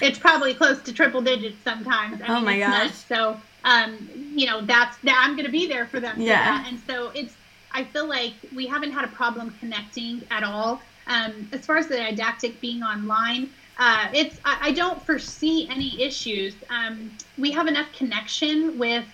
it's 0.01 0.19
probably 0.19 0.53
close 0.53 0.81
to 0.81 0.91
triple 0.91 1.21
digits 1.21 1.55
sometimes. 1.63 2.21
I 2.21 2.27
oh 2.27 2.35
mean, 2.35 2.45
my 2.45 2.59
gosh! 2.59 2.83
Nuts. 2.87 3.05
So, 3.05 3.39
um, 3.63 4.09
you 4.35 4.47
know, 4.47 4.61
that's 4.65 4.97
that 5.03 5.23
I'm 5.25 5.35
going 5.35 5.45
to 5.45 5.51
be 5.51 5.65
there 5.65 5.85
for 5.85 6.01
them. 6.01 6.19
Yeah. 6.19 6.61
For 6.61 6.69
and 6.69 6.79
so 6.85 7.11
it's 7.15 7.33
I 7.71 7.85
feel 7.85 8.05
like 8.05 8.33
we 8.53 8.67
haven't 8.67 8.91
had 8.91 9.05
a 9.05 9.09
problem 9.09 9.55
connecting 9.61 10.21
at 10.29 10.43
all. 10.43 10.81
Um, 11.07 11.47
as 11.53 11.65
far 11.65 11.77
as 11.77 11.87
the 11.87 11.97
didactic 11.97 12.59
being 12.59 12.83
online, 12.83 13.49
uh, 13.77 14.09
it's 14.13 14.39
I, 14.43 14.57
I, 14.69 14.71
don't 14.71 15.01
foresee 15.05 15.69
any 15.69 16.01
issues. 16.01 16.55
Um, 16.69 17.11
we 17.37 17.51
have 17.51 17.67
enough 17.67 17.87
connection 17.93 18.77
with 18.79 19.05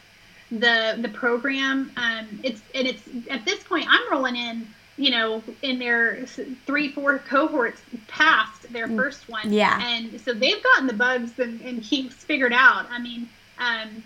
the 0.51 0.97
the 0.99 1.09
program. 1.09 1.91
Um, 1.95 2.39
it's 2.43 2.61
and 2.75 2.87
it's 2.87 3.01
at 3.29 3.45
this 3.45 3.63
point 3.63 3.85
I'm 3.89 4.11
rolling 4.11 4.35
in, 4.35 4.67
you 4.97 5.11
know, 5.11 5.41
in 5.61 5.79
their 5.79 6.25
three 6.65 6.89
four 6.89 7.19
cohorts 7.19 7.81
past 8.07 8.71
their 8.71 8.87
mm. 8.87 8.97
first 8.97 9.29
one. 9.29 9.51
Yeah. 9.51 9.79
And 9.81 10.19
so 10.21 10.33
they've 10.33 10.61
gotten 10.61 10.87
the 10.87 10.93
bugs 10.93 11.39
and, 11.39 11.61
and 11.61 11.83
kinks 11.83 12.15
figured 12.15 12.53
out. 12.53 12.89
I 12.89 12.99
mean, 12.99 13.29
um, 13.57 14.03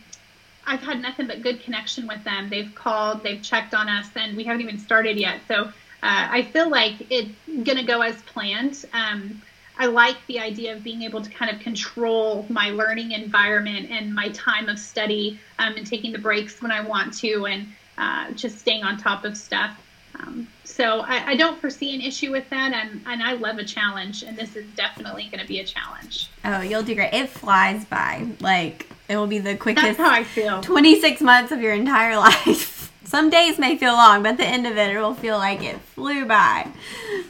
I've 0.67 0.81
had 0.81 1.01
nothing 1.01 1.27
but 1.27 1.41
good 1.41 1.61
connection 1.61 2.07
with 2.07 2.23
them. 2.23 2.49
They've 2.49 2.73
called, 2.73 3.23
they've 3.23 3.41
checked 3.41 3.73
on 3.73 3.87
us, 3.87 4.07
and 4.15 4.35
we 4.35 4.43
haven't 4.43 4.61
even 4.61 4.79
started 4.79 5.17
yet. 5.17 5.41
So 5.47 5.65
uh, 5.65 5.71
I 6.01 6.43
feel 6.43 6.69
like 6.69 7.11
it's 7.11 7.31
gonna 7.63 7.83
go 7.83 8.01
as 8.01 8.21
planned. 8.23 8.85
Um, 8.93 9.41
I 9.77 9.87
like 9.87 10.17
the 10.27 10.39
idea 10.39 10.73
of 10.75 10.83
being 10.83 11.01
able 11.01 11.21
to 11.21 11.29
kind 11.29 11.51
of 11.51 11.59
control 11.59 12.45
my 12.49 12.69
learning 12.71 13.11
environment 13.11 13.89
and 13.91 14.13
my 14.13 14.29
time 14.29 14.69
of 14.69 14.79
study 14.79 15.39
um, 15.59 15.75
and 15.75 15.85
taking 15.85 16.11
the 16.11 16.19
breaks 16.19 16.61
when 16.61 16.71
I 16.71 16.81
want 16.81 17.13
to 17.19 17.45
and 17.45 17.67
uh, 17.97 18.31
just 18.31 18.59
staying 18.59 18.83
on 18.83 18.97
top 18.97 19.25
of 19.25 19.37
stuff. 19.37 19.77
Um, 20.19 20.47
so 20.63 21.01
I, 21.01 21.31
I, 21.31 21.35
don't 21.35 21.59
foresee 21.59 21.93
an 21.93 21.99
issue 21.99 22.31
with 22.31 22.49
that, 22.49 22.71
and, 22.71 23.01
and 23.05 23.21
I 23.21 23.33
love 23.33 23.57
a 23.57 23.65
challenge, 23.65 24.23
and 24.23 24.37
this 24.37 24.55
is 24.55 24.65
definitely 24.75 25.23
going 25.23 25.41
to 25.41 25.47
be 25.47 25.59
a 25.59 25.65
challenge. 25.65 26.29
Oh, 26.45 26.61
you'll 26.61 26.83
do 26.83 26.95
great. 26.95 27.13
It 27.13 27.29
flies 27.29 27.83
by. 27.83 28.25
Like, 28.39 28.89
it 29.09 29.17
will 29.17 29.27
be 29.27 29.39
the 29.39 29.57
quickest 29.57 29.85
That's 29.85 29.97
how 29.97 30.11
I 30.11 30.23
feel. 30.23 30.61
26 30.61 31.19
months 31.21 31.51
of 31.51 31.61
your 31.61 31.73
entire 31.73 32.17
life. 32.17 32.93
Some 33.03 33.29
days 33.29 33.59
may 33.59 33.77
feel 33.77 33.93
long, 33.93 34.23
but 34.23 34.29
at 34.29 34.37
the 34.37 34.45
end 34.45 34.65
of 34.65 34.77
it, 34.77 34.95
it 34.95 34.99
will 34.99 35.13
feel 35.13 35.37
like 35.37 35.61
it 35.61 35.79
flew 35.79 36.25
by. 36.25 36.67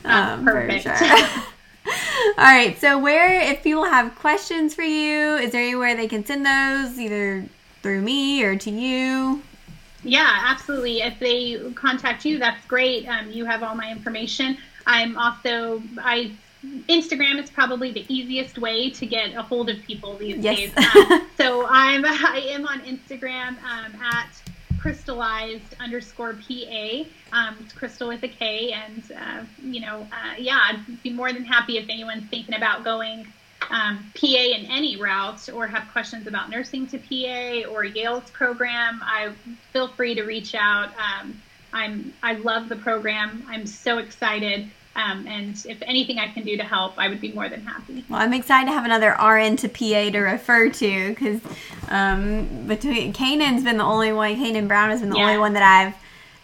Um, 0.04 0.46
perfect. 0.46 0.86
All 2.38 2.44
right. 2.44 2.78
So, 2.80 2.98
where, 2.98 3.40
if 3.40 3.64
people 3.64 3.86
have 3.86 4.16
questions 4.16 4.74
for 4.74 4.84
you, 4.84 5.36
is 5.36 5.52
there 5.52 5.62
anywhere 5.62 5.96
they 5.96 6.08
can 6.08 6.26
send 6.26 6.46
those, 6.46 7.00
either 7.00 7.46
through 7.82 8.02
me 8.02 8.44
or 8.44 8.56
to 8.56 8.72
you? 8.72 9.42
Yeah, 10.04 10.32
absolutely. 10.46 11.02
If 11.02 11.20
they 11.20 11.72
contact 11.74 12.26
you, 12.26 12.38
that's 12.38 12.66
great. 12.68 13.08
Um, 13.08 13.32
you 13.32 13.46
have 13.46 13.64
all 13.64 13.76
my 13.76 13.92
information. 13.92 14.58
I'm 14.86 15.18
also, 15.18 15.82
I 15.98 16.32
Instagram 16.90 17.42
is 17.42 17.50
probably 17.50 17.92
the 17.92 18.06
easiest 18.14 18.58
way 18.58 18.90
to 18.90 19.06
get 19.06 19.34
a 19.36 19.42
hold 19.42 19.70
of 19.70 19.82
people 19.84 20.18
these 20.18 20.38
yes. 20.38 20.58
days. 20.58 20.78
Um, 20.78 21.28
so 21.38 21.68
I'm 21.68 22.06
I 22.08 22.44
am 22.50 22.66
on 22.66 22.80
Instagram 22.82 23.62
um, 23.64 23.94
at 24.02 24.30
crystallized 24.86 25.74
underscore 25.80 26.34
PA. 26.34 27.06
Um, 27.32 27.58
it's 27.60 27.74
crystal 27.74 28.08
with 28.08 28.22
a 28.22 28.28
K. 28.28 28.72
And, 28.72 29.04
uh, 29.20 29.44
you 29.64 29.82
know, 29.82 30.08
uh, 30.12 30.36
yeah, 30.38 30.60
I'd 30.62 31.02
be 31.02 31.12
more 31.12 31.34
than 31.34 31.44
happy 31.44 31.80
if 31.80 31.90
anyone's 31.90 32.30
thinking 32.30 32.54
about 32.54 32.84
going 32.84 33.26
um, 33.72 34.12
PA 34.14 34.28
in 34.28 34.68
any 34.68 34.96
route 34.96 35.50
or 35.52 35.66
have 35.66 35.92
questions 35.92 36.28
about 36.28 36.52
nursing 36.52 36.86
to 36.86 37.00
PA 37.00 37.68
or 37.68 37.84
Yale's 37.84 38.30
program. 38.30 39.02
I 39.04 39.34
feel 39.74 39.88
free 39.88 40.14
to 40.14 40.24
reach 40.24 40.54
out. 40.54 40.90
Um, 41.00 41.42
I'm, 41.74 42.14
I 42.22 42.34
love 42.34 42.70
the 42.70 42.76
program. 42.76 43.44
I'm 43.48 43.66
so 43.66 43.98
excited. 43.98 44.70
Um, 44.96 45.28
and 45.28 45.54
if 45.68 45.82
anything 45.82 46.20
I 46.20 46.28
can 46.28 46.44
do 46.44 46.56
to 46.56 46.64
help, 46.64 46.98
I 46.98 47.10
would 47.10 47.20
be 47.20 47.34
more 47.34 47.50
than 47.50 47.62
happy. 47.62 48.06
Well, 48.10 48.22
I'm 48.22 48.34
excited 48.34 48.68
to 48.68 48.74
have 48.74 48.86
another 48.86 49.10
RN 49.12 49.58
to 49.58 49.68
PA 49.68 50.10
to 50.12 50.20
refer 50.20 50.70
to 50.70 51.10
because 51.10 51.42
um, 51.90 52.66
between 52.66 53.12
Kanan's 53.12 53.64
been 53.64 53.78
the 53.78 53.84
only 53.84 54.14
one, 54.14 54.36
Kanan 54.36 54.68
Brown 54.68 54.92
has 54.92 55.02
been 55.02 55.10
the 55.10 55.18
yeah. 55.18 55.26
only 55.26 55.38
one 55.38 55.54
that 55.54 55.64
I've 55.64 55.96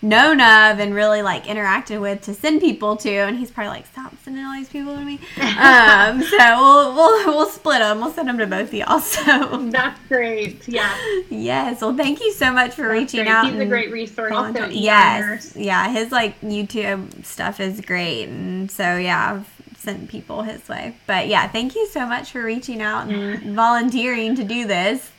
known 0.01 0.41
of 0.41 0.79
and 0.79 0.95
really 0.95 1.21
like 1.21 1.45
interacted 1.45 2.01
with 2.01 2.21
to 2.21 2.33
send 2.33 2.59
people 2.59 2.95
to. 2.97 3.09
And 3.09 3.37
he's 3.37 3.51
probably 3.51 3.69
like, 3.69 3.87
stop 3.87 4.13
sending 4.23 4.43
all 4.43 4.53
these 4.53 4.69
people 4.69 4.95
to 4.95 5.01
me. 5.01 5.19
um, 5.59 6.21
so 6.23 6.37
we'll, 6.37 6.95
we'll, 6.95 7.25
we'll 7.27 7.49
split 7.49 7.79
them. 7.79 7.99
We'll 7.99 8.11
send 8.11 8.27
them 8.27 8.37
to 8.39 8.47
both 8.47 8.69
of 8.69 8.73
y'all. 8.73 8.99
So 8.99 9.69
that's 9.69 9.99
great. 10.07 10.67
Yeah. 10.67 10.95
Yes. 11.29 11.81
Well, 11.81 11.95
thank 11.95 12.19
you 12.21 12.31
so 12.31 12.51
much 12.51 12.73
for 12.73 12.83
That's 12.83 12.93
reaching 12.93 13.25
great. 13.25 13.31
out. 13.31 13.51
He's 13.51 13.59
a 13.59 13.65
great 13.65 13.91
resource. 13.91 14.31
Also, 14.31 14.65
yes. 14.67 15.55
Yeah. 15.55 15.89
His 15.91 16.11
like 16.11 16.39
YouTube 16.41 17.25
stuff 17.25 17.59
is 17.59 17.81
great. 17.81 18.29
And 18.29 18.71
so, 18.71 18.97
yeah, 18.97 19.33
I've 19.33 19.77
sent 19.77 20.09
people 20.09 20.43
his 20.43 20.67
way. 20.69 20.95
But 21.07 21.27
yeah, 21.27 21.47
thank 21.47 21.75
you 21.75 21.87
so 21.87 22.05
much 22.05 22.31
for 22.31 22.43
reaching 22.43 22.81
out 22.81 23.07
and 23.07 23.55
volunteering 23.55 24.35
to 24.35 24.43
do 24.43 24.65
this. 24.65 25.11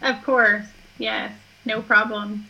Of 0.00 0.22
course. 0.24 0.66
Yes. 0.98 1.32
No 1.64 1.80
problem. 1.82 2.46